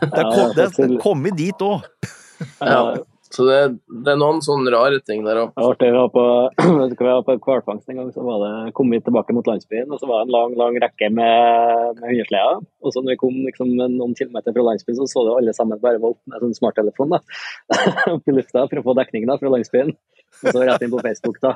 Det 0.00 0.18
er, 0.18 0.24
kom, 0.32 0.48
det 0.56 0.64
er 0.66 0.94
kommet 1.02 1.36
dit 1.38 1.62
òg. 1.62 1.84
ja. 2.58 2.82
Så 3.30 3.44
det, 3.46 3.58
det 4.02 4.10
er 4.10 4.18
noen 4.18 4.40
sånne 4.42 4.72
rare 4.74 4.98
ting 5.06 5.20
der 5.22 5.38
òg. 5.38 5.52
Jeg 5.54 5.94
var, 5.94 6.08
på, 6.10 6.22
på 7.28 7.34
hvalfangst 7.46 7.92
en 7.92 8.00
gang, 8.00 8.08
så 8.10 8.24
det, 8.42 8.72
kom 8.74 8.90
vi 8.90 8.98
tilbake 9.06 9.36
mot 9.36 9.46
landsbyen, 9.46 9.86
og 9.86 10.00
så 10.00 10.08
var 10.10 10.24
det 10.24 10.28
en 10.28 10.34
lang 10.34 10.56
lang 10.58 10.78
rekke 10.82 11.12
med, 11.14 12.00
med 12.00 12.08
hundesleder. 12.08 12.64
Og 12.82 12.90
så 12.90 13.04
når 13.04 13.14
vi 13.14 13.20
kom 13.20 13.36
liksom, 13.46 13.70
noen 13.78 14.16
kilometer 14.18 14.56
fra 14.56 14.64
landsbyen, 14.72 14.98
så 14.98 15.06
så 15.12 15.22
du 15.26 15.30
alle 15.36 15.54
sammen 15.54 15.78
bare 15.82 16.02
var 16.02 16.16
med 16.26 16.42
sånn 16.42 16.56
smarttelefon 16.58 17.14
da, 17.14 17.20
opp 18.16 18.26
i 18.26 18.34
lufta 18.34 18.66
for 18.66 18.82
å 18.82 18.84
få 18.88 18.96
dekning 18.98 19.30
da, 19.30 19.38
fra 19.38 19.54
landsbyen. 19.54 19.94
Og 20.40 20.50
så 20.50 20.66
rett 20.66 20.82
inn 20.82 20.90
på 20.90 21.04
Facebook, 21.06 21.38
da. 21.42 21.54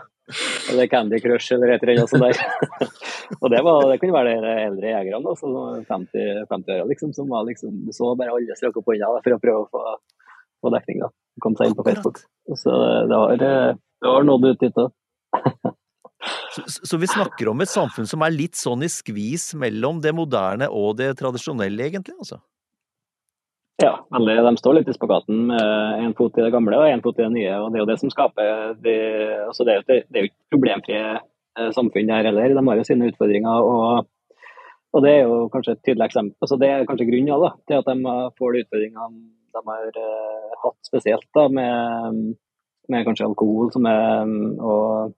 Eller 0.70 0.88
Candy 0.90 1.18
Crush 1.22 1.54
eller 1.54 1.74
et 1.74 1.82
eller 1.82 2.04
annet 2.04 2.14
sånt 2.14 2.22
der. 2.22 2.88
og 3.42 3.50
det, 3.50 3.64
var, 3.66 3.90
det 3.90 3.98
kunne 4.02 4.14
være 4.14 4.38
de 4.46 4.54
eldre 4.68 4.94
jegerne, 4.94 5.24
da, 5.26 5.34
så 5.42 5.50
50, 5.90 6.46
50 6.54 6.78
år, 6.78 6.86
liksom, 6.94 7.18
som 7.18 7.34
var 7.34 7.50
liksom 7.50 7.82
Du 7.82 7.92
så 7.94 8.14
bare 8.14 8.38
alle 8.38 8.62
strakk 8.62 8.78
opp 8.78 8.94
hånda 8.94 9.12
for 9.26 9.40
å 9.40 9.42
prøve 9.42 9.66
å 9.66 9.70
få, 9.74 9.98
få 10.62 10.74
dekning. 10.78 11.02
da 11.02 11.10
kom 11.42 11.56
seg 11.58 11.70
inn 11.70 11.78
på 11.78 11.86
Facebook. 11.86 12.20
Så 12.60 12.74
det 13.08 13.16
har, 13.16 13.36
det 13.40 14.10
har 14.10 14.26
nådd 14.26 14.50
ut 14.50 14.62
dit 14.62 14.82
òg. 14.84 14.92
Så, 16.54 16.62
så 16.86 16.96
vi 17.02 17.10
snakker 17.10 17.50
om 17.50 17.60
et 17.60 17.68
samfunn 17.68 18.06
som 18.08 18.22
er 18.24 18.32
litt 18.32 18.56
sånn 18.56 18.84
i 18.86 18.90
skvis 18.92 19.50
mellom 19.58 19.98
det 20.04 20.14
moderne 20.14 20.68
og 20.70 20.94
det 21.00 21.10
tradisjonelle, 21.18 21.88
egentlig? 21.90 22.14
altså? 22.16 22.38
Ja, 23.82 23.96
veldig. 24.14 24.36
De 24.46 24.52
står 24.60 24.78
litt 24.78 24.88
i 24.88 24.94
spagaten 24.94 25.48
med 25.50 26.04
en 26.04 26.14
fot 26.14 26.38
i 26.38 26.44
det 26.44 26.52
gamle 26.54 26.78
og 26.78 26.86
en 26.86 27.02
fot 27.02 27.18
i 27.18 27.24
det 27.24 27.32
nye. 27.34 27.54
og 27.58 27.72
Det 27.72 27.80
er 27.80 27.82
jo 27.82 27.90
det 27.90 28.00
som 28.00 28.12
skaper 28.12 28.74
de, 28.84 28.96
altså 29.48 29.66
det, 29.66 29.74
er 29.74 29.80
jo, 29.80 29.86
det 30.06 30.20
er 30.20 30.26
jo 30.26 30.30
ikke 30.30 30.54
problemfrie 30.54 31.04
eh, 31.10 31.70
samfunn 31.74 32.12
her 32.14 32.28
heller. 32.30 32.54
De 32.54 32.66
har 32.68 32.80
jo 32.80 32.86
sine 32.86 33.10
utfordringer. 33.10 33.70
og 33.74 34.10
og 34.94 35.02
Det 35.02 35.10
er 35.10 35.24
jo 35.26 35.48
kanskje 35.50 35.72
et 35.74 35.80
tydelig 35.82 36.04
eksempel. 36.06 36.36
altså 36.38 36.56
Det 36.56 36.68
er 36.70 36.84
kanskje 36.86 37.08
grunnen 37.08 37.32
ja, 37.32 37.38
da, 37.42 37.50
til 37.66 37.80
at 37.80 37.88
de 37.90 38.14
får 38.38 38.52
de 38.54 38.60
utfordringene 38.62 39.08
de 39.54 39.62
har 39.68 39.98
uh, 39.98 40.54
hatt 40.62 40.88
spesielt, 40.88 41.28
da, 41.36 41.46
med, 41.48 42.34
med, 42.88 43.04
kanskje 43.06 43.28
alkohol 43.28 43.70
som 43.74 43.86
er, 43.90 44.32
og, 44.60 45.14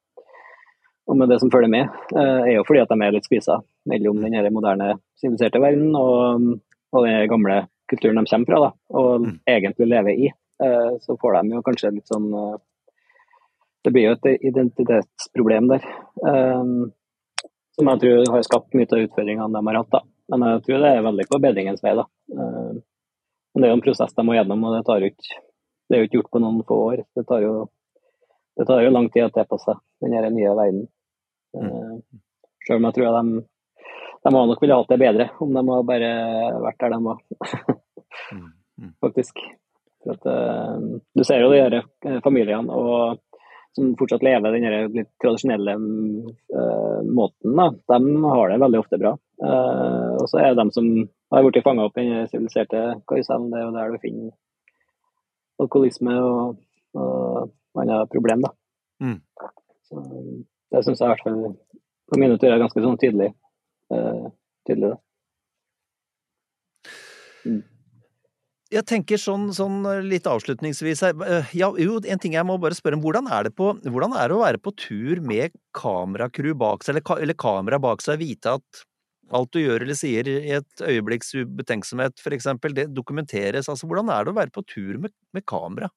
og 1.07 1.18
med 1.20 1.33
det 1.33 1.40
som 1.42 1.53
følger 1.53 1.72
med, 1.72 1.92
uh, 2.14 2.42
er 2.44 2.57
jo 2.59 2.66
fordi 2.68 2.83
at 2.85 2.92
de 2.92 2.99
er 3.07 3.16
litt 3.16 3.29
skvisa 3.29 3.59
mellom 3.90 4.20
den 4.25 4.53
moderne, 4.55 4.96
siviliserte 5.20 5.62
verden 5.62 5.94
og, 5.99 6.53
og 6.92 7.07
den 7.07 7.31
gamle 7.31 7.64
kulturen 7.90 8.20
de 8.20 8.29
kommer 8.31 8.51
fra 8.51 8.62
da, 8.66 8.70
og 8.99 9.27
mm. 9.27 9.35
egentlig 9.57 9.90
lever 9.92 10.22
i. 10.27 10.31
Uh, 10.62 10.96
så 11.05 11.18
får 11.20 11.40
de 11.40 11.57
jo 11.57 11.64
kanskje 11.64 11.92
litt 11.99 12.09
sånn 12.09 12.31
Det 13.85 13.90
blir 13.92 14.06
jo 14.06 14.15
et 14.17 14.44
identitetsproblem 14.48 15.69
der. 15.71 15.85
som 17.77 17.90
jeg 17.92 18.00
tror 18.02 18.31
har 18.33 18.42
skapt 18.42 18.75
mye 18.75 18.88
av 18.88 19.02
utfordringene 19.04 19.52
de 19.54 19.69
har 19.69 19.79
hatt. 19.79 19.92
da. 19.92 20.00
Men 20.33 20.44
jeg 20.48 20.63
tror 20.65 20.83
det 20.83 20.90
er 20.90 21.04
veldig 21.06 21.27
på 21.31 21.38
bedringens 21.44 21.85
vei. 21.85 21.92
da. 21.94 22.06
Men 23.57 23.63
det 23.63 23.69
er 23.69 23.71
jo 23.73 23.77
en 23.79 23.85
prosess 23.87 24.13
de 24.13 24.23
må 24.29 24.35
gjennom, 24.37 24.65
og 24.69 24.75
det, 24.77 24.83
tar 24.85 25.00
jo 25.00 25.09
ikke, 25.09 25.38
det 25.88 25.96
er 25.96 26.02
jo 26.02 26.07
ikke 26.07 26.19
gjort 26.19 26.33
på 26.35 26.40
noen 26.44 26.59
få 26.69 26.77
år. 26.90 27.02
Det 27.17 27.23
tar 27.25 27.40
jo, 27.40 27.52
det 28.61 28.67
tar 28.69 28.83
jo 28.85 28.90
lang 28.92 29.07
tid 29.15 29.25
å 29.25 29.31
tilpasse 29.33 29.79
den 30.04 30.13
nye 30.37 30.52
verden. 30.59 30.83
Mm. 31.57 31.94
Selv 32.69 32.83
om 32.83 32.88
jeg 32.90 32.98
tror 32.98 33.17
de, 33.17 33.40
de 34.29 34.35
har 34.37 34.50
nok 34.52 34.61
ville 34.61 34.77
hatt 34.77 34.92
det 34.92 35.00
bedre 35.00 35.29
om 35.40 35.57
de 35.57 35.65
hadde 35.71 35.88
bare 35.88 36.13
vært 36.67 36.85
der 36.85 36.94
de 36.98 37.00
var, 37.09 37.25
faktisk. 39.07 39.40
For 40.04 40.21
at, 40.21 40.94
du 41.17 41.25
ser 41.25 41.40
jo 41.40 41.48
de 41.57 41.65
disse 41.79 42.21
familiene, 42.29 42.77
og 42.77 43.23
som 43.73 43.96
fortsatt 43.96 44.29
lever 44.29 44.52
den 44.52 44.92
litt 45.00 45.15
tradisjonelle 45.25 45.81
uh, 45.81 47.00
måten, 47.09 47.57
da, 47.57 47.71
de 47.73 48.21
har 48.37 48.52
det 48.52 48.65
veldig 48.69 48.85
ofte 48.85 49.00
bra. 49.00 49.17
Uh, 49.40 50.13
og 50.21 50.29
så 50.29 50.44
er 50.44 50.52
det 50.52 50.61
de 50.61 50.77
som 50.77 50.92
har 51.35 51.46
blitt 51.46 51.66
fanga 51.66 51.87
opp 51.88 51.98
i 51.98 52.06
den 52.06 52.29
siviliserte 52.31 52.83
karusellen, 53.10 53.50
det 53.50 53.60
er 53.60 53.66
jo 53.66 53.74
der 53.74 53.94
du 53.94 54.02
finner 54.02 54.35
alkoholisme 55.62 56.14
og, 56.22 56.58
og 56.94 57.81
andre 57.83 58.02
problem. 58.12 58.44
da. 58.46 58.52
Mm. 59.02 59.20
Så, 59.88 60.02
det 60.72 60.83
syns 60.85 61.00
jeg 61.00 61.06
i 61.06 61.12
hvert 61.14 61.24
fall 61.27 61.40
på 62.06 62.20
mine 62.20 62.38
turer 62.38 62.56
er 62.56 62.62
ganske 62.62 62.83
sånn 62.83 62.98
tydelig. 63.00 63.33
Uh, 63.92 64.29
tydelig 64.66 64.94
da. 64.94 65.00
Mm. 67.46 67.62
Jeg 68.74 68.83
tenker 68.90 69.20
sånn, 69.22 69.52
sånn, 69.54 69.85
litt 70.08 70.27
avslutningsvis 70.27 71.04
her 71.06 71.20
eh, 71.22 71.52
ja, 71.54 71.68
Jo, 71.79 72.00
en 72.02 72.18
ting 72.22 72.35
jeg 72.35 72.46
må 72.48 72.56
bare 72.58 72.74
spørre 72.74 72.98
om. 72.98 73.04
Hvordan 73.04 73.29
er 73.31 73.46
det, 73.46 73.52
på, 73.54 73.70
hvordan 73.85 74.16
er 74.18 74.27
det 74.27 74.35
å 74.35 74.42
være 74.42 74.60
på 74.62 74.72
tur 74.74 75.22
med 75.22 75.54
kameracrew 75.77 76.56
bak 76.58 76.83
seg, 76.83 76.96
eller, 76.96 77.22
eller 77.22 77.38
kamera 77.38 77.79
bak 77.83 78.02
seg, 78.02 78.18
vite 78.24 78.56
at 78.58 78.83
alt 79.35 79.52
du 79.54 79.60
gjør 79.60 79.83
eller 79.83 79.98
sier 79.98 80.29
i 80.31 80.54
et 80.58 80.83
øyeblikks 80.83 81.35
ubetenksomhet, 81.35 82.18
for 82.22 82.37
eksempel, 82.37 82.74
det 82.77 82.88
dokumenteres? 82.94 83.68
Altså, 83.72 83.88
hvordan 83.88 84.10
er 84.12 84.24
det 84.24 84.35
å 84.35 84.38
være 84.38 84.54
på 84.54 84.64
tur 84.68 85.00
med, 85.02 85.14
med 85.35 85.46
kamera? 85.48 85.90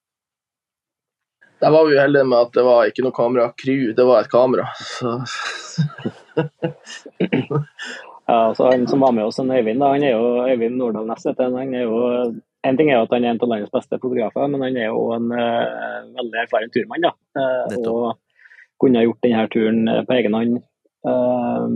Der 1.59 1.73
var 1.75 1.89
vi 1.89 1.99
heldige 1.99 2.23
med 2.23 2.39
at 2.39 2.53
det 2.55 2.63
var 2.63 2.87
ikke 2.87 3.03
noe 3.03 3.15
kameracrew, 3.15 3.89
det 3.95 4.05
var 4.07 4.23
et 4.23 4.31
kamera. 4.31 4.69
Så. 4.79 5.17
ja, 8.29 8.37
så 8.55 8.69
Han 8.71 8.87
som 8.87 9.03
var 9.03 9.11
med 9.11 9.25
oss, 9.27 9.39
Øyvind, 9.39 9.81
da, 9.81 9.91
han 9.91 10.05
er 10.07 10.15
jo 10.15 10.45
Øyvind 10.47 10.79
Nordahl. 10.79 11.11
Han 11.11 11.73
er 11.75 11.83
jo 11.83 11.99
en 12.67 12.77
ting 12.77 12.89
er 12.91 12.97
jo 12.97 13.05
at 13.07 13.13
han 13.15 13.25
er 13.25 13.33
en 13.33 13.39
av 13.39 13.51
landets 13.51 13.71
beste 13.71 13.99
fotografer, 14.01 14.47
men 14.51 14.63
han 14.65 14.77
er 14.79 14.89
jo 14.89 15.03
en 15.15 15.29
uh, 15.31 16.07
veldig 16.17 16.41
erfaren 16.41 16.73
turmann. 16.73 17.07
da, 17.07 17.13
uh, 17.39 17.77
Og 17.87 18.17
kunne 18.79 18.99
ha 18.99 19.05
gjort 19.05 19.23
denne 19.23 19.45
turen 19.51 19.87
eh, 19.91 20.03
på 20.07 20.15
egen 20.15 20.35
hånd. 20.35 20.59
Uh, 21.03 21.67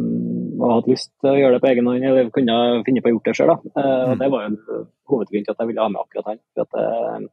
og 0.64 0.74
hatt 0.78 0.90
lyst 0.90 1.10
til 1.20 1.34
å 1.34 1.38
gjøre 1.38 1.58
det 1.58 1.64
på 1.64 1.70
egen 1.74 1.88
hånd, 1.90 2.06
eller 2.08 2.30
kunne 2.32 2.58
finne 2.88 3.04
på 3.04 3.12
å 3.12 3.14
gjøre 3.14 3.26
det 3.28 3.38
sjøl. 3.38 3.54
Uh, 3.76 3.84
mm. 3.84 4.18
Det 4.22 4.30
var 4.32 4.46
jo 4.46 4.82
hovedgrunnen 5.12 5.48
til 5.48 5.56
at 5.56 5.64
jeg 5.64 5.72
ville 5.72 5.84
ha 5.84 5.92
med 5.92 6.04
akkurat 6.04 6.30
han. 6.32 6.44
for 6.56 6.64
at 6.64 7.28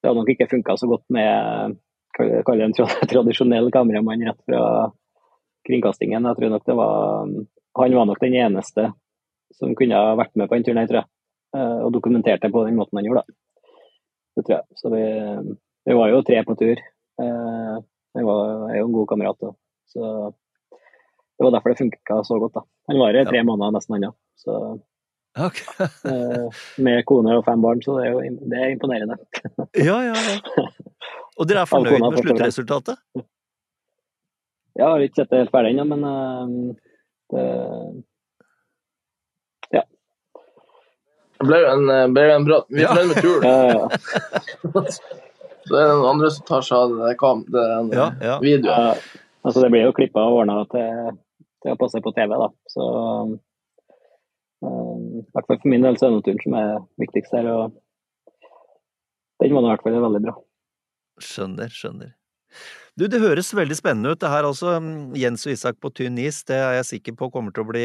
Det 0.00 0.08
hadde 0.08 0.20
nok 0.20 0.32
ikke 0.32 0.50
funka 0.50 0.76
så 0.80 0.88
godt 0.88 1.04
med 1.12 1.76
kall 2.14 2.60
det 2.60 2.68
en 2.68 2.76
tradisjonell 3.12 3.70
kameramann 3.74 4.24
rett 4.28 4.40
fra 4.46 4.62
kringkastingen. 5.66 6.28
Jeg 6.30 6.38
tror 6.38 6.54
nok 6.54 6.66
det 6.68 6.76
var 6.78 7.32
Han 7.74 7.96
var 7.98 8.06
nok 8.06 8.20
den 8.22 8.36
eneste 8.38 8.92
som 9.54 9.74
kunne 9.74 9.98
ha 9.98 10.14
vært 10.18 10.34
med 10.38 10.48
på 10.48 10.56
den 10.56 10.66
turen, 10.66 10.82
jeg 10.82 10.90
tror 10.90 11.00
jeg. 11.00 11.08
Eh, 11.54 11.80
og 11.86 11.92
dokumenterte 11.94 12.50
på 12.50 12.64
den 12.66 12.78
måten 12.78 12.98
han 12.98 13.06
gjorde. 13.06 13.22
Da. 13.22 13.70
Det 14.36 14.44
tror 14.46 14.56
jeg. 14.56 14.78
Så 14.78 14.90
vi, 14.94 15.02
vi 15.86 15.96
var 15.98 16.10
jo 16.10 16.22
tre 16.26 16.40
på 16.46 16.56
tur. 16.58 16.80
Eh, 17.22 17.76
jeg 18.14 18.26
var, 18.28 18.64
er 18.70 18.78
jo 18.80 18.88
en 18.88 18.96
god 18.96 19.10
kamerat. 19.10 19.38
Da. 19.42 19.52
Så 19.90 20.10
det 21.38 21.44
var 21.44 21.50
derfor 21.50 21.74
det 21.74 21.80
funka 21.82 22.24
så 22.24 22.38
godt. 22.38 22.54
da. 22.54 22.64
Han 22.86 22.98
var 22.98 23.14
i 23.14 23.24
tre 23.26 23.36
ja. 23.36 23.44
måneder 23.44 23.70
nesten, 23.74 23.96
ennå. 23.96 24.12
Så 24.36 24.78
okay. 25.38 25.88
Eh, 26.10 26.64
med 26.76 27.04
kone 27.06 27.36
og 27.38 27.44
fem 27.44 27.62
barn, 27.62 27.82
så 27.82 27.98
det 27.98 28.08
er 28.08 28.12
jo 28.14 28.22
det 28.50 28.62
er 28.62 28.74
imponerende. 28.74 29.18
ja, 29.74 29.98
ja, 30.10 30.14
ja. 30.14 30.66
Og 31.36 31.48
dere 31.50 31.64
er 31.64 31.70
fornøyd 31.74 32.00
med 32.00 32.20
sluttresultatet? 32.22 33.02
Ja, 33.14 33.24
jeg 34.74 34.90
har 34.90 35.06
ikke 35.06 35.22
sett 35.22 35.30
det 35.30 35.44
helt 35.44 35.54
ferdig 35.54 35.74
ennå, 35.74 35.86
men 35.94 36.74
det 37.34 37.46
Det 41.44 41.48
ble 41.50 41.58
jo 41.60 41.70
en, 41.74 41.90
eh, 41.92 42.06
ble 42.14 42.22
en 42.32 42.46
bra 42.46 42.60
Vi 42.72 42.84
er 42.84 42.88
fornøyd 42.88 43.10
med 43.10 43.18
turen. 43.20 44.94
Så 45.64 45.72
det 45.72 45.80
er 45.80 45.90
den 45.90 46.06
andre 46.06 46.30
som 46.30 46.44
tar 46.48 46.64
seg 46.64 46.76
av 46.76 47.44
det, 47.48 47.60
den 47.64 47.92
ja, 47.96 48.08
ja. 48.20 48.34
videoen. 48.42 48.98
altså 49.44 49.62
det 49.62 49.70
blir 49.72 49.86
jo 49.86 49.94
klippa 49.96 50.20
og 50.28 50.42
ordna 50.42 50.58
til, 50.68 51.14
til 51.64 51.74
å 51.74 51.80
passe 51.80 52.00
på 52.04 52.12
TV, 52.16 52.34
da. 52.40 52.50
Så 52.70 52.88
um, 53.24 53.38
i 54.64 55.24
hvert 55.34 55.48
fall 55.48 55.60
for 55.62 55.72
min 55.72 55.84
del 55.84 55.96
så 55.98 56.08
er 56.08 56.18
det 56.18 56.26
turen 56.26 56.42
som 56.44 56.58
er 56.60 56.74
viktigst 57.00 57.36
her. 57.36 57.48
og 57.52 58.50
Den 59.42 59.56
var 59.56 59.64
i 59.64 59.72
hvert 59.72 59.86
fall 59.86 60.04
veldig 60.04 60.22
bra. 60.28 60.36
Skjønner, 61.24 61.72
skjønner. 61.72 62.14
Du, 62.94 63.08
det 63.10 63.18
høres 63.18 63.48
veldig 63.50 63.74
spennende 63.74 64.12
ut 64.14 64.20
det 64.22 64.30
her 64.30 64.46
altså. 64.46 64.76
Jens 65.18 65.42
og 65.48 65.54
Isak 65.56 65.80
på 65.82 65.90
tynn 65.98 66.20
is, 66.22 66.44
det 66.46 66.60
er 66.60 66.76
jeg 66.76 66.90
sikker 66.92 67.16
på 67.18 67.30
kommer 67.34 67.54
til 67.54 67.64
å 67.64 67.70
bli, 67.72 67.82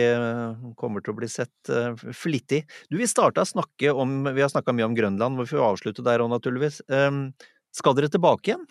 kommer 0.77 1.01
til 1.01 1.15
å 1.15 1.17
bli 1.17 1.29
sett 1.31 1.71
uh, 1.73 1.95
flittig. 2.13 2.61
Du, 2.91 2.99
vi 2.99 3.09
starta 3.09 3.41
å 3.41 3.49
snakke 3.49 3.95
om 3.95 4.21
Vi 4.27 4.43
har 4.43 4.51
snakka 4.53 4.75
mye 4.77 4.85
om 4.91 4.97
Grønland, 4.97 5.41
vi 5.41 5.49
får 5.49 5.65
avslutte 5.65 6.05
der 6.05 6.21
òg, 6.21 6.29
naturligvis. 6.35 6.83
Um, 6.93 7.31
skal 7.73 7.97
dere 7.97 8.11
tilbake 8.13 8.51
igjen? 8.51 8.69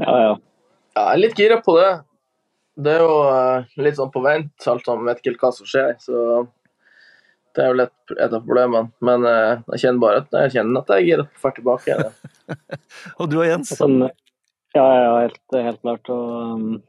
Ja, 0.00 0.16
ja. 0.16 0.32
Ja, 0.94 1.02
jeg 1.10 1.12
er 1.12 1.20
litt 1.20 1.38
gira 1.38 1.60
på 1.64 1.76
det. 1.76 1.90
Det 2.74 2.90
er 2.90 3.04
jo 3.04 3.16
uh, 3.22 3.66
litt 3.78 3.98
sånn 3.98 4.12
på 4.14 4.22
vent, 4.24 4.54
alt 4.70 4.86
sammen. 4.86 5.06
Vet 5.06 5.20
ikke 5.20 5.34
helt 5.34 5.44
hva 5.44 5.50
som 5.54 5.68
skjer. 5.68 5.94
Så 6.02 6.46
det 7.54 7.62
er 7.62 7.70
vel 7.70 7.84
et, 7.84 7.94
et 8.16 8.32
av 8.32 8.40
problemene. 8.42 8.90
Men 9.04 9.26
uh, 9.28 9.62
jeg 9.74 9.84
kjenner 9.84 10.02
bare 10.02 10.24
at 10.24 10.34
jeg 10.40 10.56
kjenner 10.56 10.82
at 10.82 10.90
jeg 10.90 11.04
er 11.04 11.08
gira 11.10 11.28
på 11.28 11.54
tilbake 11.58 11.92
igjen. 11.92 12.18
og 13.20 13.30
du 13.30 13.38
og 13.38 13.46
Jens? 13.46 13.70
Sånn, 13.78 14.02
ja, 14.74 14.88
ja, 14.98 15.14
helt, 15.22 15.40
helt 15.54 15.80
klart. 15.84 16.10
Og, 16.10 16.26
um, 16.58 16.82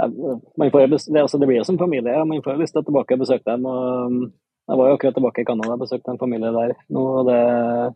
får, 0.00 0.90
det, 0.90 1.22
altså, 1.22 1.38
det, 1.38 1.46
blir 1.46 1.60
jo 1.60 1.68
som 1.68 1.78
familie. 1.78 2.24
Man 2.26 2.42
får 2.42 2.58
lyst 2.58 2.74
til 2.74 2.82
å 2.82 2.88
tilbake 2.88 3.14
og 3.14 3.22
besøke 3.22 3.46
dem. 3.46 3.68
Og, 3.70 4.10
um, 4.10 4.32
jeg 4.70 4.78
var 4.78 4.90
jo 4.90 4.96
akkurat 4.98 5.16
tilbake 5.18 5.42
i 5.42 5.46
Canada 5.46 5.74
og 5.74 5.80
besøkte 5.82 6.12
en 6.12 6.20
familie 6.20 6.50
der 6.54 6.76
nå, 6.94 7.00
og 7.02 7.24
det 7.26 7.38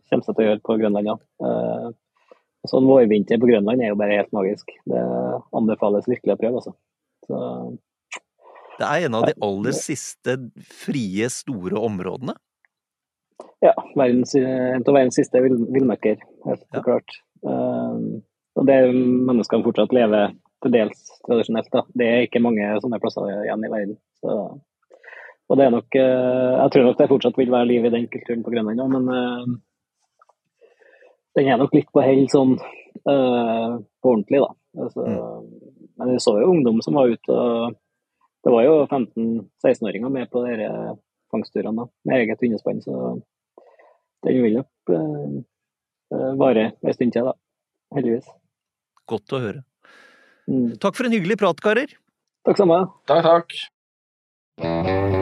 kommer 0.09 0.25
jeg 0.25 0.25
til 0.25 0.41
å 0.43 0.47
gjøre 0.49 0.63
på 0.67 0.75
Grønland. 0.81 1.07
Ja. 1.07 1.15
Uh, 1.39 1.93
sånn 2.69 2.87
vårvinter 2.89 3.39
på 3.41 3.49
Grønland 3.49 3.83
er 3.83 3.91
jo 3.91 3.99
bare 3.99 4.19
helt 4.19 4.33
magisk. 4.35 4.71
Det 4.89 5.01
anbefales 5.55 6.07
virkelig 6.09 6.35
å 6.35 6.39
prøve. 6.39 6.61
Altså. 6.61 6.75
Så, 7.25 7.39
det 8.79 8.87
er 8.87 9.07
en 9.07 9.17
av 9.17 9.27
de 9.29 9.35
aller 9.45 9.75
siste 9.75 10.35
frie, 10.67 11.29
store 11.31 11.79
områdene? 11.79 12.35
Ja, 13.63 13.73
verdens, 13.95 14.35
en 14.35 14.83
av 14.83 14.93
verdens 14.93 15.17
siste 15.17 15.41
villmarker, 15.41 16.19
helt 16.45 16.65
ja. 16.75 16.81
klart. 16.83 17.19
Um, 17.45 18.21
og 18.55 18.67
det 18.69 18.77
menneskene 18.91 19.65
fortsatt 19.65 19.95
lever 19.95 20.33
til 20.63 20.73
dels 20.75 21.01
tradisjonelt. 21.27 21.71
Da. 21.73 21.83
Det 21.97 22.07
er 22.09 22.25
ikke 22.27 22.43
mange 22.43 22.67
sånne 22.83 22.99
plasser 23.03 23.29
igjen 23.45 23.65
i 23.65 23.71
verden. 23.71 23.97
Så, 24.21 24.35
og 25.45 25.59
det 25.59 25.67
er 25.67 25.73
nok, 25.75 25.87
uh, 25.99 26.51
Jeg 26.63 26.73
tror 26.73 26.87
nok 26.89 26.99
det 26.99 27.09
fortsatt 27.11 27.39
vil 27.39 27.53
være 27.53 27.69
liv 27.71 27.87
i 27.87 27.93
den 27.95 28.09
kulturen 28.11 28.43
på 28.45 28.53
Grønland, 28.53 28.83
men 28.95 29.09
uh, 29.11 29.55
den 31.35 31.49
er 31.51 31.59
nok 31.59 31.73
litt 31.75 31.89
på 31.93 32.03
hell 32.03 32.25
sånn 32.31 32.55
uh, 32.57 33.79
på 33.79 34.11
ordentlig, 34.11 34.41
da. 34.43 34.51
Altså, 34.85 35.05
mm. 35.07 35.49
Men 35.95 36.11
vi 36.11 36.21
så 36.23 36.35
jo 36.41 36.51
ungdom 36.51 36.81
som 36.83 36.97
var 36.97 37.07
ute 37.07 37.31
og 37.31 37.75
Det 38.43 38.51
var 38.51 38.65
jo 38.65 38.73
15-16-åringer 38.85 40.11
med 40.13 40.29
på 40.29 40.43
disse 40.45 40.69
fangstturene 41.33 41.87
med 42.05 42.19
eget 42.19 42.43
hundespann. 42.43 42.81
så 42.83 43.15
den 44.25 44.41
vil 44.43 44.59
nok 44.59 44.93
uh, 44.93 46.37
vare 46.37 46.71
en 46.81 46.93
stund 46.93 47.13
til, 47.13 47.25
da. 47.25 47.33
Heldigvis. 47.95 48.29
Godt 49.09 49.33
å 49.33 49.41
høre. 49.41 49.65
Mm. 50.45 50.77
Takk 50.81 50.97
for 50.97 51.09
en 51.09 51.17
hyggelig 51.17 51.39
prat, 51.41 51.61
karer. 51.61 51.97
Takk 52.45 52.61
samme. 52.61 52.81
Takk, 53.09 53.25
takk. 53.25 55.21